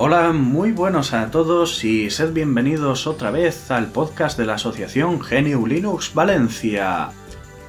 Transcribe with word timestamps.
Hola, 0.00 0.30
muy 0.30 0.70
buenos 0.70 1.12
a 1.12 1.28
todos 1.28 1.82
y 1.82 2.08
sed 2.08 2.32
bienvenidos 2.32 3.08
otra 3.08 3.32
vez 3.32 3.68
al 3.72 3.88
podcast 3.88 4.38
de 4.38 4.46
la 4.46 4.54
Asociación 4.54 5.18
GNU 5.18 5.66
Linux 5.66 6.14
Valencia. 6.14 7.08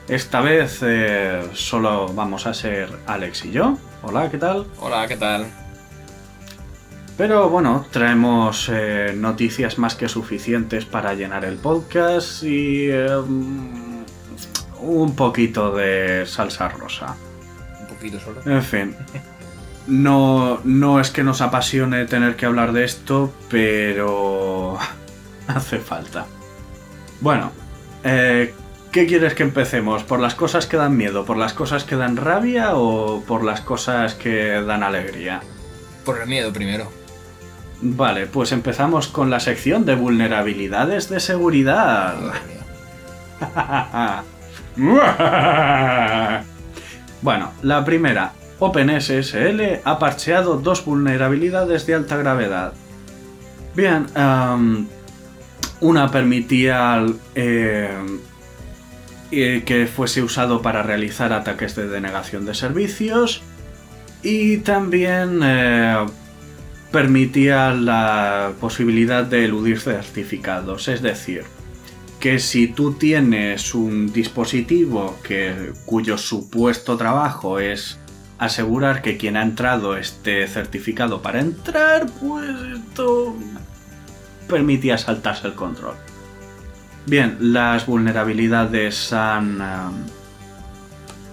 Esta 0.07 0.39
vez 0.39 0.81
eh, 0.83 1.41
solo 1.53 2.13
vamos 2.13 2.45
a 2.45 2.53
ser 2.53 2.87
Alex 3.07 3.45
y 3.45 3.51
yo. 3.51 3.79
Hola, 4.03 4.29
¿qué 4.29 4.37
tal? 4.37 4.67
Hola, 4.79 5.07
¿qué 5.07 5.17
tal? 5.17 5.47
Pero 7.17 7.49
bueno, 7.49 7.87
traemos 7.89 8.69
eh, 8.71 9.11
noticias 9.17 9.79
más 9.79 9.95
que 9.95 10.07
suficientes 10.07 10.85
para 10.85 11.15
llenar 11.15 11.45
el 11.45 11.57
podcast 11.57 12.43
y 12.43 12.91
eh, 12.91 13.07
un 14.81 15.15
poquito 15.15 15.75
de 15.75 16.27
salsa 16.27 16.69
rosa. 16.69 17.15
Un 17.81 17.87
poquito 17.87 18.19
solo. 18.19 18.41
En 18.45 18.61
fin. 18.61 18.95
No, 19.89 20.61
no 20.63 20.99
es 20.99 21.09
que 21.09 21.23
nos 21.23 21.41
apasione 21.41 22.05
tener 22.05 22.35
que 22.35 22.45
hablar 22.45 22.73
de 22.73 22.83
esto, 22.85 23.33
pero 23.49 24.77
hace 25.47 25.79
falta. 25.79 26.27
Bueno, 27.21 27.51
eh, 28.03 28.53
¿qué 28.91 29.07
quieres 29.07 29.33
que 29.33 29.43
empecemos? 29.43 30.03
¿Por 30.03 30.19
las 30.19 30.35
cosas 30.35 30.67
que 30.67 30.77
dan 30.77 30.95
miedo? 30.95 31.25
¿Por 31.25 31.37
las 31.37 31.53
cosas 31.53 31.83
que 31.83 31.95
dan 31.95 32.17
rabia 32.17 32.75
o 32.75 33.23
por 33.25 33.43
las 33.43 33.61
cosas 33.61 34.13
que 34.13 34.61
dan 34.61 34.83
alegría? 34.83 35.41
Por 36.05 36.21
el 36.21 36.27
miedo 36.27 36.53
primero. 36.53 36.87
Vale, 37.81 38.27
pues 38.27 38.51
empezamos 38.51 39.07
con 39.07 39.29
la 39.29 39.39
sección 39.39 39.85
de 39.85 39.95
vulnerabilidades 39.95 41.09
de 41.09 41.19
seguridad. 41.19 42.15
bueno, 47.21 47.51
la 47.63 47.83
primera. 47.85 48.33
OpenSSL 48.59 49.81
ha 49.83 49.99
parcheado 49.99 50.57
dos 50.57 50.83
vulnerabilidades 50.85 51.85
de 51.85 51.95
alta 51.95 52.17
gravedad. 52.17 52.73
Bien, 53.75 54.05
um, 54.15 54.87
una 55.81 56.11
permitía 56.11 57.05
eh, 57.35 57.89
eh, 59.31 59.63
que 59.65 59.87
fuese 59.87 60.21
usado 60.21 60.61
para 60.61 60.83
realizar 60.83 61.31
ataques 61.31 61.75
de 61.75 61.87
denegación 61.87 62.45
de 62.45 62.53
servicios 62.53 63.41
y 64.23 64.57
también 64.57 65.39
eh, 65.43 66.05
permitía 66.91 67.71
la 67.71 68.51
posibilidad 68.59 69.23
de 69.23 69.45
eludir 69.45 69.79
certificados, 69.79 70.89
es 70.89 71.01
decir, 71.01 71.43
que 72.19 72.39
si 72.39 72.67
tú 72.67 72.93
tienes 72.93 73.73
un 73.73 74.11
dispositivo 74.11 75.17
que, 75.23 75.71
cuyo 75.85 76.17
supuesto 76.17 76.97
trabajo 76.97 77.59
es 77.59 77.97
asegurar 78.39 79.01
que 79.01 79.17
quien 79.17 79.37
ha 79.37 79.43
entrado 79.43 79.97
esté 79.97 80.47
certificado 80.47 81.21
para 81.21 81.41
entrar, 81.41 82.07
pues 82.19 82.49
esto 82.73 83.35
permitía 84.47 84.97
saltarse 84.97 85.47
el 85.47 85.53
control. 85.53 85.95
Bien, 87.05 87.37
las 87.39 87.85
vulnerabilidades 87.85 89.13
han, 89.13 89.61
uh, 89.61 89.91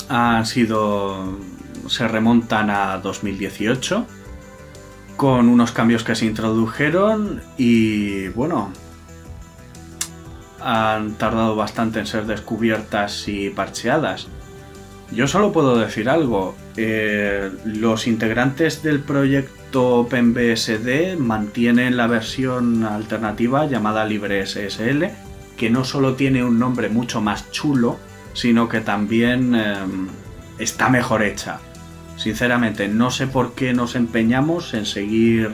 han 0.08 0.46
sido... 0.46 1.38
se 1.88 2.08
remontan 2.08 2.70
a 2.70 2.98
2018 2.98 4.06
con 5.16 5.48
unos 5.48 5.72
cambios 5.72 6.04
que 6.04 6.14
se 6.14 6.26
introdujeron 6.26 7.40
y 7.56 8.28
bueno, 8.28 8.70
han 10.60 11.14
tardado 11.14 11.56
bastante 11.56 12.00
en 12.00 12.06
ser 12.06 12.26
descubiertas 12.26 13.28
y 13.28 13.50
parcheadas. 13.50 14.28
Yo 15.12 15.28
solo 15.28 15.52
puedo 15.52 15.78
decir 15.78 16.08
algo, 16.08 16.56
eh, 16.76 17.50
los 17.64 18.06
integrantes 18.06 18.82
del 18.82 19.00
proyecto 19.00 20.00
OpenBSD 20.00 21.16
mantienen 21.16 21.96
la 21.96 22.08
versión 22.08 22.84
alternativa 22.84 23.66
llamada 23.66 24.04
LibreSSL, 24.04 25.10
que 25.56 25.70
no 25.70 25.84
solo 25.84 26.14
tiene 26.14 26.44
un 26.44 26.58
nombre 26.58 26.88
mucho 26.88 27.20
más 27.20 27.50
chulo, 27.52 27.98
sino 28.32 28.68
que 28.68 28.80
también 28.80 29.54
eh, 29.54 29.76
está 30.58 30.88
mejor 30.88 31.22
hecha. 31.22 31.60
Sinceramente, 32.16 32.88
no 32.88 33.10
sé 33.10 33.26
por 33.26 33.54
qué 33.54 33.72
nos 33.72 33.94
empeñamos 33.94 34.74
en 34.74 34.86
seguir 34.86 35.52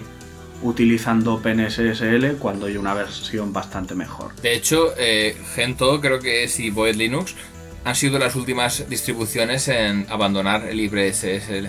utilizando 0.62 1.34
OpenSSL 1.34 2.36
cuando 2.38 2.66
hay 2.66 2.76
una 2.76 2.94
versión 2.94 3.52
bastante 3.52 3.94
mejor. 3.94 4.34
De 4.36 4.54
hecho, 4.54 4.94
eh, 4.96 5.36
Gento, 5.54 6.00
creo 6.00 6.20
que 6.20 6.44
es 6.44 6.58
y 6.60 6.70
Void 6.70 6.94
Linux, 6.96 7.34
han 7.84 7.94
sido 7.96 8.18
las 8.18 8.34
últimas 8.36 8.88
distribuciones 8.88 9.68
en 9.68 10.06
abandonar 10.08 10.64
el 10.68 10.76
LibreSSL. 10.76 11.68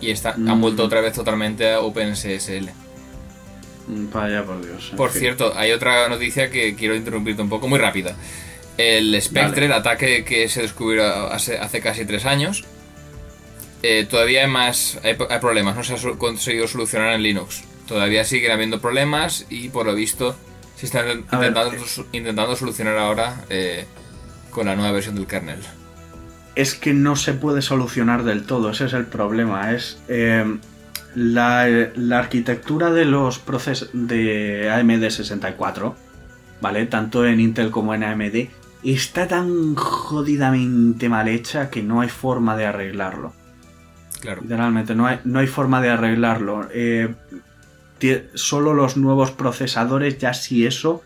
Y 0.00 0.10
está, 0.10 0.34
Mm. 0.36 0.48
han 0.50 0.60
vuelto 0.60 0.84
otra 0.84 1.00
vez 1.00 1.12
totalmente 1.14 1.72
a 1.72 1.80
OpenSSL. 1.80 2.70
Mm, 3.86 4.10
Vaya 4.12 4.44
por 4.44 4.64
Dios. 4.64 4.92
Por 4.96 5.10
fin. 5.10 5.20
cierto, 5.20 5.52
hay 5.56 5.72
otra 5.72 6.08
noticia 6.08 6.50
que 6.50 6.74
quiero 6.74 6.94
interrumpirte 6.94 7.42
un 7.42 7.48
poco, 7.48 7.68
muy 7.68 7.78
rápida. 7.78 8.16
El 8.76 9.20
Spectre, 9.22 9.66
el 9.66 9.72
ataque 9.72 10.24
que 10.24 10.48
se 10.48 10.62
descubrió 10.62 11.04
hace, 11.32 11.58
hace 11.58 11.80
casi 11.80 12.04
tres 12.04 12.24
años, 12.26 12.64
eh, 13.82 14.06
todavía 14.08 14.42
hay 14.42 14.48
más 14.50 14.98
hay, 15.04 15.16
hay 15.30 15.38
problemas, 15.38 15.76
no 15.76 15.84
se 15.84 15.94
ha 15.94 15.98
conseguido 16.18 16.66
solucionar 16.66 17.12
en 17.14 17.22
Linux. 17.22 17.62
Todavía 17.86 18.24
siguen 18.24 18.50
habiendo 18.50 18.80
problemas 18.80 19.44
y 19.50 19.68
por 19.68 19.86
lo 19.86 19.94
visto 19.94 20.34
se 20.76 20.86
están 20.86 21.24
ver, 21.30 21.54
su- 21.86 22.06
intentando 22.12 22.56
solucionar 22.56 22.96
ahora 22.98 23.44
eh, 23.50 23.84
con 24.54 24.66
la 24.66 24.76
nueva 24.76 24.92
versión 24.92 25.16
del 25.16 25.26
kernel. 25.26 25.58
es 26.54 26.74
que 26.74 26.94
no 26.94 27.16
se 27.16 27.34
puede 27.34 27.60
solucionar 27.60 28.22
del 28.22 28.44
todo, 28.44 28.70
ese 28.70 28.86
es 28.86 28.92
el 28.92 29.06
problema. 29.06 29.72
Es 29.72 29.98
eh, 30.08 30.58
la, 31.16 31.66
la 31.96 32.18
arquitectura 32.20 32.90
de 32.90 33.04
los 33.04 33.40
procesos 33.40 33.90
de 33.92 34.70
AMD 34.70 35.10
64, 35.10 35.96
¿vale? 36.60 36.86
Tanto 36.86 37.26
en 37.26 37.40
Intel 37.40 37.72
como 37.72 37.92
en 37.94 38.04
AMD, 38.04 38.48
está 38.84 39.26
tan 39.26 39.74
jodidamente 39.74 41.08
mal 41.08 41.26
hecha 41.26 41.68
que 41.68 41.82
no 41.82 42.00
hay 42.00 42.08
forma 42.08 42.56
de 42.56 42.66
arreglarlo. 42.66 43.32
Claro. 44.20 44.42
Literalmente, 44.42 44.94
no 44.94 45.06
hay, 45.06 45.18
no 45.24 45.40
hay 45.40 45.48
forma 45.48 45.82
de 45.82 45.90
arreglarlo. 45.90 46.68
Eh, 46.72 47.12
solo 48.34 48.72
los 48.74 48.96
nuevos 48.96 49.32
procesadores, 49.32 50.18
ya 50.18 50.32
si 50.32 50.66
eso, 50.66 51.02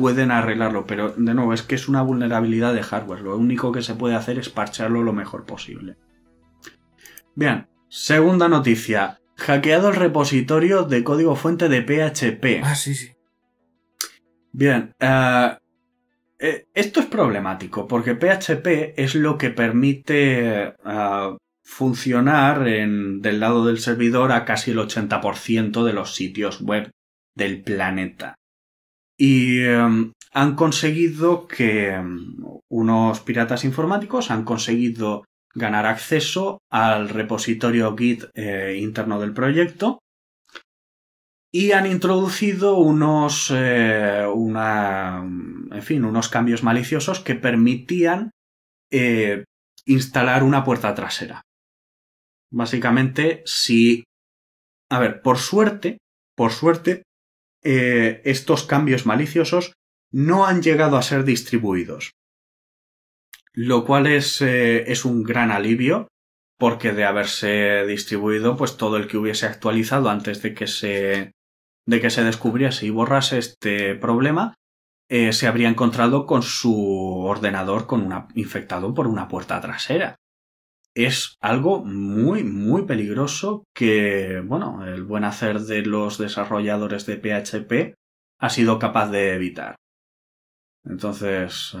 pueden 0.00 0.30
arreglarlo. 0.30 0.86
Pero 0.86 1.10
de 1.10 1.34
nuevo, 1.34 1.52
es 1.52 1.62
que 1.62 1.74
es 1.76 1.88
una 1.88 2.02
vulnerabilidad 2.02 2.74
de 2.74 2.82
hardware. 2.82 3.20
Lo 3.20 3.36
único 3.36 3.70
que 3.70 3.82
se 3.82 3.94
puede 3.94 4.14
hacer 4.16 4.38
es 4.38 4.48
parcharlo 4.48 5.02
lo 5.02 5.12
mejor 5.12 5.44
posible. 5.46 5.96
Bien, 7.34 7.68
segunda 7.88 8.48
noticia. 8.48 9.20
Hackeado 9.36 9.88
el 9.90 9.96
repositorio 9.96 10.82
de 10.84 11.04
código 11.04 11.36
fuente 11.36 11.68
de 11.68 11.82
PHP. 11.82 12.62
Ah, 12.64 12.74
sí, 12.74 12.94
sí. 12.94 13.12
Bien, 14.52 14.92
eh, 14.98 15.56
eh, 16.38 16.66
esto 16.74 17.00
es 17.00 17.06
problemático 17.06 17.86
porque 17.86 18.14
PHP 18.16 18.94
es 19.02 19.14
lo 19.14 19.38
que 19.38 19.50
permite 19.50 20.74
eh, 20.84 21.36
funcionar 21.62 22.66
en- 22.66 23.20
del 23.22 23.38
lado 23.40 23.64
del 23.64 23.78
servidor 23.78 24.32
a 24.32 24.44
casi 24.44 24.72
el 24.72 24.78
80% 24.78 25.84
de 25.84 25.92
los 25.92 26.14
sitios 26.14 26.60
web 26.60 26.90
del 27.36 27.62
planeta. 27.62 28.34
Y 29.22 29.64
eh, 29.64 29.76
han 30.32 30.54
conseguido 30.56 31.46
que 31.46 31.90
eh, 31.90 32.02
unos 32.70 33.20
piratas 33.20 33.64
informáticos 33.64 34.30
han 34.30 34.44
conseguido 34.44 35.24
ganar 35.54 35.84
acceso 35.84 36.62
al 36.70 37.10
repositorio 37.10 37.94
Git 37.96 38.24
eh, 38.34 38.78
interno 38.80 39.20
del 39.20 39.34
proyecto 39.34 39.98
y 41.52 41.72
han 41.72 41.86
introducido 41.86 42.78
unos 42.78 43.52
eh, 43.54 44.24
una 44.32 45.18
en 45.18 45.82
fin 45.82 46.04
unos 46.04 46.28
cambios 46.28 46.62
maliciosos 46.62 47.20
que 47.20 47.34
permitían 47.34 48.30
eh, 48.90 49.44
instalar 49.84 50.44
una 50.44 50.64
puerta 50.64 50.94
trasera. 50.94 51.42
Básicamente 52.52 53.42
si 53.44 54.04
a 54.88 54.98
ver 55.00 55.20
por 55.22 55.38
suerte 55.38 55.98
por 56.36 56.52
suerte 56.52 57.02
eh, 57.62 58.22
estos 58.24 58.64
cambios 58.64 59.06
maliciosos 59.06 59.74
no 60.12 60.46
han 60.46 60.62
llegado 60.62 60.96
a 60.96 61.02
ser 61.02 61.24
distribuidos 61.24 62.12
lo 63.52 63.84
cual 63.84 64.06
es, 64.06 64.40
eh, 64.42 64.90
es 64.90 65.04
un 65.04 65.22
gran 65.22 65.50
alivio 65.50 66.08
porque 66.58 66.92
de 66.92 67.04
haberse 67.04 67.86
distribuido, 67.86 68.56
pues 68.56 68.76
todo 68.76 68.98
el 68.98 69.06
que 69.06 69.16
hubiese 69.16 69.46
actualizado 69.46 70.10
antes 70.10 70.42
de 70.42 70.54
que 70.54 70.66
se, 70.66 71.32
de 71.86 72.00
que 72.00 72.10
se 72.10 72.22
descubriese 72.22 72.86
y 72.86 72.90
borrase 72.90 73.38
este 73.38 73.94
problema, 73.94 74.54
eh, 75.08 75.32
se 75.32 75.46
habría 75.46 75.70
encontrado 75.70 76.26
con 76.26 76.42
su 76.42 77.20
ordenador 77.20 77.86
con 77.86 78.28
infectado 78.34 78.92
por 78.92 79.06
una 79.06 79.26
puerta 79.26 79.60
trasera. 79.60 80.16
Es 80.94 81.36
algo 81.40 81.84
muy, 81.84 82.42
muy 82.42 82.84
peligroso 82.84 83.64
que, 83.74 84.42
bueno, 84.44 84.84
el 84.86 85.04
buen 85.04 85.24
hacer 85.24 85.60
de 85.60 85.82
los 85.82 86.18
desarrolladores 86.18 87.06
de 87.06 87.16
PHP 87.16 87.94
ha 88.40 88.50
sido 88.50 88.78
capaz 88.78 89.10
de 89.10 89.34
evitar. 89.34 89.76
Entonces, 90.84 91.76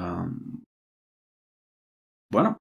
bueno, 2.30 2.58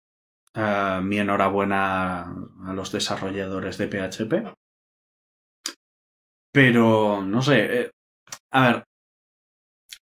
mi 1.03 1.19
enhorabuena 1.19 2.21
a 2.65 2.73
los 2.73 2.91
desarrolladores 2.91 3.77
de 3.77 3.87
PHP. 3.87 4.53
Pero, 6.51 7.21
no 7.21 7.41
sé, 7.43 7.81
eh, 7.81 7.91
a 8.51 8.61
ver, 8.67 8.83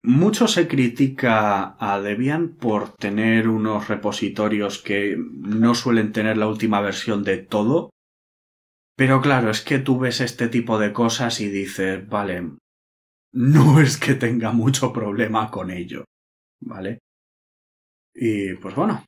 mucho 0.03 0.47
se 0.47 0.67
critica 0.67 1.75
a 1.79 1.99
Debian 1.99 2.55
por 2.55 2.93
tener 2.95 3.47
unos 3.47 3.87
repositorios 3.87 4.79
que 4.79 5.17
no 5.17 5.75
suelen 5.75 6.11
tener 6.11 6.37
la 6.37 6.47
última 6.47 6.81
versión 6.81 7.23
de 7.23 7.37
todo. 7.37 7.89
Pero 8.95 9.21
claro, 9.21 9.49
es 9.49 9.61
que 9.61 9.79
tú 9.79 9.99
ves 9.99 10.21
este 10.21 10.47
tipo 10.49 10.79
de 10.79 10.93
cosas 10.93 11.39
y 11.41 11.49
dices, 11.49 12.07
vale, 12.07 12.51
no 13.33 13.81
es 13.81 13.97
que 13.97 14.15
tenga 14.15 14.51
mucho 14.51 14.93
problema 14.93 15.49
con 15.51 15.71
ello. 15.71 16.05
¿Vale? 16.61 16.99
Y 18.13 18.53
pues 18.55 18.75
bueno, 18.75 19.05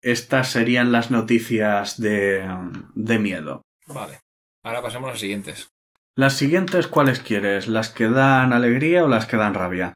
estas 0.00 0.50
serían 0.50 0.92
las 0.92 1.10
noticias 1.10 2.00
de, 2.00 2.48
de 2.94 3.18
miedo. 3.18 3.62
Vale. 3.86 4.20
Ahora 4.64 4.82
pasemos 4.82 5.08
a 5.08 5.12
las 5.12 5.20
siguientes. 5.20 5.68
¿Las 6.14 6.36
siguientes 6.36 6.88
cuáles 6.88 7.20
quieres? 7.20 7.68
¿Las 7.68 7.88
que 7.88 8.08
dan 8.08 8.52
alegría 8.52 9.04
o 9.04 9.08
las 9.08 9.26
que 9.26 9.38
dan 9.38 9.54
rabia? 9.54 9.94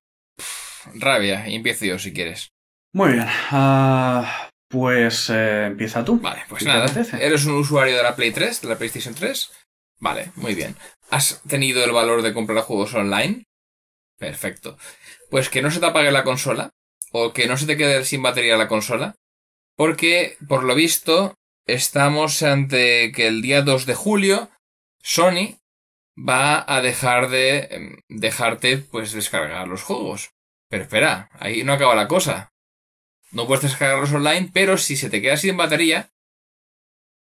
Rabia, 0.95 1.47
empiezo 1.47 1.85
yo 1.85 1.99
si 1.99 2.15
quieres. 2.15 2.49
Muy 2.93 3.13
bien. 3.13 3.27
Ah, 3.51 4.49
pues 4.69 5.29
eh, 5.29 5.67
empieza 5.67 6.05
tú. 6.05 6.19
Vale, 6.19 6.43
pues 6.49 6.65
nada. 6.65 6.87
¿Eres 7.21 7.45
un 7.45 7.57
usuario 7.57 7.97
de 7.97 8.03
la 8.03 8.17
Play 8.17 8.31
3, 8.31 8.63
de 8.63 8.69
la 8.69 8.79
PlayStation 8.79 9.15
3? 9.15 9.53
Vale, 9.99 10.33
muy 10.37 10.55
bien. 10.55 10.75
¿Has 11.11 11.43
tenido 11.43 11.85
el 11.85 11.93
valor 11.93 12.23
de 12.23 12.33
comprar 12.33 12.65
juegos 12.65 12.95
online? 12.95 13.45
Perfecto. 14.19 14.79
Pues 15.31 15.51
que 15.51 15.61
no 15.61 15.71
se 15.71 15.81
te 15.81 15.87
apague 15.87 16.11
la 16.11 16.25
consola 16.25 16.71
o 17.13 17.35
que 17.35 17.47
no 17.47 17.59
se 17.59 17.67
te 17.67 17.77
quede 17.77 18.05
sin 18.07 18.23
batería 18.23 18.57
la 18.57 18.69
consola. 18.69 19.15
Porque, 19.77 20.39
por 20.49 20.65
lo 20.65 20.75
visto, 20.75 21.35
estamos 21.67 22.43
ante 22.43 23.13
que 23.13 23.27
el 23.27 23.43
día 23.43 23.61
2 23.61 23.85
de 23.85 23.95
julio 23.95 24.51
Sony 25.03 25.59
va 26.17 26.65
a 26.67 26.81
dejar 26.81 27.29
de 27.29 27.59
em, 27.71 27.97
dejarte 28.09 28.79
pues 28.79 29.13
descargar 29.13 29.69
los 29.69 29.83
juegos. 29.83 30.31
Pero 30.69 30.85
espera, 30.85 31.31
ahí 31.39 31.63
no 31.63 31.73
acaba 31.73 31.95
la 31.95 32.09
cosa. 32.09 32.53
No 33.31 33.47
puedes 33.47 33.63
descargarlos 33.63 34.13
online, 34.13 34.51
pero 34.53 34.79
si 34.79 34.97
se 34.97 35.11
te 35.11 35.21
queda 35.21 35.37
sin 35.37 35.57
batería, 35.57 36.11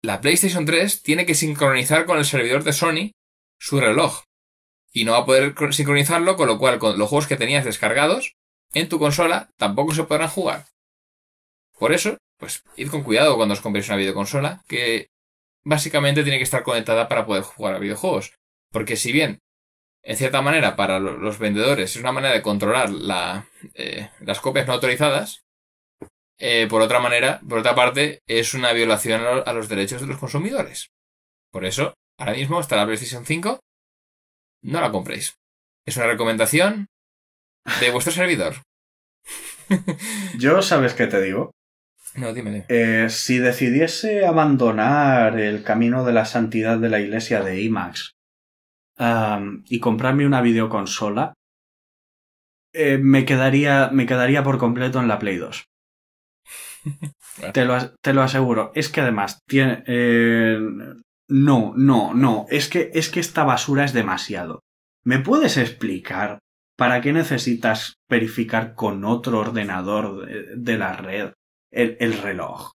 la 0.02 0.20
PlayStation 0.20 0.64
3 0.64 1.02
tiene 1.02 1.26
que 1.26 1.34
sincronizar 1.34 2.06
con 2.06 2.18
el 2.18 2.24
servidor 2.24 2.64
de 2.64 2.72
Sony 2.72 3.12
su 3.58 3.80
reloj 3.80 4.24
y 4.92 5.04
no 5.04 5.12
va 5.12 5.18
a 5.18 5.26
poder 5.26 5.54
sincronizarlo, 5.72 6.36
con 6.36 6.48
lo 6.48 6.58
cual 6.58 6.78
con 6.78 6.98
los 6.98 7.08
juegos 7.08 7.26
que 7.26 7.36
tenías 7.36 7.64
descargados 7.64 8.34
en 8.72 8.88
tu 8.88 8.98
consola 8.98 9.50
tampoco 9.56 9.94
se 9.94 10.04
podrán 10.04 10.28
jugar. 10.28 10.66
Por 11.78 11.92
eso, 11.92 12.18
pues 12.38 12.62
id 12.76 12.90
con 12.90 13.02
cuidado 13.02 13.36
cuando 13.36 13.54
os 13.54 13.60
compréis 13.60 13.88
una 13.88 13.96
videoconsola, 13.96 14.62
que 14.68 15.08
básicamente 15.64 16.22
tiene 16.22 16.38
que 16.38 16.44
estar 16.44 16.62
conectada 16.62 17.08
para 17.08 17.26
poder 17.26 17.42
jugar 17.42 17.74
a 17.74 17.78
videojuegos. 17.78 18.32
Porque 18.70 18.96
si 18.96 19.12
bien, 19.12 19.40
en 20.02 20.16
cierta 20.16 20.42
manera, 20.42 20.76
para 20.76 20.98
los 20.98 21.38
vendedores 21.38 21.96
es 21.96 22.00
una 22.00 22.12
manera 22.12 22.34
de 22.34 22.42
controlar 22.42 22.90
la, 22.90 23.48
eh, 23.74 24.10
las 24.20 24.40
copias 24.40 24.66
no 24.66 24.74
autorizadas, 24.74 25.42
eh, 26.38 26.66
por 26.68 26.80
otra 26.80 27.00
manera, 27.00 27.40
por 27.46 27.58
otra 27.58 27.74
parte, 27.74 28.22
es 28.26 28.54
una 28.54 28.72
violación 28.72 29.22
a 29.44 29.52
los 29.52 29.68
derechos 29.68 30.00
de 30.00 30.06
los 30.06 30.18
consumidores. 30.18 30.88
Por 31.50 31.64
eso, 31.64 31.94
ahora 32.18 32.32
mismo 32.32 32.60
está 32.60 32.76
la 32.76 32.86
PlayStation 32.86 33.26
5 33.26 33.60
no 34.62 34.80
la 34.80 34.90
compréis. 34.90 35.36
Es 35.86 35.96
una 35.96 36.06
recomendación 36.06 36.88
de 37.80 37.90
vuestro 37.90 38.12
servidor. 38.12 38.56
Yo, 40.38 40.62
¿sabes 40.62 40.94
qué 40.94 41.06
te 41.06 41.20
digo? 41.20 41.52
No, 42.14 42.32
dime. 42.34 42.66
Eh, 42.68 43.06
si 43.08 43.38
decidiese 43.38 44.26
abandonar 44.26 45.38
el 45.38 45.62
camino 45.62 46.04
de 46.04 46.12
la 46.12 46.24
santidad 46.24 46.78
de 46.78 46.88
la 46.88 47.00
iglesia 47.00 47.42
de 47.42 47.62
IMAX 47.62 48.12
y 49.68 49.80
comprarme 49.80 50.26
una 50.26 50.42
videoconsola, 50.42 51.32
eh, 52.72 52.98
me, 52.98 53.24
quedaría, 53.24 53.90
me 53.92 54.06
quedaría 54.06 54.42
por 54.42 54.58
completo 54.58 55.00
en 55.00 55.08
la 55.08 55.18
Play 55.18 55.36
2. 55.36 55.64
te, 57.52 57.64
lo, 57.64 57.94
te, 58.00 58.12
lo, 58.12 58.22
aseguro. 58.22 58.72
Es 58.74 58.88
que 58.88 59.00
además 59.00 59.40
tiene, 59.46 59.82
eh, 59.86 60.58
no, 61.28 61.72
no, 61.76 62.14
no, 62.14 62.46
es 62.50 62.68
que, 62.68 62.90
es 62.94 63.08
que 63.10 63.20
esta 63.20 63.44
basura 63.44 63.84
es 63.84 63.92
demasiado. 63.92 64.60
¿Me 65.04 65.18
puedes 65.18 65.56
explicar 65.56 66.38
para 66.76 67.00
qué 67.00 67.12
necesitas 67.12 67.94
verificar 68.08 68.74
con 68.74 69.04
otro 69.04 69.38
ordenador 69.38 70.26
de, 70.56 70.78
la 70.78 70.92
red 70.92 71.32
el, 71.70 71.96
el, 72.00 72.14
reloj? 72.14 72.72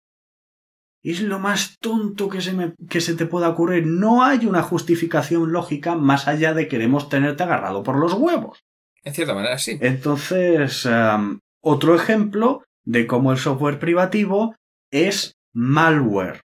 Es 1.05 1.21
lo 1.21 1.39
más 1.39 1.77
tonto 1.81 2.31
que 2.31 2.41
se, 2.41 2.55
me, 2.55 2.75
que 2.89 3.03
se 3.03 3.15
te 3.15 3.27
pueda 3.27 3.51
ocurrir. 3.51 3.87
No 3.87 4.25
hay 4.25 4.47
una 4.47 4.62
justificación 4.62 5.53
lógica 5.53 5.95
más 5.95 6.27
allá 6.27 6.55
de 6.55 6.67
queremos 6.67 7.11
tenerte 7.11 7.43
agarrado 7.43 7.83
por 7.83 7.97
los 7.97 8.15
huevos. 8.15 8.65
En 9.03 9.12
cierta 9.12 9.35
manera, 9.35 9.59
sí. 9.59 9.79
Entonces, 9.83 10.89
otro 11.61 11.95
ejemplo 11.95 12.65
de 12.85 13.06
cómo 13.06 13.33
el 13.33 13.39
software 13.39 13.79
privativo 13.79 14.56
es 14.91 15.37
malware. 15.53 16.41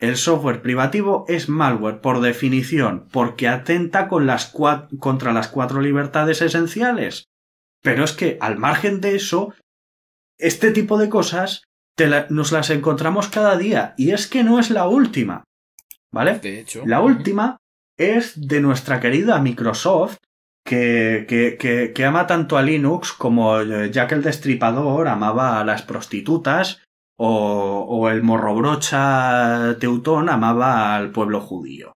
El 0.00 0.16
software 0.16 0.60
privativo 0.60 1.24
es 1.28 1.48
malware 1.48 2.00
por 2.00 2.20
definición, 2.20 3.06
porque 3.12 3.46
atenta 3.46 4.08
con 4.08 4.26
las 4.26 4.52
contra 4.98 5.32
las 5.32 5.48
cuatro 5.48 5.80
libertades 5.80 6.42
esenciales. 6.42 7.28
Pero 7.80 8.02
es 8.02 8.12
que, 8.12 8.38
al 8.40 8.58
margen 8.58 9.00
de 9.00 9.14
eso, 9.14 9.54
este 10.38 10.72
tipo 10.72 10.98
de 10.98 11.08
cosas 11.08 11.62
nos 12.30 12.52
las 12.52 12.70
encontramos 12.70 13.28
cada 13.28 13.56
día, 13.56 13.94
y 13.96 14.10
es 14.10 14.26
que 14.26 14.44
no 14.44 14.58
es 14.58 14.70
la 14.70 14.88
última. 14.88 15.44
¿Vale? 16.12 16.38
De 16.38 16.60
hecho. 16.60 16.82
La 16.86 17.00
última 17.00 17.56
es 17.98 18.48
de 18.48 18.60
nuestra 18.60 19.00
querida 19.00 19.40
Microsoft, 19.40 20.18
que, 20.64 21.26
que, 21.28 21.92
que, 21.94 22.04
ama 22.04 22.26
tanto 22.26 22.56
a 22.56 22.62
Linux 22.62 23.12
como 23.12 23.62
Jack 23.62 24.12
el 24.12 24.22
Destripador 24.22 25.08
amaba 25.08 25.58
a 25.58 25.64
las 25.64 25.82
prostitutas 25.82 26.82
o, 27.18 28.08
el 28.08 28.22
morrobrocha 28.22 29.76
teutón 29.78 30.28
amaba 30.28 30.94
al 30.94 31.12
pueblo 31.12 31.40
judío. 31.40 31.92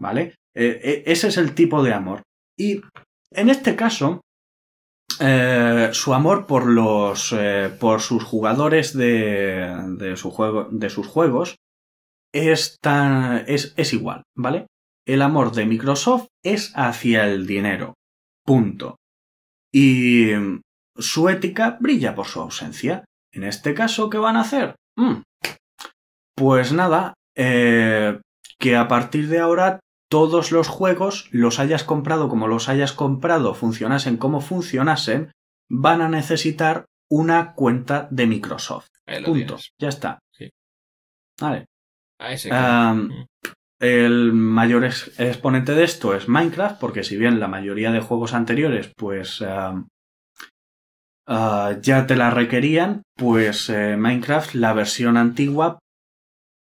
¿Vale? 0.00 0.34
E, 0.54 0.80
e, 0.82 1.12
ese 1.12 1.28
es 1.28 1.36
el 1.36 1.54
tipo 1.54 1.82
de 1.82 1.92
amor. 1.92 2.22
Y 2.58 2.80
en 3.30 3.50
este 3.50 3.76
caso, 3.76 4.22
eh, 5.20 5.90
su 5.92 6.14
amor 6.14 6.46
por 6.46 6.66
los 6.66 7.34
eh, 7.36 7.74
por 7.78 8.00
sus 8.00 8.24
jugadores 8.24 8.96
de, 8.96 9.96
de, 9.98 10.16
su 10.16 10.30
juego, 10.30 10.68
de 10.70 10.90
sus 10.90 11.06
juegos 11.06 11.56
es, 12.32 12.78
tan, 12.80 13.44
es, 13.46 13.72
es 13.76 13.92
igual, 13.92 14.22
¿vale? 14.36 14.66
El 15.06 15.22
amor 15.22 15.52
de 15.52 15.66
Microsoft 15.66 16.26
es 16.44 16.72
hacia 16.74 17.26
el 17.26 17.46
dinero. 17.46 17.94
Punto. 18.44 18.96
Y 19.72 20.30
su 20.96 21.28
ética 21.28 21.78
brilla 21.80 22.14
por 22.14 22.26
su 22.26 22.40
ausencia. 22.40 23.04
En 23.32 23.44
este 23.44 23.74
caso, 23.74 24.10
¿qué 24.10 24.18
van 24.18 24.36
a 24.36 24.40
hacer? 24.40 24.76
Mm. 24.96 25.22
Pues 26.34 26.72
nada, 26.72 27.14
eh, 27.36 28.20
que 28.58 28.76
a 28.76 28.88
partir 28.88 29.28
de 29.28 29.38
ahora 29.38 29.80
todos 30.08 30.52
los 30.52 30.68
juegos, 30.68 31.28
los 31.32 31.58
hayas 31.58 31.84
comprado 31.84 32.28
como 32.28 32.48
los 32.48 32.68
hayas 32.68 32.92
comprado, 32.92 33.54
funcionasen 33.54 34.16
como 34.16 34.40
funcionasen, 34.40 35.32
van 35.68 36.00
a 36.00 36.08
necesitar 36.08 36.86
una 37.10 37.54
cuenta 37.54 38.08
de 38.10 38.26
Microsoft. 38.26 38.88
Punto. 39.24 39.56
Ya 39.78 39.88
está. 39.88 40.18
Vale. 41.40 41.66
Mm. 42.18 43.24
el 43.78 44.32
mayor 44.32 44.84
exponente 44.84 45.74
de 45.74 45.84
esto 45.84 46.14
es 46.14 46.28
Minecraft, 46.28 46.80
porque 46.80 47.04
si 47.04 47.18
bien 47.18 47.38
la 47.38 47.48
mayoría 47.48 47.92
de 47.92 48.00
juegos 48.00 48.32
anteriores, 48.32 48.90
pues 48.96 49.42
Ah, 51.28 51.76
ya 51.82 52.06
te 52.06 52.14
la 52.14 52.30
requerían, 52.30 53.02
pues 53.16 53.68
eh, 53.68 53.96
Minecraft, 53.96 54.54
la 54.54 54.72
versión 54.72 55.16
antigua, 55.16 55.80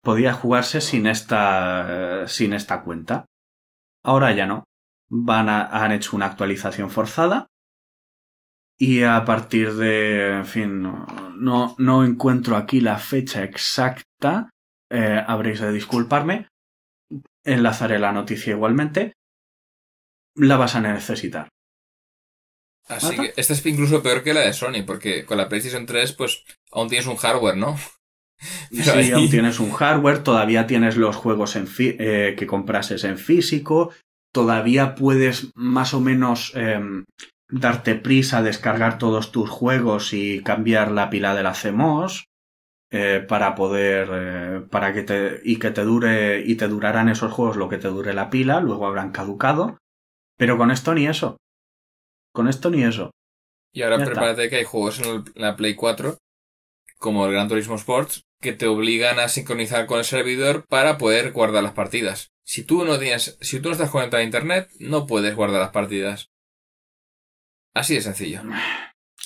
podía 0.06 0.32
jugarse 0.32 0.80
sin 0.80 1.08
esta, 1.08 2.26
sin 2.30 2.54
esta 2.54 2.84
cuenta. 2.84 3.26
Ahora 4.04 4.32
ya 4.32 4.46
no. 4.46 4.64
Van 5.10 5.50
a, 5.50 5.66
han 5.66 5.92
hecho 5.92 6.16
una 6.16 6.28
actualización 6.28 6.90
forzada 6.90 7.48
y 8.78 9.04
a 9.04 9.24
partir 9.24 9.74
de, 9.76 10.38
en 10.38 10.46
fin, 10.46 10.82
no, 10.82 11.76
no, 11.78 12.06
encuentro 12.06 12.58
aquí 12.58 12.82
la 12.82 12.98
fecha 12.98 13.44
exacta, 13.44 14.50
eh, 14.90 15.24
habréis 15.26 15.62
de 15.62 15.72
disculparme. 15.72 16.50
Enlazaré 17.44 18.00
la 18.00 18.12
noticia 18.12 18.54
igualmente. 18.54 19.14
La 20.36 20.58
vas 20.58 20.76
a 20.76 20.82
necesitar. 20.82 21.50
Así 22.88 23.16
que 23.16 23.34
esta 23.38 23.54
es 23.54 23.66
incluso 23.66 24.04
peor 24.04 24.24
que 24.24 24.34
la 24.34 24.42
de 24.42 24.54
Sony, 24.54 24.84
porque 24.86 25.26
con 25.26 25.38
la 25.38 25.48
PlayStation 25.48 25.86
3, 25.86 26.14
pues 26.14 26.44
aún 26.72 26.90
tienes 26.90 27.08
un 27.08 27.16
hardware, 27.16 27.58
¿no? 27.58 27.78
Pero 28.70 28.92
Sí, 28.94 28.98
ahí- 28.98 29.12
aún 29.12 29.30
tienes 29.30 29.60
un 29.60 29.72
hardware, 29.72 30.24
todavía 30.24 30.68
tienes 30.68 30.98
los 30.98 31.16
juegos 31.16 31.56
en 31.56 31.68
fi- 31.68 31.96
eh, 32.00 32.36
que 32.38 32.48
comprases 32.48 33.04
en 33.04 33.18
físico, 33.18 33.92
todavía 34.34 34.96
puedes 34.96 35.52
más 35.56 35.94
o 35.94 36.02
menos 36.02 36.52
em, 36.56 37.06
darte 37.50 37.96
prisa 37.96 38.40
a 38.40 38.44
descargar 38.44 38.98
todos 38.98 39.32
tus 39.32 39.50
juegos 39.50 40.14
y 40.14 40.42
cambiar 40.44 40.92
la 40.92 41.10
pila 41.10 41.36
de 41.36 41.44
la 41.44 41.54
CMOS 41.54 42.26
eh, 42.92 43.24
para 43.28 43.56
poder 43.56 44.10
eh, 44.12 44.62
para 44.70 44.94
que 44.94 45.04
te 45.04 45.42
y 45.44 45.58
que 45.58 45.72
te 45.72 45.84
dure 45.84 46.42
y 46.46 46.56
te 46.56 46.68
durarán 46.68 47.10
esos 47.10 47.32
juegos 47.32 47.56
lo 47.58 47.68
que 47.70 47.78
te 47.78 47.88
dure 47.88 48.14
la 48.14 48.30
pila, 48.30 48.60
luego 48.62 48.86
habrán 48.88 49.12
caducado, 49.12 49.78
pero 50.38 50.58
con 50.58 50.70
esto 50.72 50.94
ni 50.94 51.08
eso. 51.08 51.38
Con 52.34 52.48
esto 52.48 52.70
ni 52.70 52.84
eso. 52.84 53.12
Y 53.74 53.82
ahora 53.84 53.98
Ya 53.98 54.04
está. 54.04 54.14
prepárate 54.16 54.50
que 54.50 54.58
hay 54.58 54.64
juegos 54.66 55.00
en 55.00 55.24
la 55.36 55.56
Play 55.56 55.76
4, 55.76 56.18
como 57.06 57.28
el 57.28 57.34
Gran 57.34 57.48
Turismo 57.48 57.76
Sports, 57.76 58.24
que 58.42 58.52
te 58.52 58.66
obligan 58.66 59.20
a 59.20 59.30
sincronizar 59.30 59.86
con 59.86 60.00
el 60.00 60.06
servidor 60.06 60.66
para 60.68 60.98
poder 60.98 61.34
guardar 61.34 61.62
las 61.62 61.74
partidas. 61.74 62.32
Si 62.44 62.64
tú 62.64 62.84
no 62.84 62.98
tienes, 62.98 63.38
si 63.42 63.60
tú 63.60 63.70
no 63.70 63.74
estás 63.74 63.92
conectado 63.92 64.22
a 64.22 64.26
internet, 64.26 64.72
no 64.80 65.06
puedes 65.06 65.36
guardar 65.36 65.62
las 65.62 65.70
partidas. 65.70 66.32
Así 67.76 67.94
de 67.94 68.02
sencillo. 68.02 68.42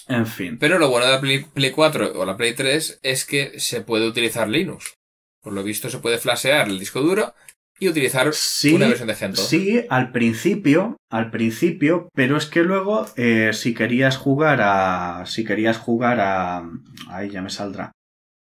En 0.09 0.27
fin. 0.27 0.59
Pero 0.59 0.77
lo 0.77 0.89
bueno 0.89 1.05
de 1.05 1.13
la 1.13 1.21
Play, 1.21 1.45
Play 1.45 1.71
4 1.71 2.19
o 2.19 2.25
la 2.25 2.35
Play 2.35 2.53
3 2.53 2.99
es 3.01 3.23
que 3.23 3.57
se 3.61 3.79
puede 3.79 4.05
utilizar 4.05 4.49
Linux. 4.49 4.95
Por 5.41 5.53
lo 5.53 5.63
visto 5.63 5.89
se 5.89 5.99
puede 5.99 6.17
flashear 6.17 6.67
el 6.67 6.79
disco 6.79 6.99
duro 6.99 7.33
y 7.79 7.89
utilizar 7.89 8.33
Sí, 8.33 8.73
una 8.73 8.87
versión 8.87 9.07
de 9.07 9.15
Gentoo. 9.15 9.43
Sí, 9.43 9.85
al 9.89 10.11
principio, 10.11 10.97
al 11.09 11.31
principio, 11.31 12.09
pero 12.13 12.37
es 12.37 12.45
que 12.45 12.61
luego, 12.63 13.07
eh, 13.15 13.51
si 13.53 13.73
querías 13.73 14.17
jugar 14.17 14.59
a. 14.61 15.25
Si 15.25 15.43
querías 15.45 15.77
jugar 15.77 16.19
a. 16.19 16.69
Ahí 17.09 17.29
ya 17.29 17.41
me 17.41 17.49
saldrá. 17.49 17.91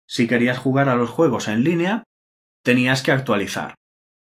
Si 0.08 0.26
querías 0.26 0.58
jugar 0.58 0.88
a 0.88 0.96
los 0.96 1.10
juegos 1.10 1.48
en 1.48 1.64
línea, 1.64 2.04
tenías 2.64 3.02
que 3.02 3.12
actualizar. 3.12 3.74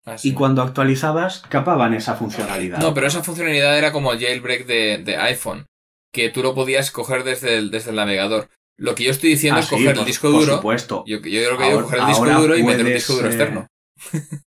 Así. 0.05 0.29
Y 0.29 0.33
cuando 0.33 0.61
actualizabas, 0.61 1.41
capaban 1.49 1.93
esa 1.93 2.15
funcionalidad. 2.15 2.79
No, 2.79 2.93
pero 2.93 3.07
esa 3.07 3.23
funcionalidad 3.23 3.77
era 3.77 3.91
como 3.91 4.13
el 4.13 4.19
jailbreak 4.19 4.65
de, 4.65 4.97
de 5.03 5.17
iPhone, 5.17 5.65
que 6.13 6.29
tú 6.29 6.41
lo 6.43 6.55
podías 6.55 6.91
coger 6.91 7.23
desde 7.25 7.57
el, 7.57 7.71
desde 7.71 7.89
el 7.89 7.97
navegador. 7.97 8.49
Lo 8.79 8.95
que 8.95 9.03
yo 9.05 9.11
estoy 9.11 9.31
diciendo 9.31 9.57
Ah, 9.57 9.61
es 9.61 9.65
sí, 9.67 9.75
coger 9.75 9.93
por- 9.93 9.99
el 10.01 10.05
disco 10.05 10.31
por 10.31 10.39
duro. 10.41 10.55
supuesto. 10.57 11.03
Yo, 11.07 11.17
yo 11.17 11.21
creo 11.21 11.57
que 11.57 11.63
Ahora- 11.65 11.75
yo 11.77 11.83
coger 11.83 11.99
el 11.99 12.05
disco 12.07 12.25
duro 12.25 12.57
y 12.57 12.63
meter 12.63 12.77
un 12.79 12.83
puedes, 12.85 12.93
disco 12.93 13.13
duro 13.13 13.25
eh, 13.27 13.29
externo. 13.29 13.67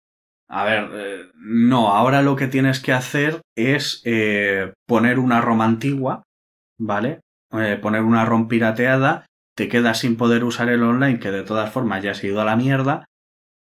A 0.50 0.63
ver, 0.63 0.89
eh, 0.94 1.25
no, 1.36 1.94
ahora 1.94 2.22
lo 2.22 2.36
que 2.36 2.48
tienes 2.48 2.80
que 2.80 2.94
hacer 2.94 3.42
es 3.56 4.01
eh, 4.06 4.74
poner 4.88 5.20
una 5.20 5.42
ROM 5.42 5.62
antigua, 5.62 6.24
¿vale? 6.80 7.20
Eh, 7.51 7.77
poner 7.82 8.01
una 8.01 8.25
ROM 8.25 8.48
pirateada, 8.48 9.25
te 9.56 9.68
quedas 9.68 10.00
sin 10.00 10.16
poder 10.16 10.44
usar 10.44 10.70
el 10.70 10.84
online, 10.84 11.20
que 11.20 11.32
de 11.32 11.44
todas 11.44 11.72
formas 11.72 12.04
ya 12.04 12.13
se 12.13 12.27
ha 12.27 12.30
ido 12.30 12.42
a 12.42 12.46
la 12.46 12.56
mierda, 12.56 13.06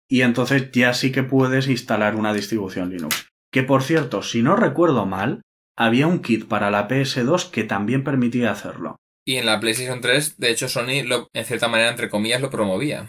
y 0.08 0.22
entonces 0.22 0.72
ya 0.72 0.94
sí 0.94 1.12
que 1.12 1.24
puedes 1.24 1.68
instalar 1.68 2.15
una 2.15 2.34
distribución 2.34 2.92
Linux. 2.92 3.27
Que 3.51 3.63
por 3.63 3.82
cierto, 3.82 4.22
si 4.22 4.44
no 4.44 4.56
recuerdo 4.56 5.06
mal, 5.06 5.42
había 5.75 6.08
un 6.08 6.20
kit 6.20 6.48
para 6.48 6.70
la 6.70 6.88
PS2 6.88 7.50
que 7.50 7.63
también 7.63 8.04
permitía 8.04 8.51
hacerlo. 8.51 8.98
Y 9.27 9.38
en 9.38 9.48
la 9.48 9.60
PlayStation 9.60 10.01
3, 10.01 10.38
de 10.38 10.51
hecho, 10.51 10.70
Sony, 10.70 11.04
en 11.34 11.46
cierta 11.46 11.68
manera, 11.68 11.89
entre 11.89 12.10
comillas, 12.10 12.42
lo 12.42 12.51
promovía. 12.51 13.08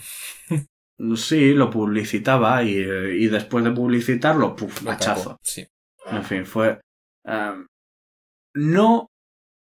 Sí, 1.17 1.53
lo 1.53 1.69
publicitaba 1.71 2.63
y, 2.63 2.77
eh, 2.79 3.17
y 3.19 3.27
después 3.29 3.65
de 3.65 3.71
publicitarlo, 3.73 4.57
puf, 4.57 4.83
machazo. 4.83 5.39
Sí. 5.43 5.67
En 6.11 6.25
fin, 6.25 6.47
fue. 6.47 6.81
em, 7.25 7.67
no, 8.55 9.11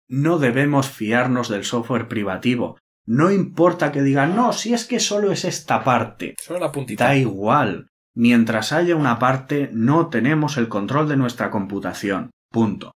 no 0.08 0.38
debemos 0.38 0.88
fiarnos 0.90 1.48
del 1.48 1.64
software 1.64 2.08
privativo. 2.08 2.78
No 3.06 3.30
importa 3.30 3.90
que 3.92 4.02
digan, 4.02 4.36
no, 4.36 4.52
si 4.52 4.74
es 4.74 4.84
que 4.84 5.00
solo 5.00 5.32
es 5.32 5.44
esta 5.44 5.82
parte. 5.82 6.34
Solo 6.40 6.60
la 6.60 6.70
puntita. 6.72 7.04
Da 7.06 7.16
igual. 7.16 7.88
Mientras 8.14 8.72
haya 8.72 8.94
una 8.94 9.18
parte, 9.18 9.70
no 9.72 10.08
tenemos 10.08 10.56
el 10.58 10.68
control 10.68 11.08
de 11.08 11.16
nuestra 11.16 11.50
computación. 11.50 12.30
Punto. 12.50 12.92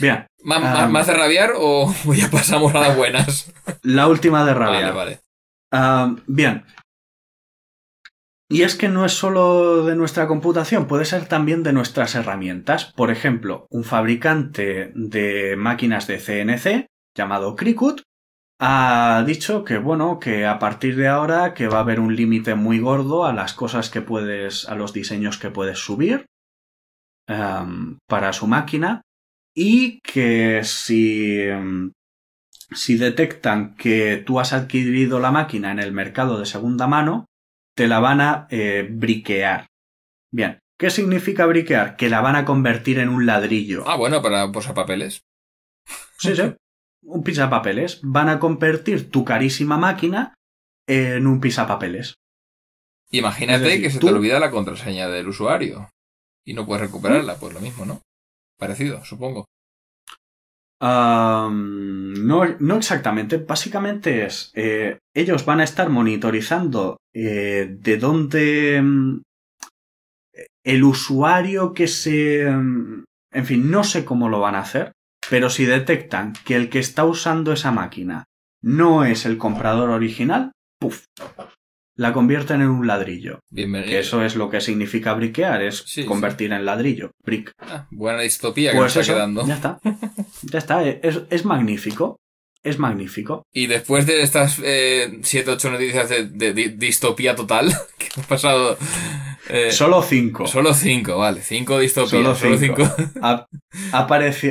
Bien, 0.00 0.26
¿Ma- 0.42 0.56
Ah. 0.56 0.60
ma- 0.82 0.88
¿Más 0.88 1.06
de 1.06 1.14
rabiar 1.14 1.52
o 1.56 1.92
ya 2.16 2.30
pasamos 2.30 2.74
a 2.74 2.80
las 2.80 2.96
buenas? 2.96 3.52
la 3.82 4.08
última 4.08 4.44
de 4.46 4.54
rabia. 4.54 4.80
Vale, 4.80 4.92
vale. 4.92 5.20
Ah, 5.70 6.16
bien. 6.26 6.64
Y 8.50 8.62
es 8.62 8.76
que 8.76 8.88
no 8.88 9.04
es 9.04 9.12
solo 9.12 9.84
de 9.84 9.94
nuestra 9.94 10.26
computación, 10.26 10.86
puede 10.86 11.04
ser 11.04 11.26
también 11.26 11.62
de 11.62 11.74
nuestras 11.74 12.14
herramientas. 12.14 12.86
Por 12.96 13.10
ejemplo, 13.10 13.66
un 13.70 13.84
fabricante 13.84 14.90
de 14.94 15.54
máquinas 15.56 16.06
de 16.06 16.18
CNC 16.18 16.86
llamado 17.14 17.56
Cricut 17.56 18.02
ha 18.58 19.22
dicho 19.26 19.64
que 19.64 19.76
bueno, 19.76 20.18
que 20.18 20.46
a 20.46 20.58
partir 20.58 20.96
de 20.96 21.08
ahora 21.08 21.52
que 21.52 21.68
va 21.68 21.78
a 21.78 21.80
haber 21.82 22.00
un 22.00 22.16
límite 22.16 22.54
muy 22.54 22.78
gordo 22.80 23.26
a 23.26 23.34
las 23.34 23.52
cosas 23.52 23.90
que 23.90 24.00
puedes, 24.00 24.66
a 24.68 24.74
los 24.74 24.92
diseños 24.94 25.36
que 25.36 25.50
puedes 25.50 25.78
subir 25.78 26.26
em, 27.26 27.98
para 28.08 28.32
su 28.32 28.46
máquina 28.46 29.02
y 29.54 30.00
que 30.00 30.64
si 30.64 31.42
em, 31.42 31.92
si 32.72 32.96
detectan 32.96 33.74
que 33.76 34.22
tú 34.24 34.40
has 34.40 34.52
adquirido 34.52 35.20
la 35.20 35.30
máquina 35.30 35.72
en 35.72 35.78
el 35.78 35.92
mercado 35.92 36.38
de 36.38 36.46
segunda 36.46 36.86
mano, 36.86 37.27
te 37.78 37.86
la 37.86 38.00
van 38.00 38.20
a 38.20 38.48
eh, 38.50 38.88
briquear. 38.90 39.68
Bien, 40.32 40.58
¿qué 40.76 40.90
significa 40.90 41.46
briquear? 41.46 41.94
Que 41.94 42.08
la 42.08 42.20
van 42.20 42.34
a 42.34 42.44
convertir 42.44 42.98
en 42.98 43.08
un 43.08 43.24
ladrillo. 43.24 43.84
Ah, 43.86 43.94
bueno, 43.94 44.20
para 44.20 44.50
papeles. 44.74 45.20
Sí, 46.18 46.34
sí. 46.34 46.56
Un 47.02 47.22
pisapapeles. 47.22 48.00
Van 48.02 48.28
a 48.28 48.40
convertir 48.40 49.12
tu 49.12 49.24
carísima 49.24 49.76
máquina 49.78 50.34
en 50.88 51.28
un 51.28 51.40
pisapapeles. 51.40 52.16
Imagínate 53.12 53.60
decir, 53.64 53.82
que 53.82 53.90
se 53.90 54.00
tú- 54.00 54.08
te 54.08 54.12
olvida 54.12 54.40
la 54.40 54.50
contraseña 54.50 55.08
del 55.08 55.28
usuario 55.28 55.88
y 56.44 56.54
no 56.54 56.66
puedes 56.66 56.82
recuperarla, 56.82 57.36
pues 57.36 57.54
lo 57.54 57.60
mismo, 57.60 57.84
¿no? 57.86 58.02
Parecido, 58.58 59.04
supongo. 59.04 59.46
No, 60.80 62.44
no 62.60 62.76
exactamente. 62.76 63.38
Básicamente 63.38 64.24
es. 64.24 64.50
eh, 64.54 64.98
ellos 65.14 65.44
van 65.44 65.60
a 65.60 65.64
estar 65.64 65.88
monitorizando 65.88 66.98
eh, 67.14 67.68
de 67.70 67.96
dónde. 67.96 68.80
mm, 68.82 69.22
el 70.64 70.84
usuario 70.84 71.72
que 71.72 71.88
se. 71.88 72.46
mm, 72.50 73.04
En 73.32 73.44
fin, 73.44 73.70
no 73.70 73.84
sé 73.84 74.04
cómo 74.04 74.28
lo 74.28 74.40
van 74.40 74.54
a 74.54 74.60
hacer. 74.60 74.92
Pero 75.30 75.50
si 75.50 75.66
detectan 75.66 76.32
que 76.46 76.56
el 76.56 76.70
que 76.70 76.78
está 76.78 77.04
usando 77.04 77.52
esa 77.52 77.70
máquina 77.70 78.24
no 78.62 79.04
es 79.04 79.26
el 79.26 79.36
comprador 79.36 79.90
original, 79.90 80.52
¡puf! 80.80 81.04
La 81.98 82.12
convierten 82.12 82.60
en 82.60 82.68
un 82.68 82.86
ladrillo. 82.86 83.40
Bienvenido. 83.50 83.90
Que 83.90 83.98
eso 83.98 84.22
es 84.22 84.36
lo 84.36 84.48
que 84.48 84.60
significa 84.60 85.14
briquear, 85.14 85.62
es 85.62 85.82
Sí, 85.84 86.04
convertir 86.04 86.52
en 86.52 86.64
ladrillo. 86.64 87.10
Brick. 87.24 87.50
Ah, 87.58 87.88
buena 87.90 88.20
distopía 88.20 88.70
que 88.70 88.76
Pues 88.78 88.94
nos 88.94 89.02
está 89.02 89.14
quedando. 89.14 89.44
ya 89.44 89.54
está. 89.54 89.80
Ya 90.42 90.58
está, 90.60 90.84
es, 90.86 91.22
es 91.28 91.44
magnífico. 91.44 92.20
Es 92.62 92.78
magnífico. 92.78 93.42
Y 93.52 93.66
después 93.66 94.06
de 94.06 94.22
estas 94.22 94.54
7 94.54 95.50
8 95.50 95.70
noticias 95.72 96.08
de, 96.08 96.26
de 96.28 96.52
di- 96.52 96.68
distopía 96.68 97.34
total, 97.34 97.72
que 97.98 98.06
hemos 98.14 98.26
pasado... 98.28 98.78
eh, 99.48 99.72
Solo 99.72 100.00
cinco. 100.02 100.46
solo 100.46 100.74
5, 100.74 101.18
vale. 101.18 101.40
5 101.42 101.80
distopías. 101.80 102.10
Solo 102.10 102.34
Solo 102.36 102.58
cinco. 102.58 102.84
5. 102.96 103.10
Ha, 103.22 103.46
ha 103.92 104.06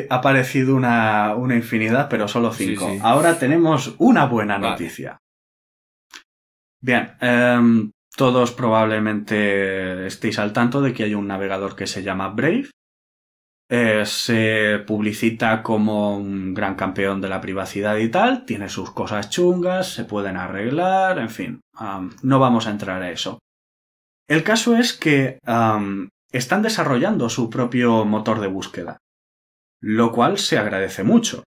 aparecido 0.09 0.75
una, 0.75 1.33
una 1.35 1.55
infinidad, 1.55 2.09
pero 2.09 2.27
solo 2.27 2.51
Sí, 2.53 2.67
cinco. 2.67 2.89
sí. 2.91 2.99
Ahora 3.01 3.39
tenemos 3.39 3.95
una 3.99 4.25
buena 4.25 4.57
Vale. 4.57 4.71
noticia. 4.71 5.17
Bien, 6.87 7.17
em, 7.19 7.91
todos 8.15 8.53
probablemente 8.53 10.07
estéis 10.07 10.39
al 10.39 10.53
tanto 10.53 10.79
de 10.79 10.93
que 10.93 11.03
hay 11.03 11.15
un 11.15 11.27
navegador 11.27 11.75
que 11.75 11.85
se 11.85 12.01
llama 12.01 12.29
Brave. 12.29 12.69
Eh, 13.69 14.05
se 14.05 14.81
publicita 14.87 15.61
como 15.63 16.15
un 16.15 16.53
gran 16.53 16.75
campeón 16.75 17.19
de 17.19 17.27
la 17.27 17.41
privacidad 17.41 17.97
y 17.97 18.07
tal, 18.07 18.45
tiene 18.45 18.69
sus 18.69 18.91
cosas 18.91 19.29
chungas, 19.29 19.95
se 19.95 20.05
pueden 20.05 20.37
arreglar, 20.37 21.19
en 21.19 21.29
fin, 21.29 21.59
no 22.23 22.39
vamos 22.39 22.67
a 22.67 22.71
entrar 22.71 23.01
a 23.01 23.11
eso. 23.11 23.39
El 24.29 24.45
caso 24.45 24.77
es 24.77 24.93
que 24.93 25.39
están 26.31 26.61
desarrollando 26.61 27.27
su 27.27 27.49
propio 27.49 28.05
motor 28.05 28.39
de 28.39 28.47
búsqueda, 28.47 28.97
lo 29.81 30.13
cual 30.13 30.37
se 30.37 30.57
agradece 30.57 31.03
mucho. 31.03 31.43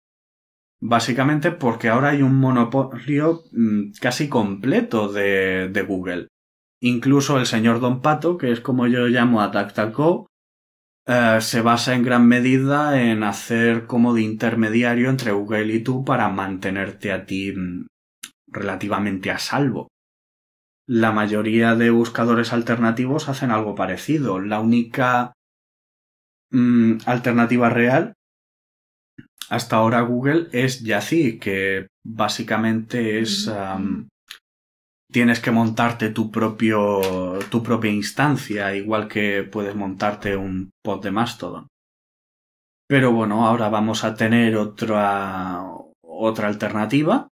Básicamente 0.80 1.52
porque 1.52 1.88
ahora 1.88 2.10
hay 2.10 2.22
un 2.22 2.34
monopolio 2.34 3.44
mm, 3.52 3.92
casi 4.00 4.28
completo 4.28 5.10
de, 5.10 5.84
Google. 5.86 6.28
Incluso 6.80 7.38
el 7.38 7.46
señor 7.46 7.80
Don 7.80 8.02
Pato, 8.02 8.36
que 8.36 8.52
es 8.52 8.60
como 8.60 8.86
yo 8.86 9.06
llamo 9.06 9.40
a 9.40 9.48
DuckDuckGo, 9.48 10.26
eh, 11.06 11.38
se 11.40 11.62
basa 11.62 11.94
en 11.94 12.02
gran 12.02 12.26
medida 12.26 13.00
en 13.00 13.22
hacer 13.22 13.86
como 13.86 14.12
de 14.12 14.22
intermediario 14.22 15.08
entre 15.08 15.32
Google 15.32 15.72
y 15.72 15.82
tú 15.82 16.04
para 16.04 16.28
mantenerte 16.28 17.12
a 17.12 17.24
ti 17.24 17.52
mm, 17.52 17.86
relativamente 18.48 19.30
a 19.30 19.38
salvo. 19.38 19.88
la 20.88 21.10
mayoría 21.10 21.74
de 21.74 21.90
buscadores 21.90 22.52
alternativos 22.52 23.28
hacen 23.28 23.50
algo 23.50 23.74
parecido. 23.74 24.40
La 24.40 24.60
única 24.60 25.32
mm, 26.50 26.98
alternativa 27.06 27.70
real 27.70 28.15
hasta 29.48 29.76
ahora 29.76 30.00
Google 30.02 30.48
es 30.52 30.82
Yazi, 30.82 31.38
que 31.38 31.88
básicamente 32.04 33.20
es 33.20 33.50
tienes 35.10 35.40
que 35.40 35.50
montarte 35.50 36.10
tu 36.10 36.30
propio 36.30 37.38
tu 37.50 37.62
propia 37.62 37.90
instancia, 37.90 38.74
igual 38.74 39.08
que 39.08 39.44
puedes 39.44 39.74
montarte 39.74 40.36
un 40.36 40.70
pod 40.82 41.02
de 41.02 41.10
Mastodon. 41.10 41.66
Pero 42.88 43.12
bueno, 43.12 43.46
ahora 43.46 43.68
vamos 43.68 44.04
a 44.04 44.14
tener 44.14 44.56
otra 44.56 45.62
otra 46.02 46.48
alternativa. 46.48 47.28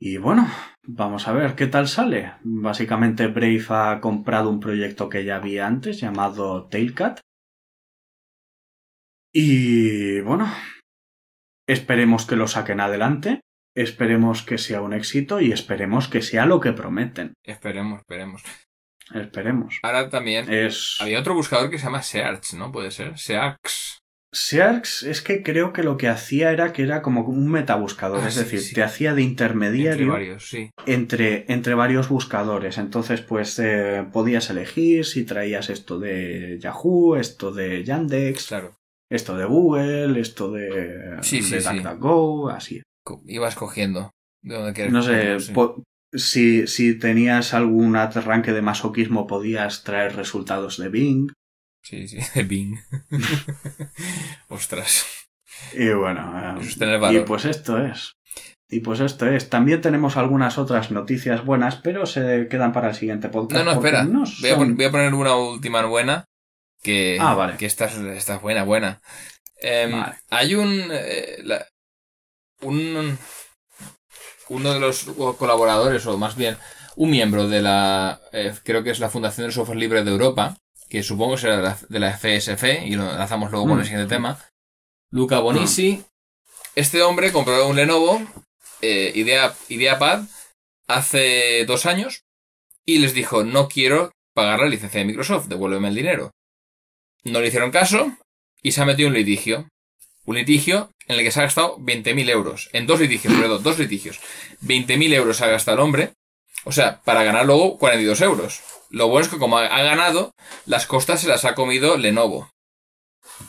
Y 0.00 0.16
bueno, 0.16 0.48
vamos 0.84 1.28
a 1.28 1.32
ver 1.32 1.54
qué 1.54 1.68
tal 1.68 1.86
sale. 1.86 2.34
Básicamente 2.42 3.28
Brave 3.28 3.64
ha 3.68 4.00
comprado 4.00 4.50
un 4.50 4.58
proyecto 4.58 5.08
que 5.08 5.24
ya 5.24 5.36
había 5.36 5.66
antes 5.66 6.00
llamado 6.00 6.66
Tailcat. 6.68 7.20
Y 9.32 10.20
bueno, 10.22 10.46
esperemos 11.72 12.26
que 12.26 12.36
lo 12.36 12.46
saquen 12.48 12.80
adelante. 12.80 13.40
Esperemos 13.74 14.42
que 14.42 14.58
sea 14.58 14.82
un 14.82 14.92
éxito 14.92 15.40
y 15.40 15.50
esperemos 15.52 16.08
que 16.08 16.20
sea 16.22 16.44
lo 16.46 16.60
que 16.60 16.72
prometen. 16.72 17.32
Esperemos, 17.42 18.00
esperemos. 18.00 18.42
Esperemos. 19.14 19.78
Ahora 19.82 20.08
también 20.10 20.52
Es... 20.52 20.96
había 21.00 21.20
otro 21.20 21.34
buscador 21.34 21.70
que 21.70 21.78
se 21.78 21.84
llama 21.84 22.02
Search, 22.02 22.54
¿no? 22.54 22.70
Puede 22.70 22.90
ser. 22.90 23.18
Search. 23.18 23.98
Search 24.34 25.02
es 25.02 25.20
que 25.20 25.42
creo 25.42 25.74
que 25.74 25.82
lo 25.82 25.98
que 25.98 26.08
hacía 26.08 26.52
era 26.52 26.72
que 26.72 26.82
era 26.82 27.02
como 27.02 27.20
un 27.22 27.50
metabuscador, 27.50 28.20
Ah, 28.24 28.28
es 28.28 28.34
sí, 28.34 28.40
decir, 28.40 28.60
sí. 28.60 28.74
te 28.74 28.82
hacía 28.82 29.14
de 29.14 29.20
Entre 29.22 29.30
intermediario 29.30 30.12
varios, 30.12 30.48
sí. 30.48 30.70
entre, 30.86 31.44
entre 31.52 31.74
varios 31.74 32.08
buscadores. 32.08 32.78
Entonces, 32.78 33.20
pues 33.20 33.58
eh, 33.58 34.06
podías 34.10 34.48
elegir 34.48 35.04
si 35.04 35.24
traías 35.24 35.68
esto 35.68 35.98
de 35.98 36.58
Yahoo, 36.60 37.16
esto 37.16 37.52
de 37.52 37.84
Yandex, 37.84 38.46
Claro. 38.48 38.74
Esto 39.14 39.36
de 39.36 39.44
Google, 39.44 40.18
esto 40.20 40.50
de, 40.50 41.18
Sí, 41.22 41.42
sí, 41.42 41.54
de 41.54 41.60
sí. 41.60 41.68
DuckDuckGo, 41.78 42.48
así. 42.50 42.82
Ibas 43.26 43.54
cogiendo 43.54 44.10
de 44.42 44.54
donde 44.56 44.72
quieres. 44.72 44.92
No 44.92 45.02
sé, 45.02 45.38
si, 46.14 46.66
si 46.66 46.98
tenías 46.98 47.54
algún 47.54 47.96
arranque 47.96 48.52
de 48.52 48.62
masoquismo 48.62 49.26
podías 49.26 49.82
traer 49.84 50.14
resultados 50.16 50.76
de 50.78 50.88
Bing. 50.88 51.32
Sí, 51.82 52.06
sí, 52.06 52.18
de 52.34 52.42
Bing. 52.44 52.76
Ostras. 54.48 55.06
Y 55.74 55.88
bueno, 55.90 56.58
eh, 56.60 56.62
es 56.62 56.76
y 57.12 57.20
pues 57.20 57.44
esto 57.44 57.78
es. 57.84 58.12
Y 58.68 58.80
pues 58.80 59.00
esto 59.00 59.26
es. 59.26 59.50
También 59.50 59.80
tenemos 59.80 60.16
algunas 60.16 60.58
otras 60.58 60.90
noticias 60.90 61.44
buenas, 61.44 61.76
pero 61.76 62.06
se 62.06 62.48
quedan 62.48 62.72
para 62.72 62.88
el 62.88 62.94
siguiente 62.94 63.28
podcast. 63.28 63.64
No, 63.64 63.70
no, 63.72 63.78
espera. 63.78 64.04
no 64.04 64.20
Voy, 64.20 64.50
a 64.50 64.54
son- 64.54 64.58
pon- 64.58 64.76
voy 64.76 64.84
a 64.86 64.90
poner 64.90 65.14
una 65.14 65.36
última 65.36 65.84
buena. 65.84 66.24
Que, 66.82 67.16
Ah, 67.20 67.34
vale. 67.34 67.56
que 67.56 67.66
esta, 67.66 67.84
es, 67.86 67.94
esta 67.94 68.36
es 68.36 68.42
buena, 68.42 68.64
buena. 68.64 69.00
Em, 69.60 69.92
Vale. 69.92 70.16
Hay 70.30 70.54
un, 70.54 70.88
eh, 70.90 71.38
la- 71.44 71.66
un. 72.62 73.18
Uno 74.48 74.74
de 74.74 74.80
los 74.80 75.04
colaboradores, 75.38 76.04
o 76.06 76.18
más 76.18 76.36
bien 76.36 76.56
un 76.96 77.10
miembro 77.10 77.48
de 77.48 77.62
la. 77.62 78.20
eh, 78.32 78.52
creo 78.64 78.82
que 78.82 78.90
es 78.90 78.98
la 78.98 79.08
Fundación 79.08 79.44
del 79.46 79.52
Software 79.54 79.78
Libre 79.78 80.04
de 80.04 80.10
Europa, 80.10 80.56
que 80.88 81.02
supongo 81.02 81.38
será 81.38 81.56
de 81.56 81.62
la, 81.62 81.78
de 81.88 81.98
la 82.00 82.10
FSF, 82.18 82.64
y 82.84 82.94
lo 82.96 83.04
lanzamos 83.04 83.50
luego 83.50 83.66
con 83.68 83.78
el 83.78 83.84
Mm. 83.84 83.88
siguiente 83.88 84.14
tema. 84.14 84.38
Luca 85.10 85.38
Bonisi. 85.38 86.04
Este 86.74 87.02
hombre 87.02 87.32
compró 87.32 87.66
un 87.68 87.76
Lenovo 87.76 88.20
eh, 88.80 89.12
Idea, 89.14 89.54
IdeaPad 89.68 90.22
hace 90.88 91.64
dos 91.66 91.86
años 91.86 92.24
y 92.84 92.98
les 92.98 93.14
dijo, 93.14 93.44
no 93.44 93.68
quiero 93.68 94.10
pagar 94.34 94.60
la 94.60 94.66
licencia 94.68 94.98
de 95.00 95.06
Microsoft, 95.06 95.46
devuélveme 95.46 95.88
el 95.88 95.94
dinero. 95.94 96.32
No 97.24 97.40
le 97.40 97.48
hicieron 97.48 97.70
caso 97.70 98.16
y 98.62 98.72
se 98.72 98.82
ha 98.82 98.86
metido 98.86 99.08
un 99.08 99.14
litigio. 99.14 99.68
Un 100.24 100.36
litigio 100.36 100.90
en 101.08 101.16
el 101.18 101.24
que 101.24 101.30
se 101.32 101.40
ha 101.40 101.44
gastado 101.44 101.78
20.000 101.78 102.28
euros. 102.30 102.70
En 102.72 102.86
dos 102.86 103.00
litigios, 103.00 103.34
perdón, 103.34 103.62
dos 103.62 103.78
litigios. 103.78 104.20
20.000 104.64 105.12
euros 105.14 105.40
ha 105.40 105.48
gastado 105.48 105.76
el 105.78 105.82
hombre. 105.82 106.12
O 106.64 106.70
sea, 106.72 107.00
para 107.02 107.24
ganar 107.24 107.44
luego 107.44 107.76
42 107.78 108.20
euros. 108.20 108.60
Lo 108.90 109.08
bueno 109.08 109.24
es 109.26 109.32
que 109.32 109.38
como 109.38 109.58
ha 109.58 109.82
ganado, 109.82 110.32
las 110.66 110.86
costas 110.86 111.20
se 111.20 111.28
las 111.28 111.44
ha 111.44 111.54
comido 111.54 111.96
Lenovo. 111.96 112.50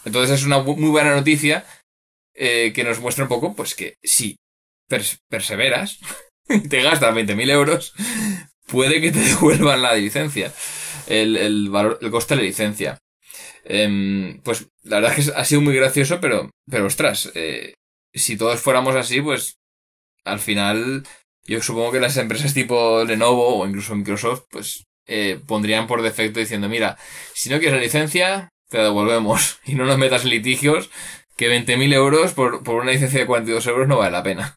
Entonces 0.06 0.40
es 0.40 0.46
una 0.46 0.60
muy 0.60 0.90
buena 0.90 1.12
noticia 1.14 1.66
eh, 2.34 2.72
que 2.74 2.84
nos 2.84 3.00
muestra 3.00 3.26
un 3.26 3.30
poco, 3.30 3.56
pues 3.56 3.76
que 3.76 3.96
si 4.02 4.38
pers- 4.90 5.20
perseveras 5.30 6.00
y 6.50 6.68
te 6.68 6.82
gastas 6.82 7.14
20.000 7.14 7.50
euros, 7.52 7.94
puede 8.68 9.00
que 9.02 9.12
te 9.12 9.20
devuelvan 9.24 9.82
la 9.84 9.94
licencia, 9.94 10.52
el, 11.08 11.38
el 11.38 11.70
valor, 11.70 12.00
el 12.02 12.10
coste 12.10 12.36
de 12.36 12.42
la 12.42 12.48
licencia. 12.48 12.98
Em, 13.64 14.40
pues 14.44 14.68
la 14.84 14.98
verdad 15.00 15.18
es 15.18 15.28
que 15.28 15.34
ha 15.36 15.46
sido 15.46 15.62
muy 15.62 15.76
gracioso, 15.76 16.20
pero, 16.20 16.50
pero 16.70 16.86
ostras, 16.86 17.32
eh, 17.36 17.74
si 18.14 18.38
todos 18.38 18.60
fuéramos 18.60 18.96
así, 18.96 19.22
pues 19.22 19.58
al 20.26 20.40
final 20.40 21.04
yo 21.46 21.62
supongo 21.62 21.92
que 21.92 22.00
las 22.00 22.18
empresas 22.18 22.54
tipo 22.54 23.04
Lenovo 23.06 23.60
o 23.60 23.68
incluso 23.68 23.96
Microsoft, 23.96 24.44
pues 24.50 24.84
eh, 25.08 25.40
pondrían 25.48 25.88
por 25.88 26.02
defecto 26.02 26.40
diciendo, 26.40 26.70
mira, 26.70 26.98
si 27.34 27.50
no 27.50 27.60
quieres 27.60 27.76
la 27.78 27.84
licencia, 27.84 28.50
te 28.70 28.78
la 28.78 28.86
devolvemos 28.86 29.60
y 29.66 29.76
no 29.76 29.86
nos 29.86 29.98
metas 29.98 30.24
en 30.24 30.30
litigios 30.32 30.90
que 31.36 31.50
20.000 31.50 31.94
euros 31.94 32.34
por, 32.34 32.64
por 32.64 32.82
una 32.82 32.92
licencia 32.92 33.20
de 33.20 33.26
42 33.26 33.66
euros 33.68 33.88
no 33.88 33.98
vale 33.98 34.12
la 34.12 34.24
pena. 34.24 34.56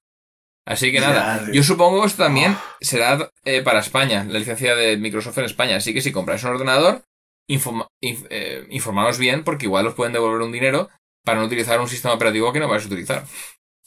Así 0.67 0.91
que 0.91 0.99
nada, 1.01 1.47
yo 1.53 1.63
supongo 1.63 2.01
que 2.01 2.09
esto 2.09 2.25
también 2.25 2.53
Oh. 2.53 2.77
será 2.81 3.31
eh, 3.45 3.63
para 3.63 3.79
España, 3.79 4.25
la 4.29 4.41
licencia 4.41 4.75
de 4.75 4.97
Microsoft 4.97 5.39
en 5.39 5.45
España. 5.45 5.77
Así 5.77 5.95
que 5.95 6.01
si 6.01 6.11
compráis 6.11 6.43
un 6.43 6.51
ordenador, 6.51 7.05
informa- 7.49 7.89
inf- 8.01 8.27
eh, 8.31 8.67
informaros 8.71 9.19
bien 9.19 9.45
porque 9.45 9.67
igual 9.67 9.87
os 9.87 9.95
pueden 9.95 10.13
devolver 10.13 10.43
un 10.43 10.53
dinero 10.53 10.89
para 11.25 11.41
no 11.41 11.47
utilizar 11.47 11.81
un 11.81 11.89
sistema 11.89 12.15
operativo 12.15 12.53
que 12.53 12.61
no 12.61 12.69
vais 12.69 12.85
a 12.85 12.87
utilizar. 12.87 13.27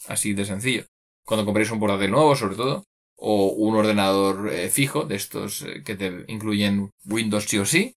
Así 0.07 0.33
de 0.33 0.45
sencillo. 0.45 0.85
Cuando 1.25 1.45
compréis 1.45 1.71
un 1.71 1.79
portátil 1.79 2.11
nuevo, 2.11 2.35
sobre 2.35 2.55
todo, 2.55 2.85
o 3.17 3.47
un 3.51 3.75
ordenador 3.75 4.49
eh, 4.51 4.69
fijo 4.69 5.03
de 5.05 5.15
estos 5.15 5.61
eh, 5.63 5.83
que 5.85 5.95
te 5.95 6.25
incluyen 6.27 6.91
Windows 7.05 7.45
sí 7.45 7.57
o 7.59 7.65
sí, 7.65 7.95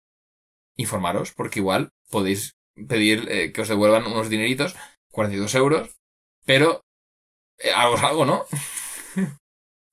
informaros 0.77 1.33
porque 1.33 1.61
igual 1.61 1.90
podéis 2.11 2.55
pedir 2.88 3.53
que 3.53 3.61
os 3.62 3.68
devuelvan 3.68 4.07
unos 4.07 4.29
dineritos, 4.31 4.75
42 5.11 5.55
euros, 5.55 5.90
pero 6.46 6.83
algo 7.75 7.96
algo, 7.98 8.25
¿no? 8.27 8.44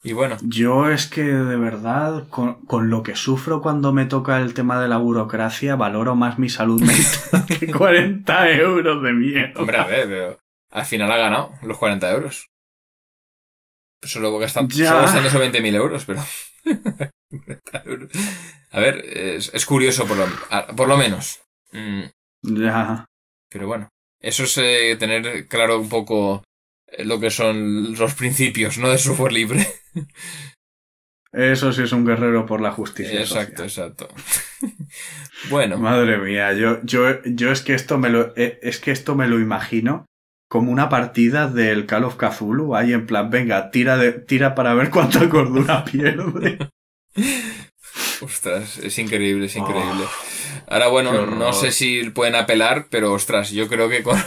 y 0.03 0.13
bueno, 0.13 0.37
Yo 0.41 0.89
es 0.89 1.07
que 1.07 1.23
de 1.23 1.55
verdad, 1.57 2.27
con, 2.29 2.65
con 2.65 2.89
lo 2.89 3.03
que 3.03 3.15
sufro 3.15 3.61
cuando 3.61 3.91
me 3.93 4.05
toca 4.05 4.39
el 4.39 4.53
tema 4.53 4.81
de 4.81 4.87
la 4.87 4.97
burocracia, 4.97 5.75
valoro 5.75 6.15
más 6.15 6.39
mi 6.39 6.49
salud 6.49 6.81
mental 6.81 7.45
que 7.59 7.67
40 7.71 8.51
euros 8.51 9.03
de 9.03 9.13
mierda. 9.13 9.59
hombre, 9.59 9.77
a 9.77 9.85
ver, 9.85 10.07
pero 10.07 10.39
al 10.71 10.85
final 10.85 11.11
ha 11.11 11.17
ganado 11.17 11.51
los 11.63 11.77
40 11.77 12.11
euros. 12.11 12.47
Solo 14.01 14.37
gastando, 14.39 14.73
Ya. 14.73 14.87
solo 14.89 15.01
gastando 15.01 15.27
esos 15.27 15.41
20.000 15.41 15.75
euros, 15.75 16.05
pero... 16.05 16.21
40 16.63 17.83
euros. 17.85 18.09
a 18.71 18.79
ver, 18.79 18.97
es, 19.05 19.51
es 19.53 19.65
curioso 19.65 20.05
por 20.07 20.15
lo, 20.17 20.25
por 20.75 20.87
lo 20.87 20.95
menos. 20.97 21.41
Mm, 21.73 22.03
Ya. 22.43 23.05
Pero 23.51 23.67
bueno, 23.67 23.89
eso 24.21 24.43
es 24.43 24.57
eh, 24.59 24.95
tener 24.97 25.47
claro 25.47 25.79
un 25.79 25.89
poco 25.89 26.43
lo 26.99 27.19
que 27.19 27.29
son 27.29 27.95
los 27.95 28.13
principios, 28.15 28.77
¿no? 28.77 28.89
De 28.89 28.97
software 28.97 29.33
libre. 29.33 29.67
Eso 31.31 31.71
sí 31.71 31.83
es 31.83 31.91
un 31.91 32.05
guerrero 32.05 32.45
por 32.45 32.59
la 32.59 32.71
justicia. 32.71 33.19
exacto, 33.19 33.63
social. 33.63 33.89
exacto. 33.89 34.15
bueno, 35.49 35.77
Madre 35.77 36.17
mía, 36.17 36.53
yo, 36.53 36.81
yo, 36.83 37.21
yo 37.23 37.51
es 37.51 37.61
que 37.61 37.75
esto 37.75 37.97
me 37.99 38.09
lo, 38.09 38.33
eh, 38.35 38.59
es 38.63 38.79
que 38.79 38.91
esto 38.91 39.15
me 39.15 39.27
lo 39.27 39.39
imagino 39.39 40.05
como 40.49 40.71
una 40.71 40.89
partida 40.89 41.47
del 41.47 41.85
Call 41.85 42.05
of 42.05 42.17
Cthulhu, 42.17 42.75
ahí 42.75 42.93
en 42.93 43.05
plan, 43.05 43.29
venga, 43.29 43.69
tira 43.69 43.97
de, 43.97 44.13
tira 44.13 44.55
para 44.55 44.73
ver 44.73 44.89
cuánta 44.89 45.29
cordura 45.29 45.85
pierde. 45.91 46.57
ostras, 48.21 48.79
es 48.79 48.97
increíble, 48.97 49.45
es 49.45 49.55
Oh, 49.55 49.59
increíble. 49.59 50.05
Ahora, 50.67 50.87
bueno, 50.87 51.27
no 51.27 51.53
sé 51.53 51.71
si 51.71 52.09
pueden 52.09 52.35
apelar, 52.35 52.87
pero 52.89 53.13
ostras, 53.13 53.51
yo 53.51 53.67
creo 53.67 53.89
que 53.89 54.01
con... 54.01 54.17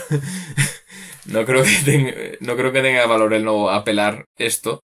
no, 1.25 1.45
creo 1.45 1.63
que 1.63 1.77
tenga, 1.85 2.13
no 2.41 2.55
creo 2.55 2.71
que 2.71 2.81
tenga 2.81 3.05
valor 3.07 3.33
el 3.33 3.43
no 3.45 3.69
apelar 3.69 4.25
esto. 4.37 4.81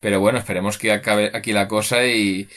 Pero 0.00 0.20
bueno, 0.20 0.38
esperemos 0.38 0.78
que 0.78 0.92
acabe 0.92 1.30
aquí 1.34 1.52
la 1.52 1.68
cosa 1.68 2.06
y, 2.06 2.48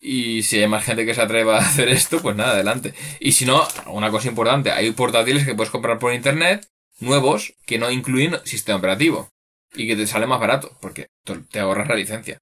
y 0.00 0.42
si 0.44 0.60
hay 0.60 0.68
más 0.68 0.84
gente 0.84 1.06
que 1.06 1.14
se 1.14 1.22
atreva 1.22 1.56
a 1.58 1.60
hacer 1.60 1.88
esto, 1.90 2.20
pues 2.22 2.36
nada, 2.36 2.52
adelante. 2.52 2.94
Y 3.20 3.32
si 3.32 3.46
no, 3.46 3.66
una 3.88 4.10
cosa 4.10 4.28
importante, 4.28 4.72
hay 4.72 4.92
portátiles 4.92 5.46
que 5.46 5.54
puedes 5.54 5.70
comprar 5.72 5.98
por 5.98 6.14
internet, 6.14 6.66
nuevos, 7.00 7.54
que 7.66 7.78
no 7.78 7.90
incluyen 7.90 8.36
sistema 8.44 8.78
operativo. 8.78 9.28
Y 9.74 9.88
que 9.88 9.96
te 9.96 10.06
sale 10.06 10.26
más 10.26 10.40
barato, 10.40 10.76
porque 10.80 11.08
te- 11.24 11.60
ahorras 11.60 11.88
la 11.88 11.96
licencia. 11.96 12.38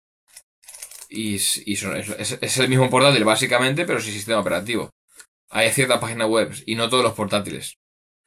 Y, 1.09 1.35
y 1.37 1.73
es- 1.75 2.39
es 2.41 2.59
el 2.59 2.69
mismo 2.69 2.91
portátil 2.91 3.25
básicamente, 3.25 3.85
pero 3.85 4.01
sin 4.01 4.13
sistema 4.13 4.41
operativo. 4.41 4.91
Hay 5.51 5.71
ciertas 5.73 6.01
páginas 6.01 6.29
web 6.29 6.53
y 6.67 6.77
no 6.77 6.89
todos 6.89 7.05
los 7.05 7.15
portátiles. 7.15 7.77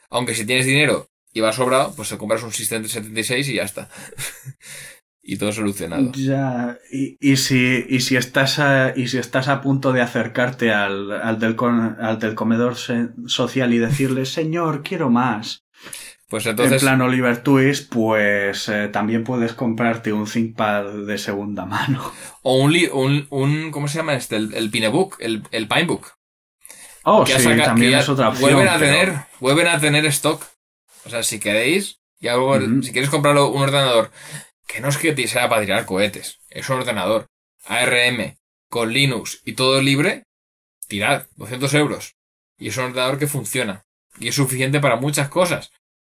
Aunque 0.10 0.36
si 0.36 0.46
tienes 0.46 0.66
dinero 0.68 1.08
y 1.40 1.42
vas 1.42 1.56
sobrado, 1.56 1.94
pues 1.96 2.10
te 2.10 2.18
compras 2.18 2.44
un 2.44 2.52
System 2.52 2.86
76 2.86 3.48
y 3.50 3.54
ya 3.56 3.64
está. 3.64 3.90
y 5.24 5.38
todo 5.38 5.52
solucionado. 5.52 6.12
Ya, 6.14 6.78
y, 6.92 7.18
y 7.20 7.38
si, 7.38 7.86
y, 7.88 8.00
si 8.02 8.16
estás 8.16 8.60
a, 8.60 8.94
y 8.96 9.08
si 9.08 9.18
estás 9.18 9.48
a 9.48 9.62
punto 9.62 9.92
de 9.94 10.02
acercarte 10.02 10.72
al, 10.72 11.12
al, 11.12 11.40
del, 11.40 11.56
con, 11.56 11.98
al 12.02 12.20
del 12.20 12.36
comedor 12.36 12.76
se- 12.76 13.10
social 13.28 13.74
y 13.74 13.78
decirle, 13.80 14.26
señor, 14.40 14.84
quiero 14.84 15.10
más. 15.10 15.64
Pues 16.30 16.46
entonces, 16.46 16.74
en 16.74 16.80
plan 16.88 17.02
Oliver 17.02 17.42
Twist, 17.42 17.92
pues 17.92 18.70
eh, 18.70 18.88
también 18.90 19.24
puedes 19.24 19.54
comprarte 19.54 20.14
un 20.14 20.26
ThinkPad 20.26 21.06
de 21.08 21.18
segunda 21.18 21.66
mano. 21.66 22.12
o 22.44 22.58
un, 22.58 22.72
li- 22.74 22.90
un, 22.92 23.26
un, 23.32 23.72
¿cómo 23.72 23.88
se 23.88 23.98
llama 23.98 24.14
este? 24.14 24.36
El, 24.36 24.54
el 24.54 24.70
Pinebook, 24.70 25.16
el, 25.22 25.42
el 25.52 25.68
Pinebook. 25.68 26.12
Oh, 27.04 27.24
que 27.24 27.34
sí, 27.34 27.44
saca- 27.44 27.66
también 27.66 27.94
que 27.94 28.00
es 28.00 28.10
otra 28.10 28.30
opción. 28.30 28.52
Vuelven 28.52 28.68
a 28.68 28.78
pero- 28.78 28.92
tener, 28.92 29.14
vuelven 29.40 29.68
a 29.68 29.80
tener 29.80 30.06
stock. 30.08 30.44
O 31.06 31.10
sea, 31.10 31.24
si 31.24 31.40
queréis, 31.40 32.00
ya 32.20 32.36
luego, 32.36 32.56
Ujú. 32.56 32.84
si 32.84 32.92
quieres 32.92 33.10
comprarlo 33.10 33.50
un 33.50 33.62
ordenador, 33.62 34.12
que 34.68 34.82
no 34.82 34.90
es 34.90 34.98
que 34.98 35.14
te 35.14 35.28
sea 35.28 35.50
para 35.50 35.62
tirar 35.62 35.86
cohetes, 35.86 36.40
es 36.50 36.70
un 36.70 36.78
ordenador 36.78 37.28
ARM 37.66 38.36
con 38.70 38.94
Linux 38.94 39.42
y 39.46 39.54
todo 39.54 39.82
libre, 39.82 40.24
tirad 40.88 41.28
200 41.36 41.74
euros. 41.74 42.14
Y 42.58 42.68
es 42.70 42.78
un 42.78 42.86
ordenador 42.86 43.18
que 43.18 43.28
funciona. 43.28 43.84
Y 44.20 44.28
es 44.28 44.36
suficiente 44.36 44.80
para 44.80 44.98
muchas 44.98 45.30
cosas. 45.30 45.72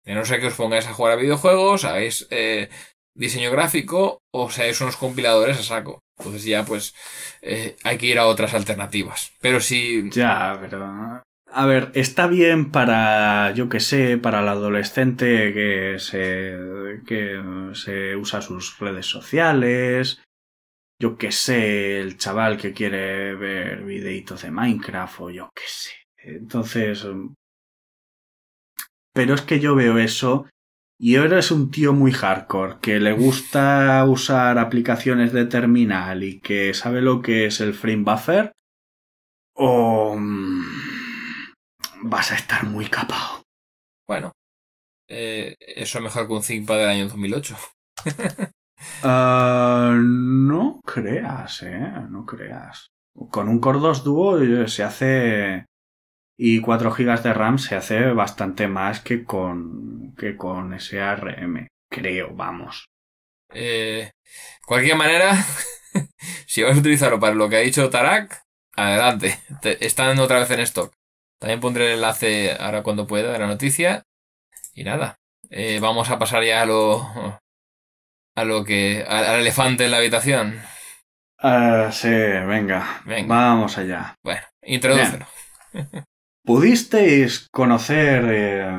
A 0.07 0.13
no 0.15 0.25
ser 0.25 0.41
que 0.41 0.47
os 0.47 0.55
pongáis 0.55 0.87
a 0.87 0.95
jugar 0.95 1.13
a 1.13 1.17
videojuegos, 1.17 1.85
hagáis 1.85 2.27
eh, 2.31 2.71
diseño 3.15 3.51
gráfico 3.51 4.23
o 4.33 4.51
seáis 4.51 4.81
unos 4.81 4.97
compiladores 4.97 5.59
a 5.59 5.63
saco. 5.63 6.01
Entonces 6.19 6.45
ya 6.45 6.65
pues 6.65 6.95
eh, 7.43 7.77
hay 7.85 7.99
que 7.99 8.07
ir 8.07 8.19
a 8.19 8.27
otras 8.27 8.55
alternativas. 8.55 9.33
Pero 9.41 9.61
si 9.61 10.09
Ya, 10.11 10.57
pero... 10.61 11.23
A 11.53 11.67
ver, 11.67 11.91
está 11.95 12.29
bien 12.29 12.71
para, 12.71 13.53
yo 13.53 13.69
que 13.69 13.81
sé, 13.81 14.19
para 14.19 14.41
el 14.41 14.49
adolescente 14.49 15.53
que 15.53 15.97
se, 15.99 16.57
que 17.07 17.43
se 17.75 18.15
usa 18.17 18.41
sus 18.41 18.79
redes 18.79 19.07
sociales, 19.07 20.23
yo 21.01 21.19
que 21.19 21.33
sé, 21.33 22.01
el 22.01 22.19
chaval 22.19 22.57
que 22.57 22.73
quiere 22.73 23.35
ver 23.35 23.83
videitos 23.85 24.43
de 24.43 24.51
Minecraft 24.53 25.21
o 25.21 25.31
yo 25.31 25.51
que 25.55 25.65
sé. 25.67 25.91
Entonces... 26.19 27.05
Pero 29.13 29.35
es 29.35 29.43
que 29.43 29.59
yo 29.59 29.75
veo 29.75 29.99
eso 29.99 30.47
y 31.03 31.17
ahora 31.17 31.41
es 31.41 31.51
un 31.51 31.71
tío 31.71 31.95
muy 31.95 32.13
hardcore, 32.13 32.77
que 32.81 33.01
le 33.01 33.13
gusta 33.13 34.05
usar 34.05 34.59
aplicaciones 34.59 35.33
de 35.33 35.47
terminal 35.47 36.23
y 36.23 36.41
que 36.41 36.75
sabe 36.75 37.01
lo 37.01 37.23
que 37.23 37.47
es 37.47 37.61
el 37.61 37.75
frame 37.75 38.05
buffer, 38.05 38.53
o 39.55 40.15
mm, 40.17 40.90
vas 42.03 42.33
a 42.33 42.37
estar 42.37 42.65
muy 42.65 42.87
capado. 42.87 43.43
Bueno, 44.07 44.33
eh, 45.09 45.57
eso 45.61 45.99
es 45.99 46.05
mejor 46.05 46.27
que 46.27 46.33
un 46.35 46.43
ThinkPad 46.43 46.79
del 46.79 46.89
año 46.89 47.05
2008. 47.09 47.57
Ah, 49.03 49.95
no 50.03 50.81
creas, 50.85 51.63
eh, 51.63 51.93
no 52.09 52.25
creas. 52.25 52.89
Con 53.31 53.49
un 53.49 53.59
Core 53.61 53.79
2 53.79 54.05
Duo 54.05 54.41
eh, 54.43 54.69
se 54.69 54.83
hace 54.83 55.67
y 56.39 56.61
4 56.61 56.91
GB 56.91 57.23
de 57.23 57.35
RAM 57.35 57.59
se 57.59 57.77
hace 57.77 58.13
bastante 58.13 58.69
más 58.69 59.01
que 59.01 59.25
con 59.25 60.15
que 60.17 60.37
con 60.37 60.75
ese 60.75 61.01
ARM, 61.01 61.69
creo, 61.91 62.35
vamos. 62.35 62.87
Eh, 63.53 64.11
cualquier 64.67 64.97
manera, 64.97 65.33
si 66.47 66.63
vas 66.63 66.77
a 66.77 66.81
utilizarlo 66.81 67.21
para 67.21 67.35
lo 67.35 67.49
que 67.49 67.57
ha 67.57 67.61
dicho 67.61 67.91
Tarak, 67.91 68.43
adelante. 68.77 69.39
Te- 69.63 69.85
están 69.85 70.19
otra 70.19 70.39
vez 70.41 70.51
en 70.53 70.61
stock. 70.61 70.93
También 71.41 71.61
pondré 71.61 71.87
el 71.87 71.95
enlace 71.95 72.53
ahora 72.59 72.83
cuando 72.83 73.07
pueda 73.07 73.33
de 73.33 73.39
la 73.39 73.47
noticia. 73.47 74.05
Y 74.75 74.85
nada, 74.85 75.19
eh, 75.49 75.79
vamos 75.81 76.11
a 76.11 76.19
pasar 76.19 76.45
ya 76.45 76.63
a 76.63 76.67
lo 76.67 77.03
a 78.37 78.45
lo 78.45 78.65
que 78.65 79.05
al, 79.09 79.25
al 79.25 79.41
elefante 79.41 79.85
en 79.87 79.91
la 79.91 79.97
habitación. 79.97 80.61
Ah, 81.39 81.89
sí, 81.91 82.09
venga, 82.09 83.01
Venga. 83.07 83.35
vamos 83.35 83.79
allá. 83.79 84.15
Bueno, 84.23 84.43
introdúcelo. 84.63 85.27
¿Pudisteis 86.45 87.49
conocer, 87.51 88.25
eh, 88.29 88.79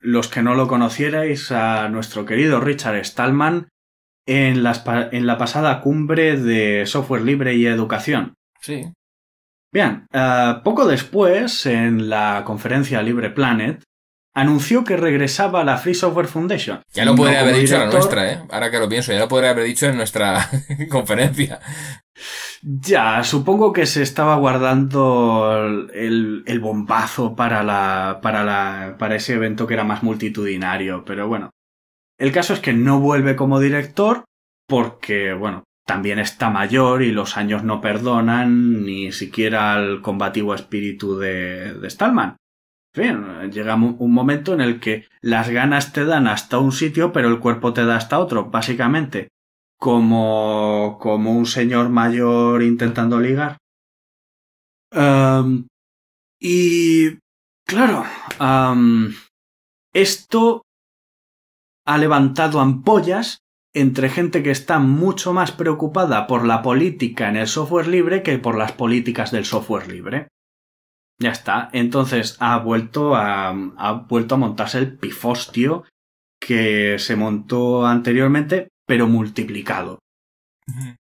los 0.00 0.28
que 0.28 0.42
no 0.42 0.54
lo 0.54 0.68
conocierais, 0.68 1.50
a 1.50 1.88
nuestro 1.88 2.24
querido 2.24 2.60
Richard 2.60 3.04
Stallman 3.04 3.68
en, 4.26 4.62
las 4.62 4.84
en 4.86 5.26
la 5.26 5.38
pasada 5.38 5.80
cumbre 5.80 6.36
de 6.36 6.86
software 6.86 7.22
libre 7.22 7.54
y 7.54 7.66
educación? 7.66 8.34
Sí. 8.60 8.92
Bien, 9.72 10.06
eh, 10.12 10.54
poco 10.62 10.86
después, 10.86 11.64
en 11.66 12.10
la 12.10 12.42
conferencia 12.44 13.02
Libre 13.02 13.30
Planet, 13.30 13.82
anunció 14.34 14.84
que 14.84 14.96
regresaba 14.96 15.62
a 15.62 15.64
la 15.64 15.78
Free 15.78 15.94
Software 15.94 16.26
Foundation. 16.26 16.82
Ya 16.92 17.04
lo 17.04 17.12
No 17.12 17.16
podría 17.16 17.40
haber 17.40 17.56
dicho 17.56 17.74
en 17.74 17.80
la 17.80 17.90
nuestra, 17.90 18.32
¿eh? 18.32 18.42
Ahora 18.50 18.70
que 18.70 18.78
lo 18.78 18.88
pienso, 18.88 19.12
ya 19.12 19.20
lo 19.20 19.28
podría 19.28 19.50
haber 19.50 19.64
dicho 19.64 19.86
en 19.86 19.96
nuestra 19.96 20.48
conferencia. 20.90 21.60
Ya, 22.62 23.24
supongo 23.24 23.72
que 23.72 23.86
se 23.86 24.02
estaba 24.02 24.36
guardando 24.36 25.88
el, 25.92 26.44
el 26.46 26.60
bombazo 26.60 27.34
para, 27.34 27.62
la, 27.62 28.20
para, 28.22 28.44
la, 28.44 28.96
para 28.98 29.16
ese 29.16 29.34
evento 29.34 29.66
que 29.66 29.74
era 29.74 29.84
más 29.84 30.02
multitudinario, 30.02 31.04
pero 31.04 31.28
bueno. 31.28 31.50
El 32.18 32.30
caso 32.30 32.52
es 32.52 32.60
que 32.60 32.72
no 32.72 33.00
vuelve 33.00 33.36
como 33.36 33.58
director 33.58 34.24
porque, 34.68 35.32
bueno, 35.32 35.64
también 35.84 36.18
está 36.18 36.50
mayor 36.50 37.02
y 37.02 37.12
los 37.12 37.36
años 37.36 37.64
no 37.64 37.80
perdonan 37.80 38.84
ni 38.84 39.12
siquiera 39.12 39.74
al 39.74 40.00
combativo 40.00 40.54
espíritu 40.54 41.18
de, 41.18 41.74
de 41.74 41.90
Stallman. 41.90 42.36
En 42.94 43.04
fin, 43.04 43.50
llega 43.50 43.74
un 43.74 44.12
momento 44.12 44.52
en 44.52 44.60
el 44.60 44.78
que 44.78 45.06
las 45.22 45.48
ganas 45.48 45.92
te 45.92 46.04
dan 46.04 46.26
hasta 46.26 46.58
un 46.58 46.72
sitio, 46.72 47.12
pero 47.12 47.28
el 47.28 47.40
cuerpo 47.40 47.72
te 47.72 47.84
da 47.86 47.96
hasta 47.96 48.18
otro, 48.18 48.50
básicamente 48.50 49.28
como, 49.82 50.96
como 51.00 51.32
un 51.32 51.44
señor 51.44 51.88
mayor 51.88 52.62
intentando 52.62 53.18
ligar. 53.18 53.56
Y 56.38 57.18
claro, 57.66 58.04
esto 59.92 60.62
ha 61.84 61.98
levantado 61.98 62.60
ampollas 62.60 63.38
entre 63.74 64.08
gente 64.10 64.42
que 64.42 64.50
está 64.50 64.78
mucho 64.78 65.32
más 65.32 65.52
preocupada 65.52 66.26
por 66.26 66.44
la 66.46 66.62
política 66.62 67.28
en 67.28 67.36
el 67.36 67.46
software 67.46 67.86
libre 67.88 68.22
que 68.22 68.38
por 68.38 68.56
las 68.58 68.72
políticas 68.72 69.30
del 69.30 69.44
software 69.44 69.88
libre. 69.88 70.28
Ya 71.20 71.30
está. 71.30 71.68
Entonces 71.72 72.36
ha 72.40 72.58
vuelto 72.58 73.14
a, 73.14 73.48
ha 73.50 73.92
vuelto 73.92 74.34
a 74.34 74.38
montarse 74.38 74.78
el 74.78 74.98
pifostio 74.98 75.84
que 76.40 76.98
se 76.98 77.16
montó 77.16 77.86
anteriormente, 77.86 78.68
pero 78.86 79.06
multiplicado. 79.06 80.00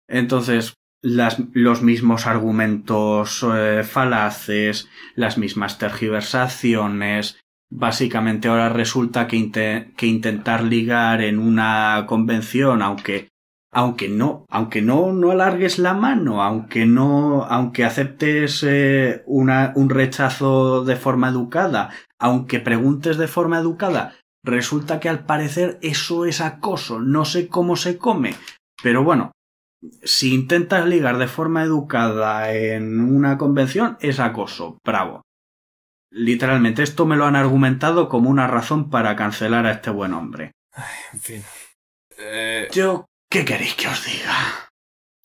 Entonces, 0.09 0.75
las- 1.03 1.39
los 1.53 1.83
mismos 1.83 2.27
argumentos 2.27 3.45
eh, 3.55 3.83
falaces, 3.85 4.89
las 5.15 5.37
mismas 5.39 5.79
tergiversaciones. 5.79 7.39
Básicamente 7.71 8.49
ahora 8.49 8.69
resulta 8.69 9.27
que, 9.27 9.37
inte- 9.37 9.93
que 9.97 10.07
intentar 10.07 10.63
ligar 10.63 11.21
en 11.21 11.39
una 11.39 12.05
convención, 12.07 12.81
aunque, 12.81 13.29
aunque 13.73 14.09
no, 14.09 14.45
aunque 14.49 14.83
no, 14.83 15.13
no 15.13 15.31
alargues 15.33 15.79
la 15.79 15.93
mano, 15.93 16.43
aunque 16.43 16.87
no, 16.87 17.45
aunque 17.45 17.85
aceptes 17.85 18.63
eh, 18.67 19.23
un 19.27 19.91
rechazo 19.91 20.85
de 20.85 20.97
forma 20.97 21.29
educada, 21.29 21.91
aunque 22.21 22.61
preguntes 22.61 23.19
de 23.19 23.27
forma 23.29 23.59
educada, 23.59 24.15
resulta 24.45 25.01
que 25.01 25.09
al 25.09 25.25
parecer 25.27 25.79
eso 25.83 26.25
es 26.25 26.41
acoso, 26.41 27.01
no 27.01 27.25
sé 27.25 27.49
cómo 27.49 27.75
se 27.75 27.99
come, 27.99 28.35
pero 28.81 29.03
bueno, 29.03 29.33
si 30.05 30.35
intentas 30.35 30.87
ligar 30.87 31.19
de 31.19 31.27
forma 31.27 31.63
educada 31.65 32.53
en 32.55 33.01
una 33.01 33.37
convención, 33.37 33.99
es 34.01 34.21
acoso. 34.21 34.79
Bravo. 34.85 35.23
Literalmente, 36.19 36.83
esto 36.83 37.05
me 37.05 37.17
lo 37.17 37.27
han 37.27 37.37
argumentado 37.37 38.09
como 38.09 38.31
una 38.31 38.47
razón 38.47 38.89
para 38.91 39.15
cancelar 39.17 39.67
a 39.67 39.73
este 39.73 39.91
buen 39.91 40.15
hombre. 40.15 40.53
En 41.13 41.21
fin. 41.21 41.45
Eh, 42.19 42.69
Yo, 42.73 43.05
¿qué 43.31 43.45
queréis 43.45 43.75
que 43.75 43.89
os 43.89 44.05
diga? 44.05 44.71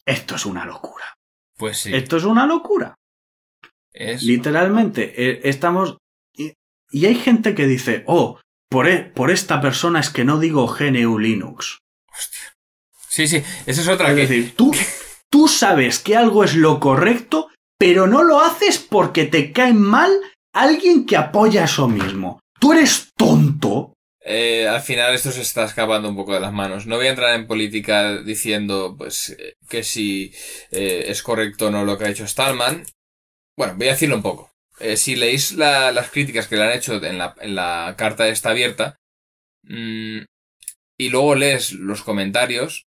Esto 0.06 0.36
es 0.36 0.46
una 0.46 0.66
locura. 0.66 1.14
pues 1.58 1.78
sí. 1.80 1.94
Esto 1.96 2.18
es 2.18 2.24
una 2.26 2.46
locura. 2.46 2.96
Es, 3.94 4.24
Literalmente, 4.24 5.14
eh, 5.30 5.42
estamos... 5.46 5.98
Y, 6.36 6.54
y 6.90 7.06
hay 7.06 7.16
gente 7.16 7.56
que 7.56 7.68
dice, 7.68 8.04
oh, 8.08 8.40
por, 8.70 8.88
e- 8.88 9.04
por 9.04 9.32
esta 9.32 9.62
persona 9.62 10.00
es 10.02 10.10
que 10.10 10.26
no 10.26 10.40
digo 10.40 10.68
GNU 10.68 11.20
Linux. 11.20 11.78
sí, 13.08 13.28
sí. 13.28 13.44
Esa 13.66 13.82
es 13.82 13.88
otra 13.88 14.10
Es 14.10 14.16
que. 14.16 14.22
decir, 14.28 14.56
tú, 14.56 14.76
tú 15.30 15.48
sabes 15.48 16.00
que 16.00 16.16
algo 16.18 16.44
es 16.44 16.56
lo 16.56 16.80
correcto, 16.80 17.50
pero 17.78 18.08
no 18.08 18.24
lo 18.24 18.42
haces 18.42 18.80
porque 18.80 19.26
te 19.26 19.52
cae 19.54 19.74
mal 19.74 20.12
alguien 20.54 21.06
que 21.06 21.18
apoya 21.18 21.66
eso 21.66 21.88
mismo. 21.88 22.40
Tú 22.60 22.74
eres 22.74 23.10
tonto. 23.16 23.94
Eh, 24.24 24.68
al 24.68 24.82
final 24.82 25.16
esto 25.16 25.32
se 25.32 25.42
está 25.42 25.64
escapando 25.66 26.08
un 26.10 26.16
poco 26.16 26.34
de 26.34 26.40
las 26.40 26.54
manos. 26.54 26.86
No 26.86 26.98
voy 26.98 27.08
a 27.08 27.12
entrar 27.12 27.34
en 27.36 27.48
política 27.48 28.18
diciendo 28.22 28.96
pues 28.98 29.36
que 29.68 29.84
si 29.84 30.32
eh, 30.72 31.06
es 31.08 31.24
correcto 31.24 31.68
o 31.68 31.72
no 31.72 31.86
lo 31.86 31.98
que 31.98 32.06
ha 32.06 32.10
hecho 32.10 32.28
Stallman. 32.28 32.86
Bueno, 33.58 33.74
voy 33.78 33.88
a 33.88 33.92
decirlo 33.92 34.16
un 34.16 34.22
poco. 34.22 34.52
Eh, 34.80 34.98
si 34.98 35.16
leéis 35.16 35.54
la- 35.54 35.92
las 35.92 36.10
críticas 36.12 36.48
que 36.48 36.56
le 36.56 36.64
han 36.64 36.72
hecho 36.74 37.04
en 37.04 37.18
la, 37.56 37.96
carta 37.98 38.28
esta 38.28 38.50
abierta, 38.52 38.96
mm, 39.64 40.20
y 40.98 41.10
luego 41.10 41.36
lees 41.36 41.74
los 41.74 42.04
comentarios, 42.04 42.86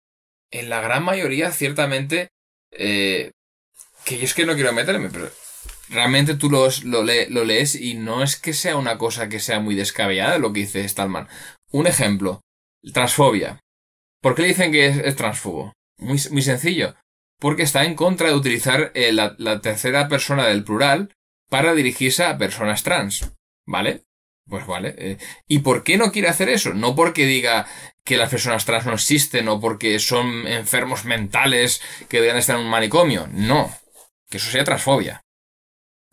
en 0.50 0.70
la 0.70 0.80
gran 0.80 1.04
mayoría, 1.04 1.50
ciertamente, 1.52 2.28
que 4.04 4.18
yo 4.18 4.24
es 4.24 4.34
que 4.34 4.46
no 4.46 4.54
quiero 4.54 4.72
meterme, 4.72 5.08
pero 5.10 5.30
realmente 5.88 6.34
tú 6.34 6.50
los, 6.50 6.84
lo, 6.84 7.02
lo, 7.02 7.44
lees 7.44 7.74
y 7.74 7.94
no 7.94 8.22
es 8.22 8.36
que 8.36 8.52
sea 8.52 8.76
una 8.76 8.98
cosa 8.98 9.28
que 9.28 9.40
sea 9.40 9.60
muy 9.60 9.74
descabellada 9.74 10.38
lo 10.38 10.52
que 10.52 10.60
dice 10.60 10.88
Stallman. 10.88 11.28
Un 11.70 11.86
ejemplo, 11.86 12.40
transfobia. 12.92 13.60
¿Por 14.20 14.34
qué 14.34 14.42
le 14.42 14.48
dicen 14.48 14.72
que 14.72 14.86
es, 14.86 15.16
transfobo? 15.16 15.72
Muy, 15.98 16.18
muy, 16.30 16.42
sencillo. 16.42 16.94
Porque 17.38 17.62
está 17.62 17.84
en 17.84 17.94
contra 17.94 18.28
de 18.28 18.34
utilizar 18.34 18.90
eh, 18.94 19.12
la, 19.12 19.34
la, 19.38 19.60
tercera 19.60 20.08
persona 20.08 20.46
del 20.46 20.64
plural 20.64 21.12
para 21.50 21.74
dirigirse 21.74 22.24
a 22.24 22.38
personas 22.38 22.82
trans. 22.82 23.30
¿Vale? 23.66 24.04
Pues 24.48 24.66
vale. 24.66 24.94
Eh, 24.98 25.18
¿Y 25.48 25.60
por 25.60 25.84
qué 25.84 25.96
no 25.96 26.12
quiere 26.12 26.28
hacer 26.28 26.48
eso? 26.48 26.74
No 26.74 26.94
porque 26.94 27.26
diga 27.26 27.66
que 28.04 28.16
las 28.16 28.30
personas 28.30 28.64
trans 28.64 28.86
no 28.86 28.94
existen 28.94 29.48
o 29.48 29.60
porque 29.60 29.98
son 29.98 30.46
enfermos 30.46 31.04
mentales 31.04 31.80
que 32.08 32.18
deberían 32.18 32.38
estar 32.38 32.56
en 32.56 32.64
un 32.64 32.70
manicomio. 32.70 33.26
No. 33.32 33.74
Que 34.28 34.36
eso 34.36 34.50
sea 34.50 34.64
transfobia. 34.64 35.23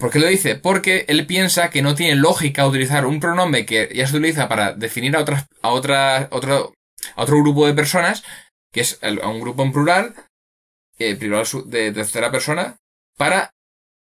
¿Por 0.01 0.09
qué 0.09 0.17
lo 0.17 0.25
dice? 0.25 0.55
Porque 0.55 1.05
él 1.09 1.27
piensa 1.27 1.69
que 1.69 1.83
no 1.83 1.93
tiene 1.93 2.15
lógica 2.15 2.65
utilizar 2.65 3.05
un 3.05 3.19
pronombre 3.19 3.67
que 3.67 3.87
ya 3.93 4.07
se 4.07 4.17
utiliza 4.17 4.49
para 4.49 4.73
definir 4.73 5.15
a 5.15 5.19
otras, 5.19 5.45
a 5.61 5.69
otra, 5.69 6.27
otro, 6.31 6.73
a 7.15 7.21
otro 7.21 7.37
grupo 7.37 7.67
de 7.67 7.75
personas, 7.75 8.23
que 8.73 8.81
es 8.81 8.99
a 9.03 9.27
un 9.27 9.39
grupo 9.39 9.61
en 9.61 9.71
plural, 9.71 10.15
eh, 10.97 11.15
plural 11.15 11.45
de 11.65 11.91
tercera 11.91 12.31
persona, 12.31 12.77
para 13.15 13.51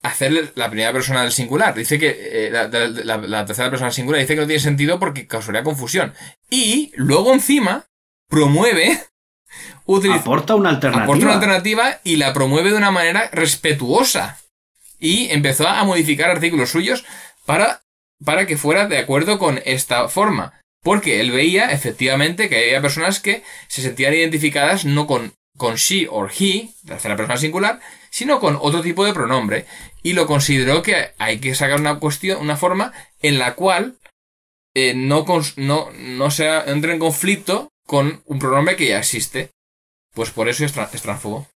hacer 0.04 0.52
la 0.54 0.70
primera 0.70 0.92
persona 0.92 1.22
del 1.22 1.32
singular. 1.32 1.74
Dice 1.74 1.98
que 1.98 2.46
eh, 2.46 2.50
la, 2.52 3.44
tercera 3.44 3.68
persona 3.68 3.88
del 3.88 3.94
singular 3.94 4.20
dice 4.20 4.36
que 4.36 4.42
no 4.42 4.46
tiene 4.46 4.62
sentido 4.62 5.00
porque 5.00 5.26
causaría 5.26 5.64
confusión. 5.64 6.14
Y 6.48 6.92
luego 6.94 7.34
encima 7.34 7.86
promueve 8.28 9.02
aporta 10.14 10.54
una 10.54 10.70
alternativa. 10.70 11.02
Aporta 11.02 11.24
una 11.24 11.34
alternativa 11.34 11.98
y 12.04 12.16
la 12.18 12.32
promueve 12.32 12.70
de 12.70 12.76
una 12.76 12.92
manera 12.92 13.30
respetuosa 13.32 14.38
y 14.98 15.30
empezó 15.30 15.68
a 15.68 15.84
modificar 15.84 16.30
artículos 16.30 16.70
suyos 16.70 17.04
para, 17.46 17.82
para 18.24 18.46
que 18.46 18.56
fuera 18.56 18.86
de 18.86 18.98
acuerdo 18.98 19.38
con 19.38 19.60
esta 19.64 20.08
forma. 20.08 20.60
Porque 20.82 21.20
él 21.20 21.30
veía 21.30 21.72
efectivamente 21.72 22.48
que 22.48 22.56
había 22.56 22.80
personas 22.80 23.20
que 23.20 23.42
se 23.66 23.82
sentían 23.82 24.14
identificadas 24.14 24.84
no 24.84 25.06
con, 25.06 25.32
con 25.56 25.74
she 25.74 26.06
or 26.08 26.30
he, 26.38 26.70
tercera 26.86 27.16
persona 27.16 27.36
singular, 27.36 27.80
sino 28.10 28.40
con 28.40 28.56
otro 28.60 28.80
tipo 28.80 29.04
de 29.04 29.12
pronombre. 29.12 29.66
Y 30.02 30.12
lo 30.12 30.26
consideró 30.26 30.82
que 30.82 31.10
hay 31.18 31.38
que 31.38 31.54
sacar 31.54 31.80
una 31.80 31.98
cuestión, 31.98 32.40
una 32.40 32.56
forma 32.56 32.92
en 33.20 33.38
la 33.38 33.54
cual 33.54 33.98
eh, 34.74 34.94
no, 34.94 35.24
no, 35.56 35.90
no 35.90 36.30
se 36.30 36.48
entre 36.70 36.92
en 36.92 36.98
conflicto 36.98 37.68
con 37.86 38.22
un 38.26 38.38
pronombre 38.38 38.76
que 38.76 38.88
ya 38.88 38.98
existe. 38.98 39.50
Pues 40.14 40.30
por 40.30 40.48
eso 40.48 40.64
es, 40.64 40.72
transfobo. 40.72 41.48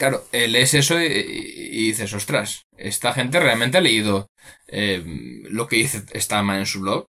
Claro, 0.00 0.26
lees 0.32 0.72
eso 0.72 0.98
y, 0.98 1.88
dices, 1.88 2.14
ostras, 2.14 2.62
esta 2.78 3.12
gente 3.12 3.38
realmente 3.38 3.76
ha 3.76 3.82
leído 3.82 4.30
eh, 4.66 5.04
lo 5.50 5.68
que 5.68 5.76
dice 5.76 6.02
Stallman 6.18 6.60
en 6.60 6.64
su 6.64 6.80
blog. 6.80 7.04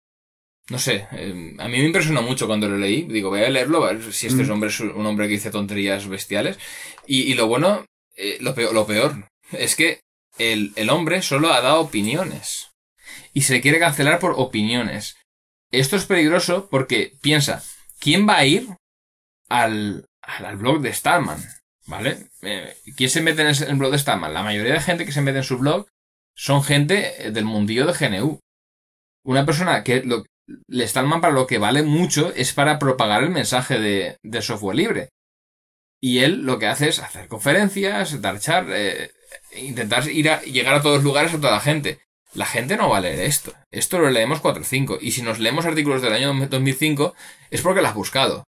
No 0.70 0.80
sé, 0.80 1.06
eh, 1.12 1.54
a 1.60 1.68
mí 1.68 1.80
me 1.80 1.86
impresionó 1.86 2.22
mucho 2.22 2.48
cuando 2.48 2.70
lo 2.70 2.78
leí. 2.78 3.02
Digo, 3.02 3.30
voy 3.30 3.42
a 3.42 3.50
leerlo, 3.50 3.84
a 3.84 3.92
ver 3.92 4.14
si 4.14 4.28
este 4.28 4.46
mm. 4.46 4.52
hombre 4.52 4.70
es 4.70 4.80
un 4.80 5.06
hombre 5.06 5.28
que 5.28 5.34
dice 5.34 5.52
tonterías 5.52 6.08
bestiales. 6.08 6.60
Y, 7.06 7.34
lo 7.34 7.48
bueno, 7.48 7.84
eh, 8.16 8.38
lo, 8.40 8.56
peor, 8.56 8.74
lo 8.74 8.88
peor, 8.88 9.28
es 9.52 9.76
que 9.76 10.00
el, 10.38 10.72
el 10.78 10.90
hombre 10.90 11.22
solo 11.22 11.52
ha 11.52 11.60
dado 11.60 11.82
opiniones. 11.82 12.70
Y 13.34 13.42
se 13.42 13.52
le 13.52 13.62
quiere 13.62 13.80
cancelar 13.80 14.20
por 14.20 14.32
opiniones. 14.38 15.18
Esto 15.74 15.98
es 15.98 16.06
peligroso 16.06 16.70
porque 16.72 17.18
piensa, 17.20 17.62
¿quién 18.00 18.26
va 18.26 18.38
a 18.38 18.46
ir 18.46 18.66
al, 19.50 20.06
al 20.22 20.56
blog 20.56 20.80
de 20.80 20.94
Stallman? 20.94 21.57
¿Vale? 21.88 22.28
Eh, 22.42 22.78
¿Quién 22.96 23.10
se 23.10 23.22
mete 23.22 23.42
en 23.42 23.48
el 23.48 23.76
blog 23.76 23.92
de 23.92 24.00
Stallman? 24.00 24.34
La 24.34 24.44
mayoría 24.44 24.74
de 24.74 24.82
gente 24.82 25.06
que 25.06 25.14
se 25.14 25.22
mete 25.22 25.38
en 25.40 25.44
su 25.44 25.58
blog 25.58 25.88
son 26.36 26.64
gente 26.64 27.28
eh, 27.28 27.32
del 27.32 27.46
mundillo 27.46 27.88
de 27.88 27.94
GNU. 27.94 28.40
Una 29.24 29.46
persona 29.46 29.84
que 29.84 30.04
lo, 30.04 30.24
le 30.68 30.88
Stallman 30.88 31.22
para 31.22 31.34
lo 31.34 31.48
que 31.48 31.58
vale 31.58 31.84
mucho 31.84 32.34
es 32.36 32.54
para 32.54 32.78
propagar 32.78 33.24
el 33.24 33.30
mensaje 33.30 33.80
de, 33.80 34.42
software 34.42 34.76
libre. 34.76 35.10
Y 36.02 36.20
él 36.20 36.42
lo 36.44 36.60
que 36.60 36.68
hace 36.68 36.90
es 36.90 37.00
hacer 37.00 37.28
conferencias, 37.28 38.22
dar 38.22 38.40
char, 38.40 38.68
eh, 38.70 39.12
intentar 39.56 40.08
ir 40.10 40.30
a, 40.30 40.42
llegar 40.42 40.76
a 40.76 40.82
todos 40.82 40.98
los 40.98 41.06
lugares 41.06 41.34
a 41.34 41.38
toda 41.38 41.54
la 41.54 41.60
gente. 41.60 42.00
La 42.34 42.46
gente 42.46 42.76
no 42.78 42.90
va 42.90 42.98
a 42.98 43.02
leer 43.02 43.22
esto. 43.22 43.54
Esto 43.72 43.98
lo 43.98 44.10
leemos 44.10 44.42
4 44.42 44.62
o 44.62 44.66
5. 44.66 44.98
Y 45.02 45.12
si 45.12 45.22
nos 45.22 45.40
leemos 45.40 45.66
artículos 45.66 46.02
del 46.02 46.14
año 46.14 46.34
2005 46.48 47.16
es 47.50 47.62
porque 47.62 47.82
lo 47.82 47.88
has 47.88 47.96
buscado. 47.96 48.44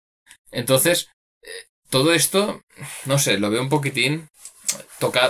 Entonces, 0.53 1.11
todo 1.94 2.12
esto, 2.12 2.61
no 3.04 3.20
sé, 3.20 3.38
lo 3.38 3.50
veo 3.50 3.62
un 3.62 3.68
poquitín 3.68 4.28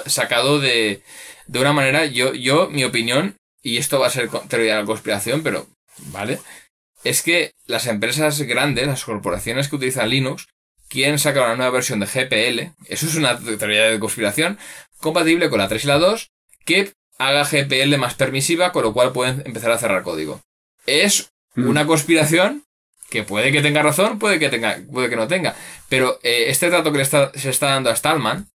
sacado 0.06 0.60
de, 0.60 1.02
de 1.46 1.58
una 1.60 1.74
manera, 1.74 2.06
yo, 2.06 2.32
yo, 2.32 2.70
mi 2.70 2.84
opinión, 2.84 3.36
y 3.62 3.76
esto 3.76 4.00
va 4.00 4.06
a 4.06 4.10
ser 4.10 4.30
teoría 4.48 4.76
de 4.76 4.80
la 4.80 4.86
conspiración, 4.86 5.42
pero, 5.42 5.66
¿vale? 6.06 6.40
Es 7.02 7.20
que 7.20 7.52
las 7.66 7.86
empresas 7.86 8.40
grandes, 8.40 8.86
las 8.86 9.04
corporaciones 9.04 9.68
que 9.68 9.76
utilizan 9.76 10.08
Linux, 10.08 10.46
quieren 10.88 11.18
sacar 11.18 11.42
una 11.42 11.56
nueva 11.56 11.72
versión 11.72 12.00
de 12.00 12.06
GPL, 12.06 12.72
eso 12.86 13.06
es 13.08 13.14
una 13.14 13.38
teoría 13.38 13.84
de 13.84 14.00
conspiración, 14.00 14.58
compatible 15.00 15.50
con 15.50 15.58
la 15.58 15.68
3 15.68 15.84
y 15.84 15.86
la 15.86 15.98
2, 15.98 16.30
que 16.64 16.94
haga 17.18 17.44
GPL 17.44 17.98
más 17.98 18.14
permisiva, 18.14 18.72
con 18.72 18.84
lo 18.84 18.94
cual 18.94 19.12
pueden 19.12 19.42
empezar 19.44 19.70
a 19.70 19.78
cerrar 19.78 20.02
código. 20.02 20.40
Es 20.86 21.30
mm. 21.56 21.68
una 21.68 21.86
conspiración 21.86 22.63
que 23.14 23.22
puede 23.22 23.52
que 23.52 23.62
tenga 23.62 23.80
razón, 23.80 24.18
puede 24.18 24.40
que 24.40 24.48
tenga, 24.48 24.80
puede 24.92 25.08
que 25.08 25.14
no 25.16 25.28
tenga. 25.28 25.54
Pero 25.88 26.18
eh, 26.24 26.46
este 26.48 26.68
trato 26.68 26.90
que 26.90 26.98
le 26.98 27.04
está, 27.04 27.30
se 27.34 27.48
está 27.48 27.68
dando 27.68 27.90
a 27.90 27.96
Stallman 27.96 28.48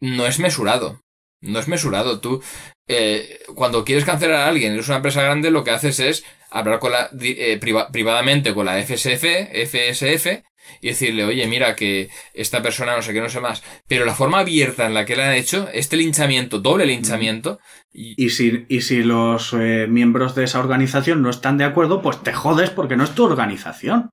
no 0.00 0.26
es 0.26 0.38
mesurado. 0.38 1.00
No 1.42 1.58
es 1.58 1.66
mesurado. 1.66 2.20
Tú, 2.20 2.40
eh, 2.86 3.40
cuando 3.56 3.84
quieres 3.84 4.04
cancelar 4.04 4.36
a 4.36 4.46
alguien, 4.46 4.72
eres 4.72 4.86
una 4.86 4.98
empresa 4.98 5.22
grande, 5.22 5.50
lo 5.50 5.64
que 5.64 5.72
haces 5.72 5.98
es 5.98 6.24
hablar 6.50 6.78
con 6.78 6.92
la, 6.92 7.10
eh, 7.20 7.58
privadamente 7.58 8.54
con 8.54 8.66
la 8.66 8.78
FSF, 8.80 9.24
FSF, 9.52 10.44
y 10.80 10.88
decirle, 10.88 11.24
oye, 11.24 11.46
mira 11.46 11.76
que 11.76 12.08
esta 12.34 12.62
persona 12.62 12.96
no 12.96 13.02
sé 13.02 13.12
qué, 13.12 13.20
no 13.20 13.28
sé 13.28 13.40
más. 13.40 13.62
Pero 13.86 14.04
la 14.04 14.14
forma 14.14 14.40
abierta 14.40 14.86
en 14.86 14.94
la 14.94 15.04
que 15.04 15.16
le 15.16 15.24
han 15.24 15.34
hecho, 15.34 15.68
este 15.72 15.96
linchamiento, 15.96 16.58
doble 16.58 16.86
linchamiento. 16.86 17.58
Y, 17.92 18.30
si, 18.30 18.66
y 18.68 18.82
si 18.82 19.02
los 19.02 19.54
eh, 19.54 19.86
miembros 19.88 20.34
de 20.34 20.44
esa 20.44 20.60
organización 20.60 21.22
no 21.22 21.30
están 21.30 21.56
de 21.56 21.64
acuerdo, 21.64 22.02
pues 22.02 22.22
te 22.22 22.32
jodes 22.32 22.70
porque 22.70 22.96
no 22.96 23.04
es 23.04 23.14
tu 23.14 23.24
organización. 23.24 24.10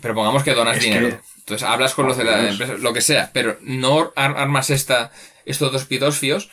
Pero 0.00 0.14
pongamos 0.14 0.42
que 0.42 0.54
donas 0.54 0.80
dinero. 0.80 1.18
Entonces 1.38 1.66
hablas 1.66 1.94
con 1.94 2.06
los 2.06 2.16
de 2.16 2.24
la 2.24 2.50
empresa, 2.50 2.74
lo 2.74 2.92
que 2.92 3.00
sea, 3.00 3.30
pero 3.32 3.56
no 3.62 4.12
armas 4.14 4.70
esta, 4.70 5.10
estos 5.46 5.72
dos 5.72 5.86
pitosfios 5.86 6.50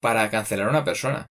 para 0.00 0.30
cancelar 0.30 0.68
a 0.68 0.70
una 0.70 0.84
persona. 0.84 1.26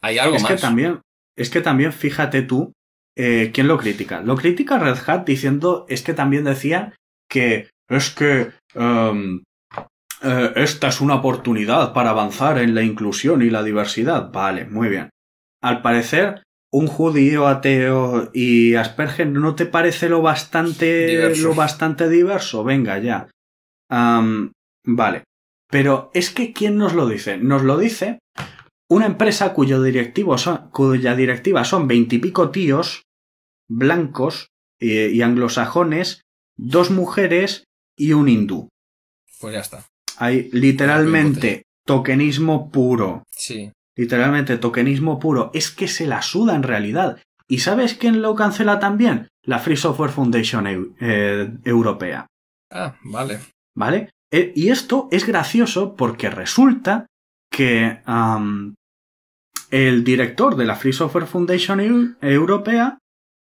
Hay 0.00 0.18
algo 0.18 0.36
es 0.36 0.42
más. 0.42 0.52
Que 0.52 0.58
también, 0.58 1.00
es 1.36 1.50
que 1.50 1.60
también, 1.60 1.92
fíjate 1.92 2.42
tú, 2.42 2.72
eh, 3.18 3.50
¿quién 3.52 3.66
lo 3.66 3.78
critica? 3.78 4.20
Lo 4.20 4.36
critica 4.36 4.78
Red 4.78 4.98
Hat 5.04 5.26
diciendo, 5.26 5.86
es 5.88 6.02
que 6.02 6.14
también 6.14 6.44
decía 6.44 6.94
que 7.28 7.68
es 7.88 8.10
que 8.10 8.52
em, 8.74 9.42
eh, 10.22 10.52
esta 10.54 10.88
es 10.88 11.00
una 11.00 11.16
oportunidad 11.16 11.92
para 11.92 12.10
avanzar 12.10 12.58
en 12.58 12.76
la 12.76 12.82
inclusión 12.82 13.42
y 13.42 13.50
la 13.50 13.64
diversidad. 13.64 14.30
Vale, 14.30 14.66
muy 14.66 14.88
bien. 14.88 15.10
Al 15.60 15.82
parecer, 15.82 16.44
un 16.72 16.86
judío 16.86 17.48
ateo 17.48 18.30
y 18.32 18.76
Asperger 18.76 19.26
no 19.26 19.56
te 19.56 19.66
parece 19.66 20.08
lo 20.08 20.22
bastante 20.22 21.06
diverso. 21.08 21.48
lo 21.48 21.54
bastante 21.54 22.08
diverso. 22.08 22.62
Venga, 22.62 22.98
ya. 22.98 23.28
vale. 23.90 25.24
Pero 25.70 26.10
es 26.14 26.30
que 26.30 26.52
¿quién 26.52 26.78
nos 26.78 26.94
lo 26.94 27.08
dice? 27.08 27.36
Nos 27.36 27.62
lo 27.62 27.76
dice 27.78 28.20
una 28.88 29.06
empresa 29.06 29.52
cuyo 29.52 29.82
directivo 29.82 30.38
son, 30.38 30.70
cuya 30.70 31.16
directiva 31.16 31.64
son 31.64 31.88
veintipico 31.88 32.50
tíos 32.50 33.07
blancos 33.68 34.48
eh, 34.80 35.10
y 35.12 35.22
anglosajones, 35.22 36.22
dos 36.56 36.90
mujeres 36.90 37.64
y 37.96 38.12
un 38.12 38.28
hindú. 38.28 38.68
Pues 39.40 39.54
ya 39.54 39.60
está. 39.60 39.86
Hay 40.16 40.50
literalmente 40.52 41.62
tokenismo 41.84 42.70
puro. 42.70 43.24
Sí. 43.30 43.72
Literalmente 43.96 44.58
tokenismo 44.58 45.18
puro. 45.18 45.50
Es 45.54 45.70
que 45.70 45.88
se 45.88 46.06
la 46.06 46.22
suda 46.22 46.54
en 46.54 46.62
realidad. 46.62 47.20
¿Y 47.48 47.58
sabes 47.58 47.94
quién 47.94 48.20
lo 48.20 48.34
cancela 48.34 48.78
también? 48.78 49.28
La 49.42 49.58
Free 49.58 49.76
Software 49.76 50.10
Foundation 50.10 50.94
eh, 51.00 51.50
Europea. 51.64 52.26
Ah, 52.70 52.96
vale. 53.02 53.40
¿Vale? 53.74 54.10
Eh, 54.30 54.52
y 54.54 54.68
esto 54.68 55.08
es 55.10 55.26
gracioso 55.26 55.96
porque 55.96 56.28
resulta 56.28 57.06
que 57.50 58.00
el 59.70 60.04
director 60.04 60.56
de 60.56 60.66
la 60.66 60.76
Free 60.76 60.92
Software 60.92 61.26
Foundation 61.26 62.18
Europea 62.20 62.98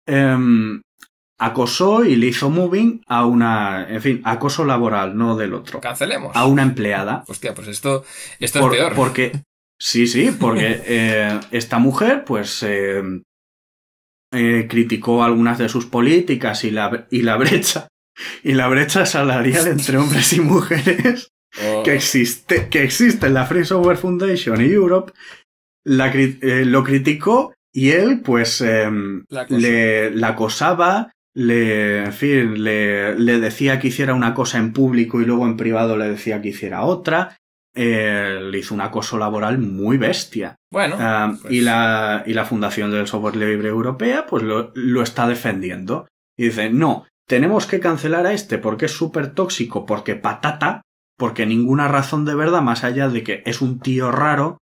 Em, 0.06 0.82
acosó 1.38 2.04
y 2.04 2.16
le 2.16 2.26
hizo 2.28 2.50
moving 2.50 3.02
a 3.06 3.26
una, 3.26 3.88
en 3.88 4.00
fin, 4.00 4.20
acoso 4.24 4.64
laboral, 4.64 5.16
no 5.16 5.36
del 5.36 5.54
otro. 5.54 5.80
Cancelemos. 5.80 6.34
A 6.34 6.46
una 6.46 6.62
empleada. 6.62 7.24
Hostia, 7.26 7.54
pues 7.54 7.68
esto, 7.68 8.04
esto 8.38 8.60
es 8.60 8.76
peor. 8.76 8.94
Porque, 8.94 9.32
sí, 9.78 10.06
sí, 10.06 10.34
porque 10.38 10.82
eh, 10.86 11.40
esta 11.50 11.78
mujer, 11.78 12.24
pues, 12.24 12.62
em, 12.62 13.22
eh, 14.32 14.66
criticó 14.68 15.24
algunas 15.24 15.58
de 15.58 15.68
sus 15.68 15.86
políticas 15.86 16.64
y 16.64 16.70
la, 16.70 17.06
y 17.10 17.22
la 17.22 17.36
brecha 17.36 17.88
y 18.44 18.52
la 18.52 18.68
brecha 18.68 19.06
salarial 19.06 19.66
entre 19.66 19.98
hombres 19.98 20.32
y 20.32 20.40
mujeres 20.40 21.34
Oh, 21.62 21.82
que 21.84 21.94
existe, 21.94 22.68
que 22.68 22.82
existe 22.82 23.26
en 23.26 23.34
la 23.34 23.46
Free 23.46 23.64
Software 23.64 23.96
Foundation 23.96 24.60
y 24.60 24.72
Europe, 24.72 25.12
la 25.84 26.10
eh, 26.12 26.64
lo 26.64 26.82
criticó 26.82 27.53
y 27.74 27.90
él, 27.90 28.20
pues, 28.22 28.60
em, 28.62 29.24
La 29.28 29.44
le 29.48 30.10
la 30.14 30.28
acosaba, 30.28 31.10
le, 31.34 32.04
en 32.04 32.12
fin, 32.12 32.62
le, 32.62 33.18
le 33.18 33.40
decía 33.40 33.78
que 33.80 33.88
hiciera 33.88 34.14
una 34.14 34.32
cosa 34.32 34.58
en 34.58 34.72
público 34.72 35.20
y 35.20 35.24
luego 35.26 35.44
en 35.46 35.56
privado 35.56 35.96
le 35.98 36.08
decía 36.08 36.40
que 36.40 36.48
hiciera 36.50 36.82
otra. 36.84 37.37
Eh, 37.76 38.38
le 38.40 38.58
hizo 38.58 38.72
un 38.72 38.80
acoso 38.80 39.18
laboral 39.18 39.58
muy 39.58 39.98
bestia. 39.98 40.54
bueno, 40.72 40.94
Ah, 41.00 41.34
pues- 41.42 41.52
y, 41.52 41.60
la, 41.60 42.22
y 42.24 42.32
la 42.32 42.44
Fundación 42.44 42.92
del 42.92 43.08
Software 43.08 43.34
Libre 43.34 43.68
Europea 43.68 44.26
pues 44.26 44.44
lo, 44.44 44.70
lo 44.76 45.02
está 45.02 45.26
defendiendo. 45.26 46.06
Y 46.38 46.44
dice, 46.44 46.70
no, 46.70 47.04
tenemos 47.28 47.66
que 47.66 47.80
cancelar 47.80 48.26
a 48.26 48.32
este 48.32 48.58
porque 48.58 48.84
es 48.87 48.92
súper 48.92 49.34
tóxico, 49.34 49.87
porque 49.87 50.14
patata, 50.14 50.82
porque 51.18 51.46
ninguna 51.46 51.88
razón 51.88 52.24
de 52.24 52.37
verdad 52.37 52.62
más 52.62 52.84
allá 52.84 53.08
de 53.08 53.24
que 53.24 53.42
es 53.44 53.60
un 53.60 53.80
tío 53.80 54.12
raro. 54.12 54.58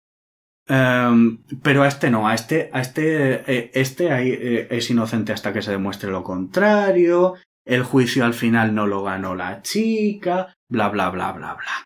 Em, 0.69 1.39
pero 1.63 1.85
a 1.85 1.89
este 1.89 2.11
no, 2.11 2.29
a 2.29 2.35
este, 2.35 2.71
a 2.73 2.81
este, 2.81 3.35
eh, 3.47 3.71
este 3.75 4.11
ahí, 4.11 4.31
eh, 4.31 4.67
es 4.71 4.91
inocente 4.91 5.33
hasta 5.33 5.53
que 5.53 5.63
se 5.63 5.71
demuestre 5.71 6.11
lo 6.11 6.25
contrario. 6.25 7.35
El 7.65 7.83
juicio 7.83 8.25
al 8.25 8.35
final 8.35 8.75
no 8.75 8.87
lo 8.87 9.03
ganó 9.03 9.35
la 9.35 9.63
chica, 9.63 10.55
bla 10.69 10.89
bla 10.89 11.11
bla 11.11 11.33
bla 11.33 11.55
bla. 11.55 11.85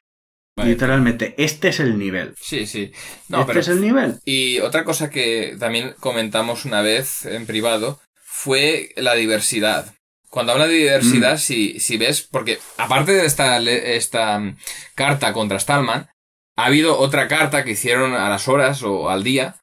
vale. 0.57 0.71
Literalmente, 0.71 1.35
este 1.39 1.69
es 1.69 1.81
el 1.81 1.99
nivel. 1.99 2.35
Sí, 2.41 2.67
sí. 2.67 2.93
No, 3.29 3.41
este 3.41 3.47
pero 3.49 3.61
es 3.61 3.69
el 3.69 3.81
nivel. 3.81 4.19
Y 4.25 4.61
otra 4.61 4.85
cosa 4.85 5.11
que 5.11 5.57
también 5.59 5.95
comentamos 6.01 6.65
una 6.65 6.83
vez 6.83 7.27
en 7.27 7.47
privado 7.47 8.01
fue 8.23 8.93
la 8.97 9.15
diversidad. 9.15 9.95
Cuando 10.31 10.53
habla 10.53 10.69
de 10.69 10.75
diversidad, 10.75 11.39
si, 11.39 11.81
si 11.81 11.99
ves, 11.99 12.23
porque 12.23 12.61
aparte 12.79 13.13
de 13.13 13.27
esta, 13.27 13.59
esta 13.59 14.39
mm, 14.39 14.57
carta 14.95 15.33
contra 15.33 15.59
Stallman, 15.59 16.09
ha 16.63 16.67
habido 16.67 16.99
otra 16.99 17.29
carta 17.29 17.65
que 17.65 17.73
hicieron 17.73 18.15
a 18.15 18.29
las 18.29 18.49
horas 18.49 18.83
o 18.83 19.11
al 19.11 19.23
día 19.25 19.57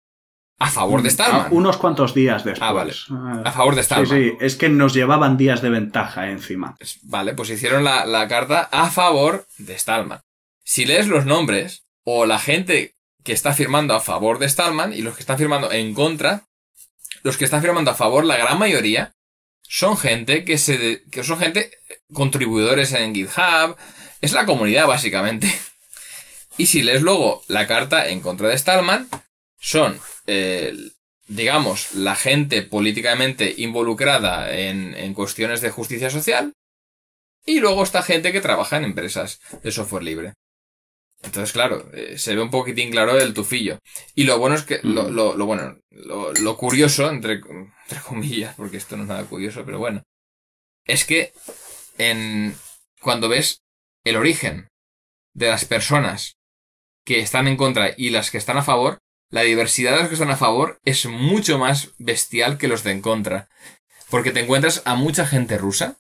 a 0.60 0.70
favor 0.72 1.04
de 1.04 1.10
Stallman. 1.12 1.42
Ah, 1.46 1.48
unos 1.52 1.78
cuantos 1.78 2.14
días 2.16 2.44
después. 2.44 2.68
Ah, 2.68 2.74
vale. 2.74 2.94
Ah, 3.12 3.42
A 3.46 3.52
favor 3.52 3.76
de 3.76 3.84
Sí, 3.84 3.86
Stallman. 3.86 4.18
sí, 4.18 4.32
es 4.42 4.56
que 4.56 4.70
nos 4.70 4.94
llevaban 4.94 5.38
días 5.38 5.62
de 5.62 5.70
ventaja 5.70 6.30
encima. 6.32 6.76
Vale, 7.04 7.34
pues 7.36 7.50
hicieron 7.52 7.84
la, 7.84 8.06
la 8.06 8.28
carta 8.28 8.68
a 8.72 8.90
favor 8.90 9.46
de 9.60 9.78
Stallman. 9.78 10.22
Si 10.64 10.86
lees 10.86 11.08
los 11.08 11.26
nombres 11.26 11.84
o 12.04 12.26
la 12.26 12.40
gente 12.40 12.96
que 13.24 13.34
está 13.34 13.54
firmando 13.54 13.94
a 13.94 14.00
favor 14.00 14.40
de 14.40 14.50
Stallman 14.50 14.94
y 14.94 15.02
los 15.04 15.14
que 15.16 15.20
están 15.22 15.38
firmando 15.38 15.72
en 15.72 15.94
contra, 15.94 16.44
los 17.24 17.38
que 17.38 17.46
están 17.46 17.62
firmando 17.62 17.92
a 17.92 17.96
favor, 17.96 18.26
la 18.26 18.38
gran 18.38 18.58
mayoría, 18.58 19.12
son 19.62 19.98
gente 19.98 20.44
que 20.46 20.58
se 20.58 21.04
que 21.12 21.24
son 21.24 21.38
gente 21.40 21.70
contribuidores 22.14 22.94
en 22.94 23.14
GitHub, 23.14 23.76
es 24.22 24.32
la 24.34 24.46
comunidad 24.46 24.88
básicamente. 24.88 25.48
Y 26.58 26.66
si 26.66 26.82
lees 26.82 27.02
luego 27.02 27.44
la 27.48 27.68
carta 27.68 28.10
en 28.10 28.22
contra 28.22 28.50
de 28.50 28.58
Stallman, 28.58 29.08
son 29.60 30.00
eh, 30.26 30.76
digamos, 31.28 31.94
la 31.94 32.16
gente 32.16 32.62
políticamente 32.62 33.54
involucrada 33.58 34.54
en, 34.56 34.96
en 34.96 35.14
cuestiones 35.14 35.62
de 35.62 35.70
justicia 35.70 36.10
social, 36.10 36.54
y 37.46 37.60
luego 37.60 37.84
esta 37.84 38.02
gente 38.02 38.32
que 38.32 38.42
trabaja 38.42 38.78
en 38.78 38.86
empresas 38.86 39.40
de 39.64 39.72
software 39.72 40.04
libre. 40.04 40.34
Entonces, 41.24 41.52
claro, 41.52 41.90
eh, 41.94 42.18
se 42.18 42.36
ve 42.36 42.42
un 42.42 42.52
poquitín 42.52 42.92
claro 42.92 43.18
el 43.18 43.34
tufillo. 43.34 43.80
Y 44.14 44.26
lo 44.26 44.38
bueno 44.38 44.56
es 44.56 44.64
que, 44.64 44.80
lo, 44.84 45.10
lo, 45.10 45.36
lo 45.36 45.46
bueno, 45.46 45.80
lo, 45.90 46.34
lo 46.34 46.58
curioso, 46.58 47.10
entre, 47.10 47.34
entre 47.34 48.02
comillas, 48.06 48.56
porque 48.56 48.78
esto 48.78 48.98
no 48.98 49.04
es 49.04 49.10
nada 49.10 49.24
curioso, 49.24 49.66
pero 49.66 49.80
bueno, 49.80 50.04
es 50.86 51.06
que 51.06 51.34
en, 51.98 52.56
cuando 53.02 53.30
ves 53.30 53.62
el 54.04 54.18
origen 54.18 54.68
de 55.34 55.48
las 55.48 55.66
personas 55.66 56.36
que 57.08 57.22
están 57.22 57.48
en 57.48 57.56
contra 57.56 57.92
y 57.96 58.10
las 58.10 58.32
que 58.32 58.38
están 58.38 58.58
a 58.58 58.64
favor, 58.64 58.98
la 59.32 59.42
diversidad 59.42 59.94
de 59.94 60.00
los 60.00 60.08
que 60.10 60.16
están 60.16 60.30
a 60.30 60.36
favor 60.36 60.78
es 60.84 61.06
mucho 61.06 61.58
más 61.58 61.94
bestial 61.98 62.58
que 62.58 62.68
los 62.68 62.84
de 62.84 62.92
en 62.92 63.02
contra. 63.02 63.48
Porque 64.10 64.32
te 64.32 64.42
encuentras 64.42 64.82
a 64.84 64.96
mucha 64.96 65.26
gente 65.26 65.58
rusa, 65.58 65.96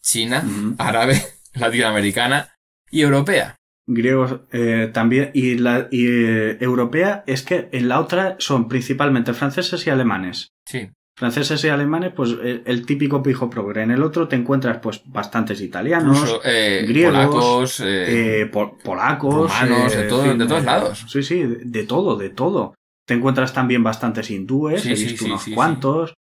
china, 0.00 0.42
árabe, 0.78 1.20
latinoamericana 1.52 2.54
y 2.90 3.02
europea. 3.02 3.56
Griegos 3.86 4.40
eh, 4.52 4.90
también. 4.90 5.30
Y 5.34 5.58
la 5.58 5.88
y, 5.90 6.06
eh, 6.06 6.56
europea 6.60 7.22
es 7.26 7.42
que 7.42 7.68
en 7.72 7.88
la 7.88 8.00
otra 8.00 8.36
son 8.38 8.66
principalmente 8.66 9.34
franceses 9.34 9.86
y 9.86 9.90
alemanes. 9.90 10.52
Sí. 10.64 10.88
Franceses 11.20 11.62
y 11.64 11.68
alemanes, 11.68 12.12
pues 12.16 12.30
el, 12.30 12.62
el 12.64 12.86
típico 12.86 13.22
pijo 13.22 13.50
progre. 13.50 13.82
En 13.82 13.90
el 13.90 14.02
otro 14.02 14.26
te 14.26 14.36
encuentras 14.36 14.78
pues 14.78 15.02
bastantes 15.04 15.60
italianos, 15.60 16.40
eh, 16.46 16.82
griegos, 16.88 17.12
polacos, 17.12 17.80
eh, 17.80 18.40
eh, 18.40 18.46
po- 18.46 18.78
polacos, 18.78 19.34
rumanos, 19.34 19.94
de 19.94 20.00
eh, 20.06 20.08
todo- 20.08 20.24
en 20.24 20.30
fin, 20.30 20.38
de 20.38 20.46
todos 20.46 20.62
eh, 20.62 20.66
lados. 20.66 21.04
Sí, 21.08 21.22
sí, 21.22 21.42
de, 21.42 21.56
de 21.66 21.84
todo, 21.84 22.16
de 22.16 22.30
todo. 22.30 22.74
Te 23.06 23.12
encuentras 23.14 23.52
también 23.52 23.82
bastantes 23.84 24.30
hindúes, 24.30 24.80
Sí, 24.82 24.88
he 24.92 24.94
visto 24.94 25.18
sí, 25.24 25.24
unos 25.26 25.42
sí, 25.42 25.52
cuantos, 25.52 26.14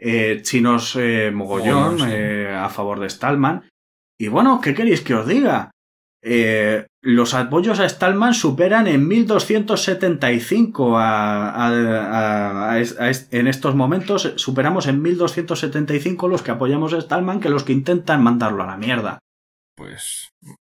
eh, 0.00 0.40
chinos 0.42 0.96
eh, 0.98 1.30
mogollón, 1.32 1.98
eh, 2.08 2.48
a 2.52 2.68
favor 2.70 2.98
de 2.98 3.08
Stallman. 3.08 3.68
Y 4.18 4.26
bueno, 4.26 4.60
¿qué 4.60 4.74
queréis 4.74 5.00
que 5.02 5.14
os 5.14 5.28
diga? 5.28 5.70
Eh, 6.22 6.86
los 7.02 7.32
apoyos 7.34 7.80
a 7.80 7.88
Stallman 7.88 8.34
superan 8.34 8.86
en 8.86 9.08
1275 9.08 10.98
a, 10.98 11.50
a- 11.50 12.72
a- 12.74 12.78
en 13.30 13.46
estos 13.46 13.74
momentos 13.74 14.32
superamos 14.36 14.86
en 14.86 15.00
1275 15.02 16.28
los 16.28 16.42
que 16.42 16.50
apoyamos 16.50 16.92
a 16.92 17.00
Stallman 17.00 17.40
que 17.40 17.48
los 17.48 17.64
que 17.64 17.72
intentan 17.72 18.22
mandarlo 18.22 18.62
a 18.62 18.66
la 18.66 18.76
mierda. 18.76 19.18
pues 19.76 20.28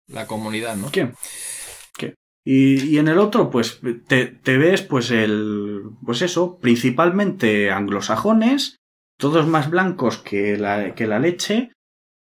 la 0.06 0.26
comunidad, 0.26 0.76
¿no? 0.76 0.90
¿Qué? 0.90 1.12
¿Qué? 1.96 2.14
Y, 2.44 2.82
y 2.94 2.98
en 2.98 3.08
el 3.08 3.18
otro, 3.18 3.50
pues, 3.50 3.80
te, 4.06 4.26
te 4.26 4.56
ves, 4.56 4.80
pues, 4.80 5.10
el. 5.10 5.82
Pues 6.04 6.22
eso, 6.22 6.58
principalmente 6.58 7.70
anglosajones, 7.70 8.76
todos 9.18 9.46
más 9.46 9.68
blancos 9.68 10.16
que 10.16 10.56
la, 10.56 10.94
que 10.94 11.06
la 11.06 11.18
leche. 11.18 11.72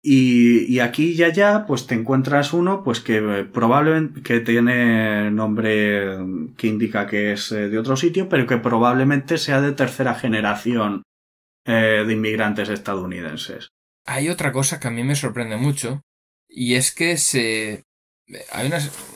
Y, 0.04 0.80
aquí 0.80 1.12
y 1.14 1.24
allá, 1.24 1.66
pues 1.68 1.86
te 1.88 1.96
encuentras 1.96 2.54
uno, 2.54 2.84
pues 2.84 3.00
que 3.02 3.18
eh, 3.18 3.44
probablemente 3.44 4.22
que 4.22 4.40
tiene 4.40 5.32
nombre 5.32 6.18
que 6.56 6.68
indica 6.68 7.08
que 7.08 7.34
es 7.34 7.52
eh, 7.52 7.68
de 7.68 7.78
otro 7.78 7.98
sitio, 7.98 8.30
pero 8.30 8.48
que 8.48 8.58
probablemente 8.58 9.38
sea 9.38 9.60
de 9.60 9.74
tercera 9.74 10.16
generación 10.16 11.04
eh, 11.66 12.04
de 12.08 12.14
inmigrantes 12.14 12.70
estadounidenses. 12.70 13.70
Hay 14.06 14.30
otra 14.30 14.54
cosa 14.54 14.80
que 14.80 14.88
a 14.88 14.92
mí 14.92 15.04
me 15.04 15.16
sorprende 15.16 15.58
mucho 15.58 16.02
y 16.48 16.76
es 16.76 16.94
que 16.94 17.18
se 17.18 17.84
hay 18.52 18.72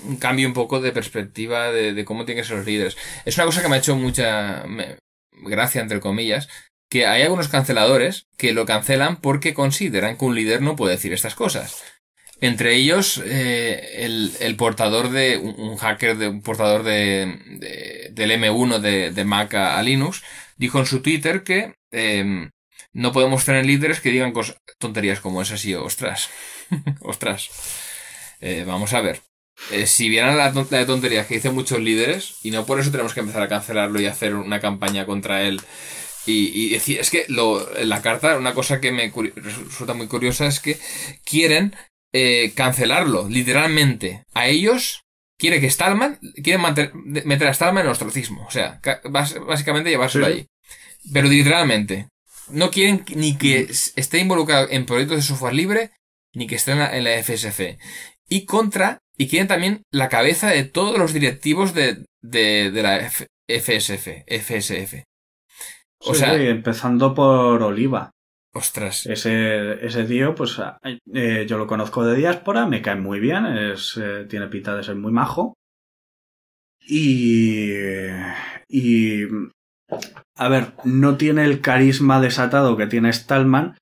un 0.08 0.18
cambio 0.18 0.48
un 0.48 0.54
poco 0.54 0.82
de 0.82 0.92
perspectiva 0.92 1.72
de, 1.72 1.94
de 1.94 2.06
cómo 2.06 2.26
tienen 2.26 2.44
que 2.44 2.48
ser 2.48 2.58
los 2.58 2.66
líderes. 2.66 2.98
Es 3.26 3.38
una 3.38 3.46
cosa 3.46 3.62
que 3.62 3.70
me 3.70 3.76
ha 3.76 3.80
hecho 3.80 3.96
mucha 3.96 4.66
me- 4.68 4.98
gracia, 5.32 5.82
entre 5.82 6.00
comillas, 6.00 6.50
que 6.92 7.08
hay 7.08 7.24
algunos 7.24 7.48
canceladores 7.48 8.28
que 8.38 8.54
lo 8.54 8.68
cancelan 8.68 9.16
porque 9.16 9.56
consideran 9.56 10.18
que 10.18 10.26
un 10.26 10.36
líder 10.36 10.62
no 10.62 10.76
puede 10.76 10.96
decir 10.96 11.14
estas 11.14 11.36
cosas. 11.36 11.82
Entre 12.42 12.76
ellos, 12.76 13.22
eh, 13.26 14.04
el, 14.40 14.56
portador 14.58 15.10
de, 15.12 15.38
un, 15.38 15.78
hacker, 15.78 16.18
de, 16.18 16.28
un 16.28 16.42
portador 16.42 16.84
de, 16.84 17.40
de- 17.60 18.10
del 18.12 18.32
M1 18.32 18.80
de, 18.80 19.24
Mac 19.26 19.54
a, 19.56 19.82
Linux, 19.84 20.24
dijo 20.58 20.80
en 20.80 20.86
su 20.88 21.02
Twitter 21.02 21.44
que 21.44 21.76
em, 21.92 22.50
no 22.94 23.14
podemos 23.14 23.46
tener 23.46 23.66
líderes 23.66 24.02
que 24.02 24.12
digan 24.12 24.34
tonterías 24.80 25.22
como 25.22 25.42
esas 25.42 25.64
y 25.66 25.76
ostras, 25.76 26.30
ostras. 27.02 27.50
Eh, 28.42 28.64
vamos 28.68 28.94
a 28.94 29.02
ver. 29.02 29.22
Eh, 29.72 29.86
si 29.86 30.10
vieran 30.10 30.38
la, 30.38 30.52
la 30.52 30.78
de 30.80 30.86
tonterías 30.86 31.28
que 31.28 31.36
dicen 31.36 31.54
muchos 31.54 31.80
líderes, 31.80 32.38
y 32.44 32.52
no 32.52 32.66
por 32.66 32.80
eso 32.80 32.92
tenemos 32.92 33.14
que 33.14 33.20
empezar 33.22 33.44
a 33.44 33.48
cancelarlo 33.50 34.02
y 34.02 34.08
hacer 34.08 34.36
una 34.36 34.60
campaña 34.60 35.06
contra 35.06 35.44
él. 35.44 35.62
Y, 36.26 36.52
y 36.54 36.70
decir, 36.70 37.00
es 37.00 37.10
que 37.10 37.26
lo, 37.30 37.76
en 37.78 37.90
la 37.90 38.02
carta, 38.02 38.38
una 38.38 38.54
cosa 38.54 38.80
que 38.80 38.92
me 38.92 39.12
resulta 39.36 39.94
muy 39.94 40.08
curiosa 40.08 40.46
es 40.48 40.60
que 40.60 40.78
quieren 41.26 41.76
eh, 42.14 42.52
cancelarlo, 42.56 43.28
literalmente. 43.30 44.24
A 44.34 44.48
ellos 44.48 45.02
quiere 45.40 45.60
que 45.60 45.70
Stallman, 45.70 46.20
quieren 46.44 46.62
meter 47.26 47.48
a 47.48 47.54
Stallman 47.54 47.86
en 47.86 47.92
ostracismo. 47.92 48.46
O 48.46 48.52
sea, 48.52 48.80
básicamente 49.10 49.90
llevárselo 49.90 50.28
Sí, 50.28 50.32
allí. 50.32 50.46
Pero 51.12 51.28
literalmente. 51.28 52.08
No 52.50 52.70
quieren 52.70 53.04
ni 53.16 53.38
que 53.38 53.62
s- 53.62 53.92
esté 53.96 54.20
involucrado 54.20 54.68
en 54.70 54.86
proyectos 54.86 55.18
de 55.18 55.24
software 55.24 55.54
libre, 55.56 55.92
ni 56.36 56.46
que 56.48 56.56
esté 56.56 56.74
en 56.74 56.80
la, 56.80 56.96
en 56.96 57.04
la 57.04 57.12
FSF. 57.24 57.78
Y 58.30 58.46
contra, 58.46 59.00
y 59.18 59.28
quieren 59.28 59.48
también 59.48 59.82
la 59.92 60.10
cabeza 60.10 60.50
de 60.50 60.64
todos 60.66 60.98
los 61.00 61.14
directivos 61.14 61.74
de, 61.74 62.06
de, 62.22 62.70
de 62.72 62.84
la 62.84 62.98
F- 62.98 63.28
FSF, 63.48 64.08
FSF. 64.28 65.04
O 66.04 66.14
Sí, 66.14 66.20
sea, 66.20 66.34
empezando 66.36 67.14
por 67.14 67.62
Oliva. 67.62 68.12
ostras. 68.54 69.06
Ese, 69.06 69.86
ese 69.86 70.04
tío, 70.06 70.36
pues 70.36 70.60
eh, 71.14 71.46
yo 71.48 71.58
lo 71.58 71.68
conozco 71.68 72.04
de 72.06 72.18
diáspora, 72.18 72.66
me 72.66 72.82
cae 72.82 72.96
muy 72.96 73.20
bien, 73.20 73.46
es, 73.46 73.98
eh, 74.02 74.26
tiene 74.30 74.48
pinta 74.48 74.76
de 74.76 74.84
ser 74.84 74.96
muy 74.96 75.12
majo. 75.12 75.54
Y, 76.88 77.72
y 78.68 79.24
A 80.36 80.50
ver, 80.50 80.74
no 80.84 81.18
tiene 81.18 81.46
el 81.46 81.62
carisma 81.62 82.20
desatado 82.20 82.76
que 82.76 82.88
tiene 82.88 83.14
Stallman, 83.14 83.78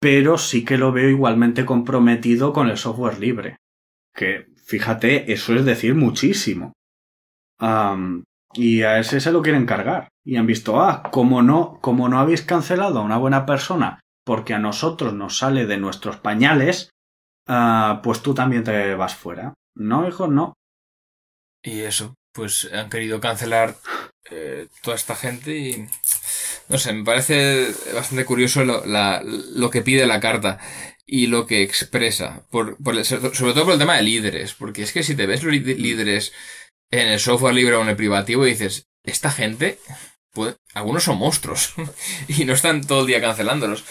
pero 0.00 0.38
sí 0.38 0.64
que 0.64 0.78
lo 0.78 0.92
veo 0.92 1.08
igualmente 1.08 1.64
comprometido 1.64 2.52
con 2.52 2.68
el 2.68 2.76
software 2.78 3.18
libre. 3.18 3.56
Que, 4.14 4.46
fíjate, 4.64 5.32
eso 5.32 5.54
es 5.54 5.64
decir 5.64 5.94
muchísimo. 5.94 6.72
y 8.54 8.82
a 8.82 8.98
ese 8.98 9.20
se 9.20 9.32
lo 9.32 9.42
quieren 9.42 9.66
cargar. 9.66 10.08
Y 10.28 10.36
han 10.36 10.46
visto, 10.46 10.78
ah, 10.78 11.04
como 11.10 11.40
no, 11.40 11.78
como 11.80 12.06
no 12.10 12.18
habéis 12.18 12.42
cancelado 12.42 12.98
a 12.98 13.02
una 13.02 13.16
buena 13.16 13.46
persona 13.46 14.00
porque 14.26 14.52
a 14.52 14.58
nosotros 14.58 15.14
nos 15.14 15.38
sale 15.38 15.64
de 15.64 15.78
nuestros 15.78 16.18
pañales, 16.18 16.90
ah, 17.46 18.02
pues 18.04 18.20
tú 18.20 18.34
también 18.34 18.62
te 18.62 18.94
vas 18.94 19.16
fuera. 19.16 19.54
No, 19.74 20.06
hijo, 20.06 20.28
no. 20.28 20.52
Y 21.62 21.80
eso, 21.80 22.14
pues 22.34 22.68
han 22.74 22.90
querido 22.90 23.20
cancelar 23.20 23.76
eh, 24.30 24.68
toda 24.82 24.96
esta 24.96 25.16
gente 25.16 25.56
y 25.56 25.86
no 26.68 26.76
sé, 26.76 26.92
me 26.92 27.04
parece 27.04 27.72
bastante 27.94 28.26
curioso 28.26 28.66
lo, 28.66 28.82
lo 28.84 29.70
que 29.70 29.80
pide 29.80 30.06
la 30.06 30.20
carta 30.20 30.58
y 31.06 31.28
lo 31.28 31.46
que 31.46 31.62
expresa, 31.62 32.44
por, 32.50 32.76
sobre 33.02 33.54
todo 33.54 33.64
por 33.64 33.72
el 33.72 33.78
tema 33.78 33.96
de 33.96 34.02
líderes, 34.02 34.52
porque 34.52 34.82
es 34.82 34.92
que 34.92 35.02
si 35.02 35.16
te 35.16 35.24
ves 35.24 35.42
los 35.42 35.54
líderes 35.54 36.34
en 36.90 37.08
el 37.08 37.18
software 37.18 37.54
libre 37.54 37.76
o 37.76 37.80
en 37.82 37.88
el 37.88 37.96
privativo 37.96 38.46
y 38.46 38.50
dices, 38.50 38.88
esta 39.04 39.30
gente, 39.30 39.78
algunos 40.74 41.04
son 41.04 41.18
monstruos 41.18 41.74
y 42.28 42.44
no 42.44 42.52
están 42.52 42.86
todo 42.86 43.00
el 43.00 43.06
día 43.06 43.20
cancelándolos. 43.20 43.84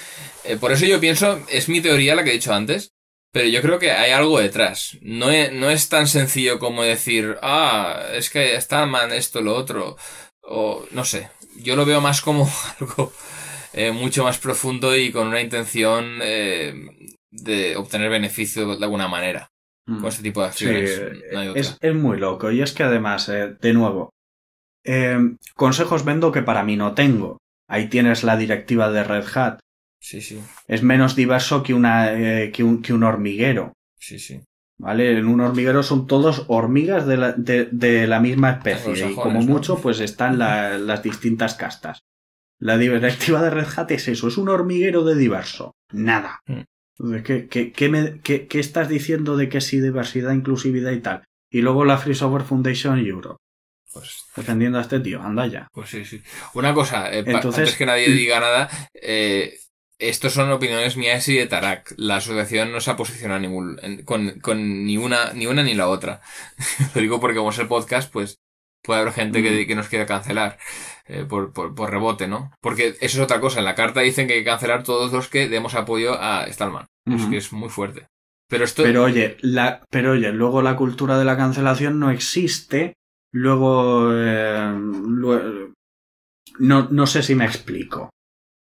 Eh, 0.43 0.57
por 0.57 0.71
eso 0.71 0.85
yo 0.85 0.99
pienso, 0.99 1.41
es 1.49 1.69
mi 1.69 1.81
teoría 1.81 2.15
la 2.15 2.23
que 2.23 2.29
he 2.29 2.33
dicho 2.33 2.53
antes, 2.53 2.93
pero 3.31 3.47
yo 3.49 3.61
creo 3.61 3.79
que 3.79 3.91
hay 3.91 4.11
algo 4.11 4.39
detrás. 4.39 4.97
No 5.01 5.29
es, 5.29 5.51
no 5.51 5.69
es 5.69 5.89
tan 5.89 6.07
sencillo 6.07 6.59
como 6.59 6.83
decir, 6.83 7.37
ah, 7.41 8.01
es 8.13 8.29
que 8.29 8.55
está 8.55 8.85
mal 8.85 9.11
esto, 9.11 9.41
lo 9.41 9.55
otro, 9.55 9.97
o 10.41 10.85
no 10.91 11.03
sé. 11.03 11.29
Yo 11.57 11.75
lo 11.75 11.85
veo 11.85 12.01
más 12.01 12.21
como 12.21 12.49
algo 12.79 13.11
eh, 13.73 13.91
mucho 13.91 14.23
más 14.23 14.37
profundo 14.37 14.95
y 14.95 15.11
con 15.11 15.27
una 15.27 15.41
intención 15.41 16.19
eh, 16.21 16.73
de 17.29 17.75
obtener 17.75 18.09
beneficio 18.09 18.75
de 18.75 18.83
alguna 18.83 19.07
manera. 19.07 19.51
Con 19.85 20.01
mm. 20.01 20.07
este 20.07 20.23
tipo 20.23 20.41
de 20.41 20.47
acciones. 20.47 21.01
es, 21.55 21.77
es, 21.79 21.95
muy 21.95 22.17
loco. 22.17 22.51
Y 22.51 22.61
es 22.61 22.73
que 22.73 22.83
además, 22.83 23.27
de 23.27 23.73
nuevo, 23.73 24.11
consejos 25.55 26.05
vendo 26.05 26.31
que 26.31 26.43
para 26.43 26.63
mí 26.63 26.75
no 26.77 26.93
tengo. 26.93 27.37
Ahí 27.67 27.89
tienes 27.89 28.23
la 28.23 28.37
directiva 28.37 28.91
de 28.91 29.03
Red 29.03 29.25
Hat. 29.35 29.59
Sí, 29.99 30.21
sí. 30.21 30.41
Es 30.67 30.83
menos 30.83 31.15
diverso 31.15 31.63
que, 31.63 31.73
una, 31.73 32.13
eh, 32.13 32.51
que, 32.51 32.63
un, 32.63 32.81
que 32.81 32.93
un 32.93 33.03
hormiguero. 33.03 33.73
Sí, 33.99 34.19
sí. 34.19 34.41
¿Vale? 34.79 35.17
En 35.17 35.25
un 35.25 35.41
hormiguero 35.41 35.81
son 35.81 36.05
todos 36.05 36.45
hormigas 36.47 37.07
de 37.07 37.17
la, 37.17 37.31
de, 37.33 38.07
la 38.07 38.19
misma 38.19 38.51
especie. 38.51 39.11
y 39.11 39.15
como 39.15 39.41
mucho, 39.41 39.81
pues 39.81 39.99
están 39.99 40.37
las 40.37 41.03
distintas 41.03 41.55
castas. 41.55 41.99
La 42.59 42.77
directiva 42.77 43.41
de 43.41 43.49
Red 43.49 43.67
Hat 43.75 43.91
es 43.91 44.07
eso, 44.07 44.27
es 44.27 44.37
un 44.37 44.49
hormiguero 44.49 45.03
de 45.03 45.15
diverso. 45.15 45.75
Nada. 45.91 46.41
Mm. 46.47 47.15
¿Qué, 47.23 47.47
qué, 47.47 47.71
qué, 47.71 47.89
me, 47.89 48.19
qué, 48.21 48.47
¿Qué, 48.47 48.59
estás 48.59 48.89
diciendo 48.89 49.37
de 49.37 49.49
que 49.49 49.61
sí, 49.61 49.79
diversidad, 49.79 50.33
inclusividad 50.33 50.91
y 50.91 50.99
tal? 50.99 51.23
Y 51.51 51.61
luego 51.61 51.85
la 51.85 51.97
Free 51.97 52.15
Software 52.15 52.43
Foundation 52.43 52.97
Europe. 52.99 53.37
Pues, 53.97 54.25
defendiendo 54.35 54.77
a 54.77 54.81
este 54.81 54.99
tío, 54.99 55.21
anda 55.21 55.47
ya. 55.47 55.67
Pues 55.73 55.89
sí, 55.89 56.05
sí. 56.05 56.21
Una 56.53 56.73
cosa, 56.73 57.11
eh, 57.11 57.23
Entonces, 57.25 57.59
antes 57.59 57.75
que 57.75 57.85
nadie 57.85 58.09
diga 58.09 58.39
nada, 58.39 58.69
eh, 58.93 59.57
estos 59.97 60.33
son 60.33 60.51
opiniones 60.51 60.97
mías 60.97 61.27
y 61.27 61.35
de 61.35 61.47
Tarak. 61.47 61.93
La 61.97 62.17
asociación 62.17 62.71
no 62.71 62.79
se 62.79 62.91
ha 62.91 62.95
posicionado 62.95 63.39
ningún, 63.39 63.79
con, 64.05 64.39
con 64.39 64.85
ni, 64.85 64.97
una, 64.97 65.33
ni 65.33 65.47
una 65.47 65.63
ni 65.63 65.73
la 65.73 65.87
otra. 65.87 66.21
Lo 66.95 67.01
digo 67.01 67.19
porque 67.19 67.37
como 67.37 67.49
es 67.49 67.59
el 67.59 67.67
podcast, 67.67 68.11
pues 68.11 68.39
puede 68.83 69.01
haber 69.01 69.13
gente 69.13 69.41
que, 69.41 69.63
mm. 69.63 69.67
que 69.67 69.75
nos 69.75 69.89
quiera 69.89 70.05
cancelar 70.05 70.59
eh, 71.07 71.25
por, 71.27 71.51
por, 71.51 71.73
por, 71.73 71.89
rebote, 71.89 72.27
¿no? 72.27 72.51
Porque 72.61 72.89
eso 73.01 73.17
es 73.17 73.19
otra 73.19 73.39
cosa. 73.39 73.59
En 73.59 73.65
la 73.65 73.75
carta 73.75 74.01
dicen 74.01 74.27
que 74.27 74.33
hay 74.33 74.39
que 74.39 74.45
cancelar 74.45 74.83
todos 74.83 75.11
los 75.11 75.27
que 75.27 75.49
demos 75.49 75.73
apoyo 75.73 76.13
a 76.21 76.45
Stallman. 76.47 76.85
Es 77.05 77.25
que 77.25 77.37
es 77.37 77.51
muy 77.51 77.69
fuerte. 77.69 78.07
Pero 78.49 78.63
esto... 78.63 78.83
Pero 78.83 79.03
oye, 79.03 79.37
la, 79.41 79.83
pero 79.89 80.11
oye, 80.11 80.31
luego 80.31 80.61
la 80.61 80.75
cultura 80.75 81.17
de 81.17 81.25
la 81.25 81.37
cancelación 81.37 81.99
no 81.99 82.11
existe 82.11 82.96
Luego, 83.33 84.11
eh, 84.13 84.73
no, 86.59 86.89
no, 86.89 87.07
sé 87.07 87.23
si 87.23 87.35
me 87.35 87.45
explico. 87.45 88.09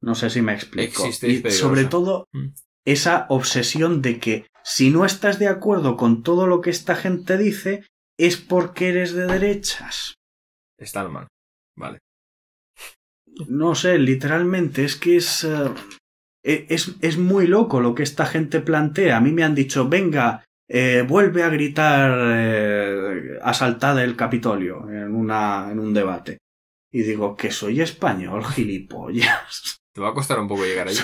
No 0.02 0.16
sé 0.16 0.30
si 0.30 0.41
me 0.41 0.54
explico. 0.54 1.06
y 1.08 1.52
sobre 1.52 1.86
todo, 1.86 2.28
mm. 2.34 2.48
esa 2.86 3.26
obsesión 3.30 4.02
de 4.02 4.20
que 4.20 4.48
si 4.64 4.89
no 4.89 5.06
estás 5.06 5.39
de 5.39 5.48
acuerdo 5.48 5.98
con 5.98 6.24
todo 6.24 6.48
lo 6.48 6.62
que 6.62 6.70
esta 6.70 6.95
gente 6.95 7.38
dice, 7.38 7.86
es 8.18 8.38
porque 8.38 8.89
eres 8.89 9.14
de 9.14 9.28
derechas. 9.28 10.16
Está 10.78 11.08
mal. 11.08 11.28
Vale. 11.76 12.00
No 13.48 13.76
sé, 13.76 14.00
literalmente, 14.00 14.84
es 14.84 14.95
que 14.95 15.18
es, 15.18 15.43
eh, 15.43 15.72
e, 16.43 16.66
es, 16.70 16.95
es 17.02 17.18
muy 17.18 17.48
loco 17.48 17.80
lo 17.80 17.93
que 17.93 18.04
esta 18.04 18.26
gente 18.26 18.62
plantea. 18.62 19.18
A 19.18 19.22
mí 19.22 19.32
me 19.32 19.43
han 19.43 19.56
dicho, 19.56 19.88
venga, 19.88 20.43
eh, 20.70 21.05
vuelve 21.07 21.43
a 21.43 21.49
gritar 21.49 22.18
eh, 22.36 23.39
asaltada 23.41 24.03
el 24.03 24.15
Capitolio 24.15 24.89
en, 24.89 25.15
una, 25.15 25.72
en 25.72 25.80
un 25.80 25.93
debate. 25.93 26.38
Y 26.91 27.03
digo, 27.03 27.36
que 27.36 27.51
soy 27.51 27.82
español, 27.82 28.43
gilipollas. 28.53 29.78
Te 29.93 30.01
va 30.01 30.09
a 30.09 30.13
costar 30.13 30.39
un 30.39 30.47
poco 30.47 30.65
llegar 30.65 30.88
allí, 30.88 30.99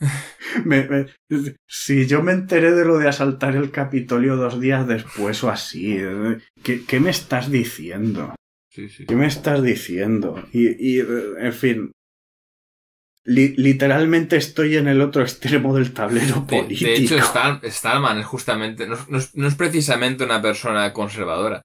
¿eh? 0.70 1.06
si 1.68 2.06
yo 2.06 2.22
me 2.22 2.32
enteré 2.32 2.72
de 2.72 2.84
lo 2.84 2.98
de 2.98 3.08
asaltar 3.08 3.54
el 3.54 3.70
Capitolio 3.70 4.34
dos 4.36 4.60
días 4.60 4.86
después 4.86 5.42
o 5.44 5.50
así, 5.50 5.96
¿qué, 6.64 6.84
qué 6.84 6.98
me 6.98 7.10
estás 7.10 7.50
diciendo? 7.50 8.34
Sí, 8.68 8.88
sí. 8.88 9.06
¿Qué 9.06 9.14
me 9.14 9.26
estás 9.26 9.62
diciendo? 9.62 10.42
Y, 10.52 10.96
y 10.96 11.00
en 11.00 11.52
fin, 11.52 11.92
literalmente 13.24 14.36
estoy 14.36 14.76
en 14.76 14.88
el 14.88 15.00
otro 15.00 15.22
extremo 15.22 15.74
del 15.74 15.92
tablero 15.92 16.46
político. 16.46 16.90
De, 16.90 16.96
hecho, 16.96 17.16
Stallman 17.64 18.18
es 18.18 18.26
justamente, 18.26 18.86
no, 18.86 18.96
es, 19.18 19.54
precisamente 19.54 20.24
una 20.24 20.42
persona 20.42 20.92
conservadora. 20.92 21.62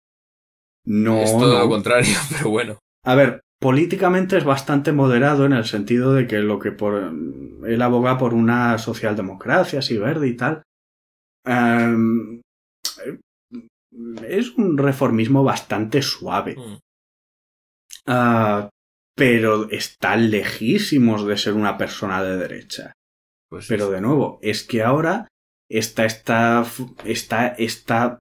No. 0.85 1.19
Es 1.21 1.31
todo 1.31 1.59
lo 1.59 1.69
contrario, 1.69 2.15
pero 2.37 2.49
bueno. 2.49 2.79
A 3.03 3.15
ver, 3.15 3.41
políticamente 3.59 4.37
es 4.37 4.43
bastante 4.43 4.91
moderado 4.91 5.45
en 5.45 5.53
el 5.53 5.65
sentido 5.65 6.13
de 6.13 6.27
que 6.27 6.39
lo 6.39 6.59
que 6.59 6.71
por 6.71 7.11
él 7.65 7.81
aboga 7.81 8.17
por 8.17 8.33
una 8.33 8.77
socialdemocracia 8.77 9.79
así 9.79 9.97
verde 9.97 10.27
y 10.27 10.35
tal. 10.35 10.63
Em, 11.45 12.41
es 14.27 14.51
un 14.51 14.77
reformismo 14.77 15.43
bastante 15.43 16.01
suave. 16.01 16.55
Mm. 16.55 16.77
Ah, 18.05 18.69
pero 19.17 19.67
están 19.71 20.29
lejísimos 20.29 21.25
de 21.25 21.37
ser 21.37 21.55
una 21.55 21.75
persona 21.75 22.21
de 22.21 22.37
derecha. 22.37 22.93
Pues 23.49 23.65
pero 23.67 23.89
de 23.89 23.99
nuevo, 23.99 24.37
es 24.43 24.63
que 24.63 24.83
ahora 24.83 25.27
está 25.69 26.05
esta, 26.05 26.63
está 27.03 27.47
esta 27.47 28.19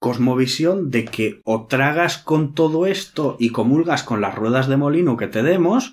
cosmovisión 0.00 0.90
de 0.90 1.04
que 1.04 1.40
o 1.44 1.68
tragas 1.68 2.18
con 2.18 2.54
todo 2.54 2.86
esto 2.86 3.36
y 3.38 3.50
comulgas 3.50 4.02
con 4.02 4.20
las 4.20 4.34
ruedas 4.34 4.66
de 4.66 4.76
molino 4.76 5.16
que 5.16 5.28
te 5.28 5.44
demos, 5.44 5.92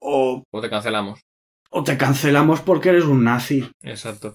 o... 0.00 0.42
O 0.50 0.60
te 0.60 0.68
cancelamos. 0.68 1.20
O 1.70 1.84
te 1.84 1.96
cancelamos 1.96 2.60
porque 2.62 2.88
eres 2.88 3.04
un 3.04 3.22
nazi. 3.22 3.70
Exacto. 3.82 4.34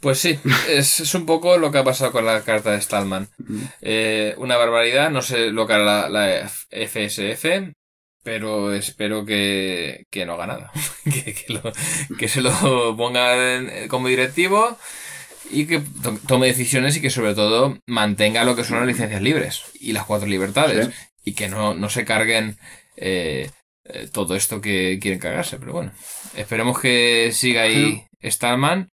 Pues 0.00 0.18
sí, 0.18 0.40
es, 0.68 1.14
un 1.14 1.24
poco 1.24 1.56
lo 1.56 1.70
que 1.70 1.78
ha 1.78 1.84
pasado 1.84 2.10
con 2.10 2.26
la 2.26 2.42
carta 2.42 2.72
de 2.72 2.80
Stallman. 2.80 3.28
Eh, 3.80 4.34
una 4.38 4.56
barbaridad, 4.56 5.10
no 5.10 5.22
sé 5.22 5.50
lo 5.50 5.68
que 5.68 5.74
hará 5.74 6.08
la, 6.08 6.08
la 6.08 6.48
FSF, 6.48 7.44
pero 8.24 8.72
espero 8.72 9.24
que, 9.24 10.06
que 10.10 10.26
no 10.26 10.32
haga 10.32 10.46
nada. 10.48 10.72
que, 11.04 11.34
que, 11.34 11.52
lo, 11.52 11.62
que, 12.18 12.26
se 12.26 12.40
lo 12.40 12.96
ponga 12.96 13.36
como 13.88 14.08
directivo 14.08 14.76
y 15.50 15.66
que 15.66 15.82
tome 16.26 16.46
decisiones 16.48 16.96
y 16.96 17.00
que 17.00 17.10
sobre 17.10 17.34
todo 17.34 17.78
mantenga 17.86 18.44
lo 18.44 18.56
que 18.56 18.64
son 18.64 18.78
las 18.78 18.86
licencias 18.86 19.22
libres 19.22 19.62
y 19.78 19.92
las 19.92 20.06
cuatro 20.06 20.26
libertades 20.26 20.90
y 21.24 21.34
que 21.34 21.48
no, 21.48 21.74
no 21.74 21.88
se 21.90 22.04
carguen 22.04 22.56
eh, 22.96 23.50
eh, 23.84 24.08
todo 24.12 24.34
esto 24.34 24.60
que 24.60 24.98
quieren 25.00 25.20
cargarse. 25.20 25.58
Pero 25.58 25.72
bueno, 25.72 25.92
esperemos 26.34 26.80
que 26.80 27.30
siga 27.32 27.62
ahí 27.62 28.04
Stallman 28.22 28.88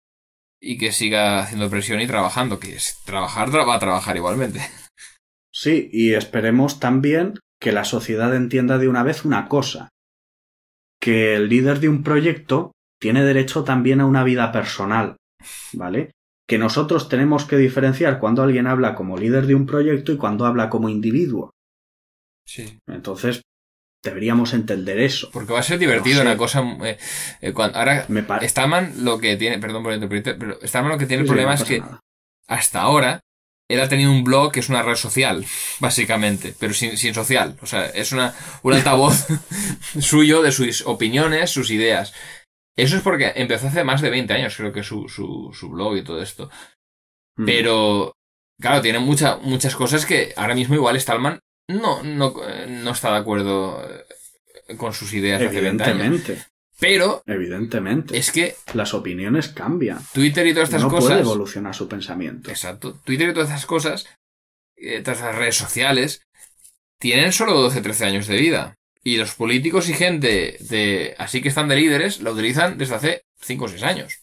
y 0.60 0.78
que 0.78 0.92
siga 0.92 1.40
haciendo 1.40 1.70
presión 1.70 2.02
y 2.02 2.08
trabajando, 2.08 2.60
que 2.60 2.76
es 2.76 2.98
trabajar 3.06 3.54
va 3.56 3.76
a 3.76 3.80
trabajar 3.80 4.16
igualmente. 4.16 4.62
Sí, 5.52 5.90
y 5.92 6.14
esperemos 6.14 6.80
también 6.80 7.34
que 7.60 7.72
la 7.72 7.84
sociedad 7.84 8.36
entienda 8.36 8.78
de 8.78 8.88
una 8.88 9.04
vez 9.04 9.26
una 9.26 9.48
cosa, 9.48 9.90
que 11.02 11.36
el 11.36 11.50
líder 11.50 11.80
de 11.80 11.90
un 11.90 12.04
proyecto 12.04 12.72
tiene 13.00 13.24
derecho 13.24 13.64
también 13.64 14.02
a 14.02 14.06
una 14.06 14.24
vida 14.24 14.52
personal, 14.52 15.18
¿vale? 15.74 16.12
Que 16.48 16.58
nosotros 16.58 17.10
tenemos 17.10 17.46
que 17.46 17.58
diferenciar 17.58 18.20
cuando 18.20 18.44
alguien 18.44 18.68
habla 18.68 18.96
como 18.96 19.18
líder 19.18 19.46
de 19.46 19.56
un 19.56 19.66
proyecto 19.66 20.12
y 20.12 20.18
cuando 20.18 20.46
habla 20.46 20.70
como 20.70 20.90
individuo. 20.90 21.52
Sí. 22.46 22.80
Entonces, 22.88 23.42
deberíamos 24.04 24.54
entender 24.54 25.00
eso. 25.00 25.30
Porque 25.32 25.54
va 25.54 25.60
a 25.60 25.64
ser 25.64 25.80
divertido 25.80 26.22
una 26.22 26.38
cosa. 26.38 26.64
Eh, 26.84 26.98
eh, 27.42 27.54
cuando, 27.54 27.78
ahora, 27.78 28.06
Me 28.08 28.26
lo 29.02 29.20
que 29.20 29.36
tiene, 29.36 29.60
perdón 29.60 29.84
por 29.84 29.94
interpretar, 29.94 30.38
pero 30.38 30.58
Starman 30.64 30.94
lo 30.94 30.98
que 30.98 31.06
tiene 31.06 31.22
el 31.22 31.28
problema 31.28 31.54
es 31.54 31.64
que 31.64 31.84
hasta 32.48 32.82
ahora 32.82 33.20
él 33.70 33.82
ha 33.82 33.90
tenido 33.90 34.12
un 34.12 34.24
blog 34.24 34.52
que 34.52 34.62
es 34.62 34.70
una 34.70 34.82
red 34.82 34.96
social, 34.96 35.46
básicamente, 35.80 36.56
pero 36.58 36.74
sin, 36.74 36.98
sin 36.98 37.14
social. 37.14 37.58
O 37.62 37.66
sea, 37.66 37.88
es 37.88 38.12
una, 38.12 38.34
un 38.64 38.74
altavoz 38.74 39.28
suyo 40.00 40.42
de 40.42 40.52
sus 40.52 40.86
opiniones, 40.86 41.52
sus 41.52 41.70
ideas. 41.72 42.14
Eso 42.78 42.96
es 42.96 43.02
porque 43.02 43.34
empezó 43.36 43.68
hace 43.68 43.84
más 43.84 44.02
de 44.02 44.10
20 44.10 44.34
años, 44.34 44.56
creo 44.56 44.72
que 44.72 44.84
su, 44.84 45.10
su, 45.10 45.52
su 45.54 45.70
blog 45.70 45.98
y 45.98 46.04
todo 46.04 46.22
esto. 46.22 46.50
Mm. 47.38 47.46
Pero, 47.46 48.14
claro, 48.62 48.82
tiene 48.82 49.00
mucha, 49.00 49.38
muchas 49.38 49.76
cosas 49.76 50.06
que 50.06 50.34
ahora 50.38 50.56
mismo 50.56 50.76
igual 50.76 51.00
Stallman 51.00 51.40
no, 51.70 52.04
no, 52.04 52.36
eh, 52.48 52.68
no 52.68 52.92
está 52.92 53.12
de 53.12 53.18
acuerdo 53.18 53.84
eh, 53.84 54.78
con 54.78 54.94
sus 54.94 55.14
ideas 55.14 55.40
de 55.40 55.48
hace 55.48 55.62
20 55.62 55.84
años. 55.84 56.22
Pero 56.80 57.24
evidentemente. 57.26 58.18
es 58.18 58.32
que 58.32 58.56
Las 58.74 58.94
opiniones 58.94 59.50
cambian. 59.50 60.00
Twitter 60.14 60.46
y 60.46 60.54
todas 60.54 60.70
estas 60.70 60.84
no 60.84 60.90
puede 60.90 61.02
cosas... 61.02 61.22
evolucionar 61.22 61.74
su 61.74 61.88
pensamiento. 61.88 62.50
Exacto. 62.50 63.00
Twitter 63.04 63.30
y 63.30 63.34
todas 63.34 63.50
esas 63.50 63.66
cosas, 63.66 64.06
eh, 64.76 65.02
todas 65.02 65.20
esas 65.20 65.36
redes 65.36 65.56
sociales, 65.56 66.22
tienen 67.00 67.34
solo 67.34 67.54
12, 67.54 67.82
13 67.82 68.06
años 68.06 68.28
de 68.28 68.38
vida. 68.38 68.76
Y 69.04 69.18
los 69.18 69.34
políticos 69.36 69.90
y 69.90 69.94
gente 69.94 70.58
de 70.60 71.16
así 71.18 71.42
que 71.42 71.50
están 71.50 71.68
de 71.68 71.78
líderes 71.78 72.22
la 72.22 72.32
utilizan 72.32 72.78
desde 72.78 72.96
hace 72.96 73.22
5 73.42 73.66
o 73.66 73.68
6 73.70 73.84
años. 73.84 74.20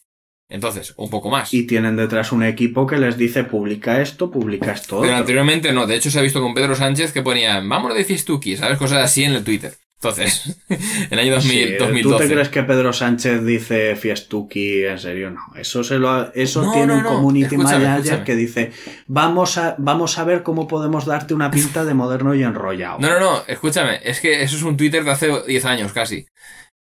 Entonces, 0.48 0.92
un 0.98 1.08
poco 1.08 1.30
más. 1.30 1.54
Y 1.54 1.66
tienen 1.66 1.96
detrás 1.96 2.30
un 2.30 2.44
equipo 2.44 2.86
que 2.86 2.98
les 2.98 3.16
dice 3.16 3.44
publica 3.44 4.02
esto, 4.02 4.30
publica 4.30 4.72
esto. 4.72 5.00
Pero 5.00 5.12
otro". 5.12 5.16
anteriormente 5.16 5.72
no. 5.72 5.86
De 5.86 5.96
hecho, 5.96 6.10
se 6.10 6.18
ha 6.18 6.22
visto 6.22 6.42
con 6.42 6.54
Pedro 6.54 6.74
Sánchez 6.74 7.12
que 7.12 7.22
ponía, 7.22 7.60
vámonos 7.60 7.96
de 7.96 8.04
Fistuki, 8.04 8.56
¿sabes? 8.56 8.78
Cosas 8.78 9.02
así 9.02 9.24
en 9.24 9.32
el 9.32 9.42
Twitter. 9.42 9.74
Entonces, 10.08 10.56
en 10.68 11.08
el 11.10 11.18
año 11.18 11.34
2000, 11.34 11.50
Sí, 11.68 11.74
¿Tú 11.78 11.84
2012. 11.84 12.26
te 12.28 12.32
crees 12.34 12.48
que 12.48 12.62
Pedro 12.62 12.92
Sánchez 12.92 13.44
dice 13.44 13.96
Fiestuki? 13.96 14.84
En 14.84 14.98
serio, 14.98 15.30
no. 15.30 15.40
Eso 15.56 15.82
se 15.84 15.98
lo 15.98 16.10
ha- 16.10 16.32
eso 16.34 16.62
No, 16.62 16.72
tiene 16.72 16.86
no, 16.88 16.94
un 16.96 17.02
no. 17.02 17.08
community 17.14 17.54
Escúchame, 17.54 17.84
manager 17.84 17.98
escúchame. 18.00 18.24
que 18.24 18.36
dice 18.36 18.72
vamos 19.06 19.58
a, 19.58 19.74
vamos 19.78 20.18
a 20.18 20.24
ver 20.24 20.42
cómo 20.42 20.68
podemos 20.68 21.06
darte 21.06 21.34
una 21.34 21.50
pinta 21.50 21.84
de 21.84 21.94
moderno 21.94 22.34
y 22.34 22.42
enrollado. 22.42 22.98
No, 23.00 23.08
no, 23.08 23.20
no, 23.20 23.42
escúchame, 23.46 24.00
es 24.04 24.20
que 24.20 24.42
eso 24.42 24.56
es 24.56 24.62
un 24.62 24.76
Twitter 24.76 25.04
de 25.04 25.10
hace 25.10 25.30
10 25.46 25.64
años 25.64 25.92
casi. 25.92 26.26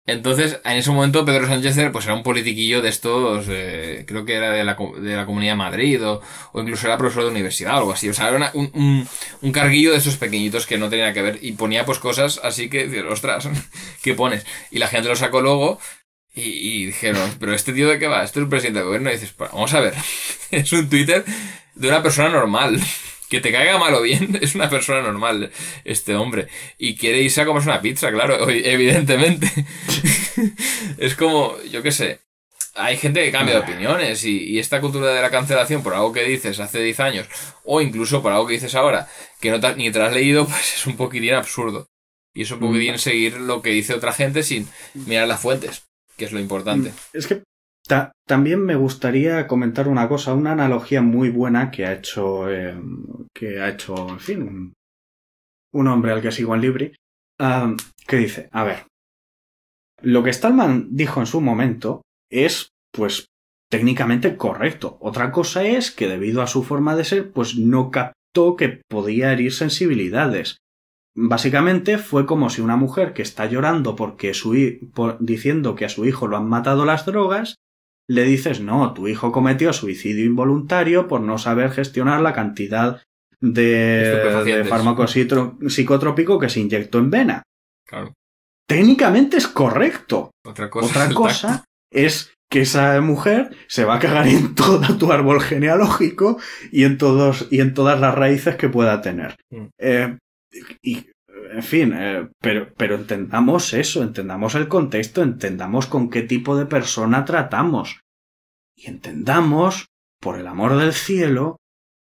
Entonces, 0.07 0.61
en 0.65 0.73
ese 0.77 0.91
momento 0.91 1.25
Pedro 1.25 1.47
Sánchez 1.47 1.77
pues 1.91 2.05
era 2.05 2.15
un 2.15 2.23
politiquillo 2.23 2.83
de 2.83 2.91
estos, 2.91 3.47
eh, 3.49 4.05
creo 4.07 4.27
que 4.27 4.35
era 4.35 4.51
de 4.51 4.63
la, 4.63 4.77
de 5.01 5.17
la 5.17 5.25
Comunidad 5.25 5.53
de 5.53 5.57
Madrid 5.57 6.07
o, 6.07 6.21
o 6.53 6.61
incluso 6.61 6.87
era 6.87 6.99
profesor 6.99 7.25
de 7.25 7.31
universidad 7.31 7.75
o 7.77 7.79
algo 7.79 7.93
así. 7.93 8.11
O 8.11 8.15
sea, 8.15 8.29
era 8.29 8.51
un, 8.53 8.71
un, 8.75 9.09
un 9.41 9.53
carguillo 9.53 9.93
de 9.93 9.97
esos 9.99 10.17
pequeñitos 10.17 10.67
que 10.67 10.77
no 10.77 10.91
tenía 10.91 11.15
que 11.15 11.23
ver 11.23 11.39
y 11.41 11.53
ponía 11.53 11.87
pues 11.87 11.99
cosas 11.99 12.39
así 12.45 12.69
que, 12.69 13.01
ostras, 13.09 13.49
¿qué 14.03 14.13
pones? 14.15 14.45
Y 14.71 14.79
la 14.79 14.89
gente 14.89 15.09
lo 15.09 15.17
sacó 15.17 15.41
luego 15.41 15.79
y, 16.35 16.43
y 16.43 16.87
dijeron, 16.87 17.31
pero 17.41 17.55
este 17.55 17.73
tío 17.73 17.89
de 17.89 17.99
qué 17.99 18.07
va, 18.09 18.25
este 18.25 18.41
es 18.41 18.43
el 18.45 18.49
presidente 18.51 18.81
del 18.81 18.87
gobierno 18.89 19.09
y 19.11 19.15
dices, 19.15 19.33
"Pues, 19.33 19.51
vamos 19.53 19.73
a 19.73 19.81
ver, 19.81 19.95
es 20.51 20.71
un 20.73 20.89
Twitter 20.91 21.25
de 21.75 21.89
una 21.89 22.03
persona 22.03 22.29
normal. 22.29 22.79
Que 23.35 23.41
te 23.41 23.51
caiga 23.51 23.79
mal 23.79 23.93
o 23.95 24.01
bien, 24.01 24.39
es 24.41 24.55
una 24.55 24.71
persona 24.71 25.03
normal 25.03 25.51
este 25.85 26.15
hombre. 26.15 26.47
Y 26.79 26.95
quiere 26.95 27.21
irse 27.21 27.41
a 27.41 27.47
comerse 27.47 27.69
una 27.69 27.81
pizza, 27.81 28.13
claro, 28.13 28.49
evidentemente. 28.49 29.51
es 30.99 31.15
como, 31.17 31.57
yo 31.71 31.83
qué 31.83 31.91
sé. 31.91 32.21
Hay 32.77 32.97
gente 32.97 33.25
que 33.25 33.33
cambia 33.33 33.55
de 33.55 33.61
opiniones 33.61 34.25
y, 34.25 34.37
y 34.51 34.59
esta 34.61 34.81
cultura 34.81 35.13
de 35.13 35.21
la 35.21 35.31
cancelación 35.31 35.83
por 35.83 35.95
algo 35.95 36.13
que 36.13 36.23
dices 36.25 36.61
hace 36.61 36.81
10 36.81 37.01
años 37.01 37.27
o 37.65 37.81
incluso 37.81 38.23
por 38.23 38.33
algo 38.33 38.47
que 38.47 38.55
dices 38.55 38.75
ahora 38.77 39.09
que 39.41 39.51
no 39.51 39.59
te- 39.61 39.75
ni 39.77 39.91
te 39.91 40.01
has 40.01 40.13
leído, 40.13 40.47
pues 40.49 40.75
es 40.75 40.87
un 40.87 40.97
poquitín 40.97 41.35
absurdo. 41.35 41.89
Y 42.35 42.43
es 42.43 42.51
un 42.53 42.61
poquitín 42.61 42.99
seguir 42.99 43.39
lo 43.41 43.63
que 43.63 43.71
dice 43.71 43.95
otra 43.95 44.13
gente 44.13 44.45
sin 44.45 44.69
mirar 44.95 45.27
las 45.27 45.41
fuentes, 45.41 45.83
que 46.17 46.25
es 46.25 46.33
lo 46.33 46.39
importante. 46.39 46.93
Es 47.13 47.27
que 47.27 47.43
ta- 47.87 48.13
también 48.27 48.61
me 48.65 48.77
gustaría 48.77 49.47
comentar 49.47 49.89
una 49.89 50.09
cosa, 50.09 50.35
una 50.35 50.53
analogía 50.53 51.03
muy 51.03 51.31
buena 51.31 51.71
que 51.71 51.87
ha 51.87 51.93
hecho, 51.93 52.51
eh, 52.51 52.75
que 53.35 53.61
ha 53.61 53.69
hecho, 53.69 54.09
en 54.09 54.21
fin, 54.21 54.43
un, 54.43 54.73
un 55.73 55.89
hombre 55.89 56.13
al 56.13 56.23
que 56.23 56.33
sigo 56.33 56.55
en 56.55 56.61
Libri, 56.61 56.93
que 58.07 58.17
dice, 58.17 58.49
a 58.53 58.65
ver, 58.65 58.87
lo 60.03 60.23
que 60.23 60.33
Stallman 60.33 60.89
dijo 60.91 61.21
en 61.21 61.27
su 61.27 61.41
momento 61.41 62.03
es, 62.31 62.69
pues, 62.93 63.27
técnicamente 63.71 64.37
correcto. 64.37 64.99
Otra 65.01 65.33
cosa 65.33 65.65
es 65.65 65.91
que 65.91 66.09
debido 66.09 66.43
a 66.43 66.47
su 66.47 66.63
forma 66.63 66.95
de 66.95 67.05
ser, 67.05 67.33
pues 67.33 67.57
no 67.57 67.91
captó 67.91 68.57
que 68.57 68.83
podía 68.89 69.33
herir 69.33 69.53
sensibilidades. 69.53 70.59
Básicamente 71.17 71.99
fue 71.99 72.27
como 72.27 72.51
si 72.51 72.61
una 72.61 72.77
mujer 72.77 73.15
que 73.15 73.23
está 73.23 73.47
llorando 73.47 73.97
porque 73.97 74.35
su 74.35 74.55
por- 74.95 75.17
diciendo 75.21 75.75
que 75.75 75.85
a 75.85 75.89
su 75.89 76.05
hijo 76.07 76.27
lo 76.27 76.37
han 76.37 76.49
matado 76.49 76.85
las 76.85 77.07
drogas, 77.07 77.57
le 78.09 78.25
dices 78.25 78.61
no, 78.61 78.93
tu 78.93 79.09
hijo 79.09 79.33
cometió 79.33 79.73
suicidio 79.73 80.25
involuntario 80.25 81.09
por 81.09 81.21
no 81.21 81.39
saber 81.39 81.71
gestionar 81.71 82.21
la 82.21 82.33
cantidad 82.33 83.03
de, 83.41 84.45
de 84.45 84.65
fármaco 84.65 85.07
psicotrópico 85.07 86.39
que 86.39 86.49
se 86.49 86.61
inyectó 86.61 86.99
en 86.99 87.11
vena. 87.11 87.43
Claro. 87.87 88.15
Técnicamente 88.67 89.37
es 89.37 89.47
correcto. 89.47 90.31
Otra 90.45 90.71
cosa 90.71 91.65
es 91.91 92.35
que 92.51 92.63
esa 92.63 93.01
mujer 93.01 93.55
se 93.67 93.85
va 93.85 93.97
a 93.97 93.99
cagar 93.99 94.29
en 94.29 94.55
todo 94.55 94.97
tu 94.97 95.13
árbol 95.13 95.41
genealógico 95.41 96.39
y 96.71 96.85
en 96.85 96.99
todos 96.99 97.49
y 97.51 97.61
en 97.61 97.75
todas 97.75 98.01
las 98.01 98.15
raíces 98.15 98.57
que 98.57 98.69
pueda 98.69 99.01
tener. 99.03 99.37
Mm. 99.51 99.67
Eh, 99.79 100.19
y 100.83 101.07
en 101.51 101.63
fin, 101.63 101.93
eh, 101.95 102.29
pero, 102.41 102.73
pero 102.77 102.97
entendamos 102.97 103.73
eso, 103.75 104.03
entendamos 104.03 104.55
el 104.55 104.69
contexto, 104.69 105.23
entendamos 105.23 105.87
con 105.87 106.11
qué 106.11 106.23
tipo 106.23 106.57
de 106.57 106.67
persona 106.67 107.25
tratamos. 107.25 108.01
Y 108.77 108.89
entendamos, 108.89 109.87
por 110.21 110.39
el 110.39 110.47
amor 110.47 110.77
del 110.77 110.93
cielo, 110.93 111.57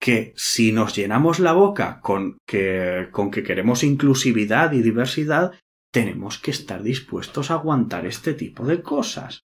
que 0.01 0.33
si 0.37 0.73
nos 0.73 0.95
llenamos 0.95 1.41
la 1.41 1.53
boca 1.53 2.01
con 2.01 2.39
que, 2.47 3.09
con 3.11 3.31
que 3.31 3.43
queremos 3.43 3.83
inclusividad 3.83 4.73
y 4.73 4.83
diversidad, 4.83 5.53
tenemos 5.93 6.39
que 6.39 6.51
estar 6.51 6.83
dispuestos 6.83 7.51
a 7.51 7.55
aguantar 7.55 8.07
este 8.07 8.35
tipo 8.35 8.65
de 8.67 8.83
cosas. 8.83 9.43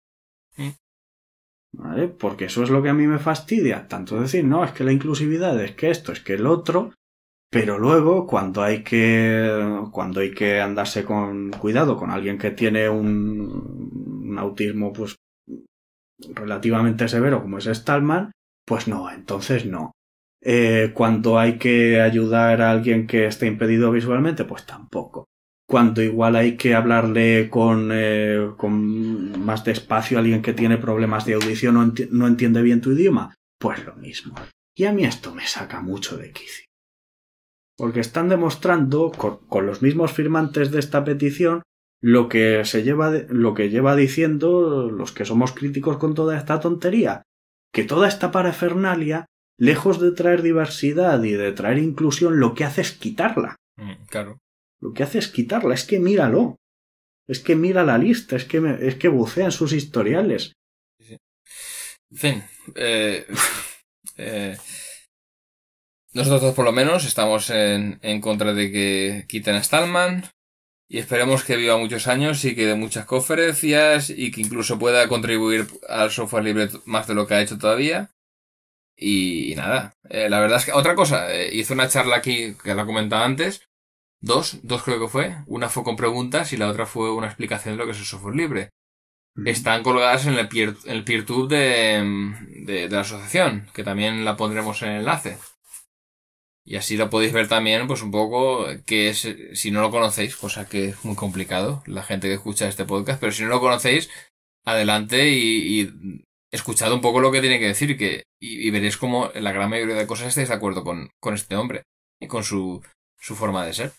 Mm. 0.56 0.70
¿Vale? 1.72 2.08
Porque 2.08 2.46
eso 2.46 2.64
es 2.64 2.70
lo 2.70 2.82
que 2.82 2.88
a 2.88 2.94
mí 2.94 3.06
me 3.06 3.18
fastidia. 3.18 3.86
Tanto 3.86 4.20
decir, 4.20 4.44
no, 4.44 4.64
es 4.64 4.72
que 4.72 4.82
la 4.82 4.92
inclusividad, 4.92 5.62
es 5.62 5.72
que 5.72 5.90
esto, 5.90 6.12
es 6.12 6.20
que 6.20 6.34
el 6.34 6.46
otro. 6.46 6.92
Pero 7.50 7.78
luego, 7.78 8.26
cuando 8.26 8.62
hay 8.62 8.84
que. 8.84 9.88
cuando 9.92 10.20
hay 10.20 10.32
que 10.32 10.60
andarse 10.60 11.04
con 11.04 11.50
cuidado 11.50 11.96
con 11.96 12.10
alguien 12.10 12.38
que 12.38 12.52
tiene 12.52 12.88
un, 12.88 14.36
autismo, 14.38 14.92
pues 14.92 15.16
relativamente 16.34 17.08
severo, 17.08 17.42
como 17.42 17.58
es 17.58 17.66
Stallman, 17.66 18.30
pues 18.64 18.86
no, 18.86 19.10
entonces 19.10 19.66
no. 19.66 19.92
Eh, 20.42 20.92
cuando 20.94 21.38
hay 21.38 21.58
que 21.58 22.00
ayudar 22.00 22.62
a 22.62 22.70
alguien 22.70 23.06
que 23.06 23.26
esté 23.26 23.46
impedido 23.46 23.90
visualmente, 23.90 24.44
pues 24.44 24.64
tampoco. 24.64 25.26
Cuando 25.66 26.02
igual 26.02 26.36
hay 26.36 26.56
que 26.56 26.74
hablarle 26.74 27.48
con, 27.50 27.90
eh, 27.92 28.50
con 28.56 29.44
más 29.44 29.64
despacio 29.64 30.18
a 30.18 30.20
alguien 30.20 30.42
que 30.42 30.52
tiene 30.52 30.78
problemas 30.78 31.24
de 31.26 31.34
audición 31.34 31.76
o 31.76 31.84
enti- 31.84 32.08
no 32.10 32.26
entiende 32.26 32.62
bien 32.62 32.80
tu 32.80 32.92
idioma, 32.92 33.34
pues 33.58 33.84
lo 33.84 33.94
mismo. 33.96 34.34
Y 34.74 34.84
a 34.84 34.92
mí 34.92 35.04
esto 35.04 35.34
me 35.34 35.46
saca 35.46 35.80
mucho 35.80 36.16
de 36.16 36.32
quicio. 36.32 36.69
Porque 37.80 38.00
están 38.00 38.28
demostrando, 38.28 39.10
con, 39.10 39.38
con 39.48 39.64
los 39.66 39.80
mismos 39.80 40.12
firmantes 40.12 40.70
de 40.70 40.78
esta 40.80 41.02
petición, 41.02 41.62
lo 42.02 42.28
que 42.28 42.64
se 42.64 42.82
lleva, 42.82 43.10
lo 43.28 43.54
que 43.54 43.70
lleva 43.70 43.96
diciendo 43.96 44.90
los 44.90 45.12
que 45.12 45.24
somos 45.24 45.52
críticos 45.52 45.96
con 45.96 46.14
toda 46.14 46.36
esta 46.36 46.60
tontería. 46.60 47.22
Que 47.72 47.84
toda 47.84 48.06
esta 48.08 48.30
parafernalia, 48.32 49.26
lejos 49.58 49.98
de 50.00 50.12
traer 50.12 50.42
diversidad 50.42 51.22
y 51.22 51.32
de 51.32 51.52
traer 51.52 51.78
inclusión, 51.78 52.38
lo 52.40 52.54
que 52.54 52.64
hace 52.64 52.82
es 52.82 52.92
quitarla. 52.92 53.56
Mm, 53.76 54.04
Claro. 54.08 54.38
Lo 54.82 54.92
que 54.92 55.02
hace 55.02 55.18
es 55.18 55.28
quitarla, 55.28 55.74
es 55.74 55.84
que 55.84 55.98
míralo. 56.00 56.56
Es 57.28 57.40
que 57.40 57.54
mira 57.54 57.84
la 57.84 57.96
lista, 57.98 58.34
es 58.36 58.44
que, 58.44 58.60
me- 58.60 58.86
es 58.86 58.96
que 58.96 59.08
bucea 59.08 59.44
en 59.46 59.52
sus 59.52 59.72
historiales. 59.72 60.52
En 62.10 62.18
fin, 62.18 62.42
eh, 62.74 63.26
eh, 64.16 64.56
nosotros 66.12 66.42
dos 66.42 66.54
por 66.54 66.64
lo 66.64 66.72
menos 66.72 67.04
estamos 67.04 67.50
en, 67.50 67.98
en 68.02 68.20
contra 68.20 68.52
de 68.52 68.70
que 68.72 69.24
quiten 69.28 69.54
a 69.54 69.62
Stallman 69.62 70.24
y 70.88 70.98
esperemos 70.98 71.44
que 71.44 71.56
viva 71.56 71.76
muchos 71.76 72.08
años 72.08 72.44
y 72.44 72.54
que 72.54 72.66
dé 72.66 72.74
muchas 72.74 73.06
conferencias 73.06 74.10
y 74.10 74.30
que 74.30 74.40
incluso 74.40 74.78
pueda 74.78 75.06
contribuir 75.08 75.68
al 75.88 76.10
software 76.10 76.44
libre 76.44 76.68
más 76.84 77.06
de 77.06 77.14
lo 77.14 77.26
que 77.26 77.34
ha 77.34 77.42
hecho 77.42 77.58
todavía. 77.58 78.10
Y, 78.96 79.54
nada, 79.56 79.94
eh, 80.10 80.28
la 80.28 80.40
verdad 80.40 80.58
es 80.58 80.66
que 80.66 80.72
otra 80.72 80.94
cosa, 80.94 81.32
eh, 81.32 81.50
hizo 81.54 81.74
una 81.74 81.88
charla 81.88 82.16
aquí 82.16 82.54
que 82.62 82.74
la 82.74 82.84
comentaba 82.84 83.24
antes, 83.24 83.68
dos, 84.20 84.58
dos 84.62 84.82
creo 84.82 85.00
que 85.00 85.08
fue, 85.08 85.36
una 85.46 85.68
fue 85.68 85.84
con 85.84 85.96
preguntas 85.96 86.52
y 86.52 86.56
la 86.56 86.68
otra 86.68 86.86
fue 86.86 87.12
una 87.12 87.28
explicación 87.28 87.74
de 87.74 87.78
lo 87.78 87.86
que 87.86 87.92
es 87.92 87.98
el 87.98 88.04
software 88.04 88.36
libre 88.36 88.70
están 89.44 89.82
colgadas 89.82 90.26
en 90.26 90.34
el 90.34 90.48
peer, 90.48 90.76
en 90.84 90.96
el 90.96 91.04
PeerTube 91.04 91.48
de, 91.48 92.34
de, 92.64 92.88
de 92.88 92.94
la 92.94 93.00
asociación, 93.00 93.68
que 93.74 93.84
también 93.84 94.24
la 94.24 94.36
pondremos 94.36 94.82
en 94.82 94.90
el 94.90 94.96
enlace. 95.00 95.38
Y 96.64 96.76
así 96.76 96.96
lo 96.96 97.10
podéis 97.10 97.32
ver 97.32 97.48
también, 97.48 97.86
pues 97.86 98.02
un 98.02 98.10
poco, 98.10 98.66
que 98.86 99.08
es, 99.08 99.26
si 99.54 99.70
no 99.70 99.80
lo 99.80 99.90
conocéis, 99.90 100.36
cosa 100.36 100.68
que 100.68 100.90
es 100.90 101.04
muy 101.04 101.16
complicado, 101.16 101.82
la 101.86 102.02
gente 102.02 102.28
que 102.28 102.34
escucha 102.34 102.68
este 102.68 102.84
podcast, 102.84 103.20
pero 103.20 103.32
si 103.32 103.42
no 103.42 103.48
lo 103.48 103.60
conocéis, 103.60 104.10
adelante 104.64 105.30
y, 105.30 105.80
y 105.80 106.24
escuchad 106.50 106.92
un 106.92 107.00
poco 107.00 107.20
lo 107.20 107.32
que 107.32 107.40
tiene 107.40 107.58
que 107.58 107.66
decir 107.66 107.96
que, 107.96 108.24
y, 108.40 108.70
veréis 108.70 108.96
como 108.96 109.30
la 109.34 109.52
gran 109.52 109.70
mayoría 109.70 109.94
de 109.94 110.06
cosas 110.06 110.28
estáis 110.28 110.48
de 110.48 110.54
acuerdo 110.54 110.84
con, 110.84 111.10
con 111.20 111.34
este 111.34 111.56
hombre 111.56 111.84
y 112.18 112.26
con 112.26 112.44
su, 112.44 112.82
su 113.18 113.36
forma 113.36 113.64
de 113.64 113.74
ser. 113.74 113.92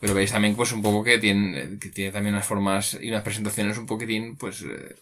Pero 0.00 0.14
veis 0.14 0.32
también 0.32 0.56
pues 0.56 0.72
un 0.72 0.82
poco 0.82 1.04
que 1.04 1.18
tiene, 1.18 1.78
que 1.78 1.90
tiene 1.90 2.10
también 2.10 2.34
unas 2.34 2.46
formas 2.46 2.98
y 3.00 3.08
unas 3.08 3.22
presentaciones 3.22 3.78
un 3.78 3.86
poquitín 3.86 4.36
pues 4.36 4.62
eh, 4.62 4.96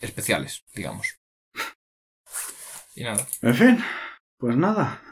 especiales, 0.00 0.64
digamos. 0.74 1.18
Y 2.96 3.04
nada. 3.04 3.24
En 3.42 3.54
fin, 3.54 3.78
pues 4.38 4.56
nada. 4.56 5.02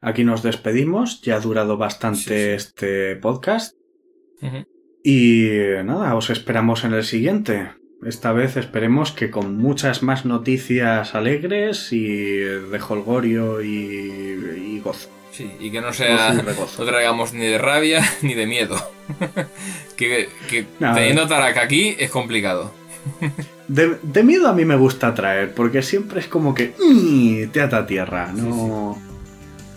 aquí 0.00 0.24
nos 0.24 0.42
despedimos. 0.42 1.20
Ya 1.22 1.36
ha 1.36 1.40
durado 1.40 1.76
bastante 1.76 2.54
este 2.54 3.16
podcast. 3.16 3.74
Y 5.02 5.48
nada, 5.84 6.14
os 6.14 6.30
esperamos 6.30 6.84
en 6.84 6.94
el 6.94 7.04
siguiente. 7.04 7.70
Esta 8.04 8.32
vez 8.32 8.56
esperemos 8.56 9.12
que 9.12 9.30
con 9.30 9.58
muchas 9.58 10.02
más 10.02 10.24
noticias 10.24 11.14
alegres 11.14 11.92
y 11.92 12.36
de 12.38 12.80
holgorio 12.88 13.62
y, 13.62 14.80
gozo. 14.82 15.10
Sí, 15.32 15.52
y 15.60 15.70
que 15.70 15.80
no 15.80 15.92
sea. 15.92 16.32
No 16.32 16.84
traigamos 16.84 17.34
ni 17.34 17.46
de 17.46 17.58
rabia 17.58 18.02
ni 18.22 18.34
de 18.34 18.46
miedo. 18.46 18.76
que 19.96 20.28
que 20.48 20.64
teniendo 20.78 21.26
Taraka 21.28 21.62
aquí 21.62 21.94
es 21.98 22.10
complicado. 22.10 22.79
De, 23.68 24.22
miedo 24.22 24.48
a 24.48 24.52
mí 24.52 24.64
me 24.64 24.76
gusta 24.76 25.14
traer, 25.14 25.54
porque 25.54 25.82
siempre 25.82 26.20
es 26.20 26.28
como 26.28 26.54
que. 26.54 26.74
Te 27.52 27.60
ata 27.60 27.78
a 27.78 27.86
tierra, 27.86 28.32
¿no? 28.32 28.98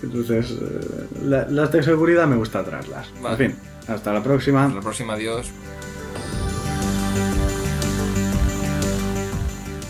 Entonces, 0.02 0.52
eh, 0.52 1.08
las 1.22 1.72
de 1.72 1.84
seguridad 1.84 2.28
me 2.28 2.36
gusta 2.36 2.64
traerlas. 2.64 3.08
En 3.26 3.38
fin, 3.38 3.56
hasta 3.88 4.12
la 4.12 4.22
próxima. 4.22 4.66
Hasta 4.66 4.76
la 4.76 4.82
próxima, 4.82 5.14
adiós. 5.14 5.52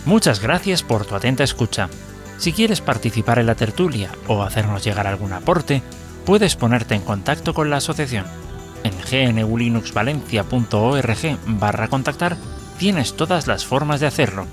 Muchas 0.06 0.42
gracias 0.42 0.84
por 0.84 1.06
tu 1.06 1.16
atenta 1.16 1.44
escucha. 1.44 1.90
Si 2.38 2.52
quieres 2.52 2.82
participar 2.82 3.40
en 3.40 3.46
la 3.46 3.56
tertulia 3.56 4.12
o 4.28 4.44
hacernos 4.44 4.84
llegar 4.84 5.08
algún 5.08 5.32
aporte, 5.32 5.82
puedes 6.26 6.58
ponerte 6.58 6.94
en 6.94 7.02
contacto 7.02 7.54
con 7.54 7.70
la 7.70 7.78
asociación. 7.78 8.26
En 8.84 8.92
gnulinuxvalencia.org 9.36 11.38
barra 11.48 11.88
contactar 11.88 12.36
tienes 12.78 13.16
todas 13.16 13.48
las 13.48 13.66
formas 13.66 14.00
de 14.00 14.08
hacerlo. 14.08 14.46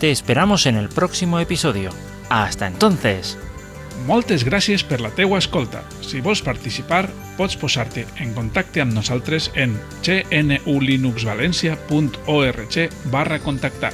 Te 0.00 0.10
esperamos 0.10 0.66
en 0.66 0.76
el 0.76 0.88
próximo 0.88 1.38
episodio. 1.40 1.90
Hasta 2.28 2.66
entonces! 2.66 3.38
Moltes 4.06 4.42
gràcies 4.42 4.82
per 4.82 5.00
la 5.00 5.10
teua 5.14 5.38
escolta. 5.38 5.84
Si 6.02 6.20
vols 6.24 6.42
participar, 6.42 7.08
pots 7.36 7.56
posar-te 7.60 8.06
en 8.24 8.32
contacte 8.34 8.80
amb 8.82 8.92
nosaltres 8.96 9.50
en 9.54 9.76
gnulinuxvalencia.org 10.02 12.76
barra 13.14 13.38
contactar. 13.38 13.92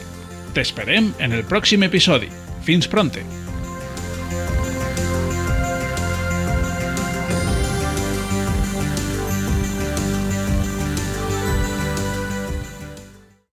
T'esperem 0.57 1.13
en 1.19 1.33
el 1.37 1.45
pròxim 1.45 1.85
episodi. 1.85 2.33
Fins 2.65 2.89
pronte! 2.89 3.48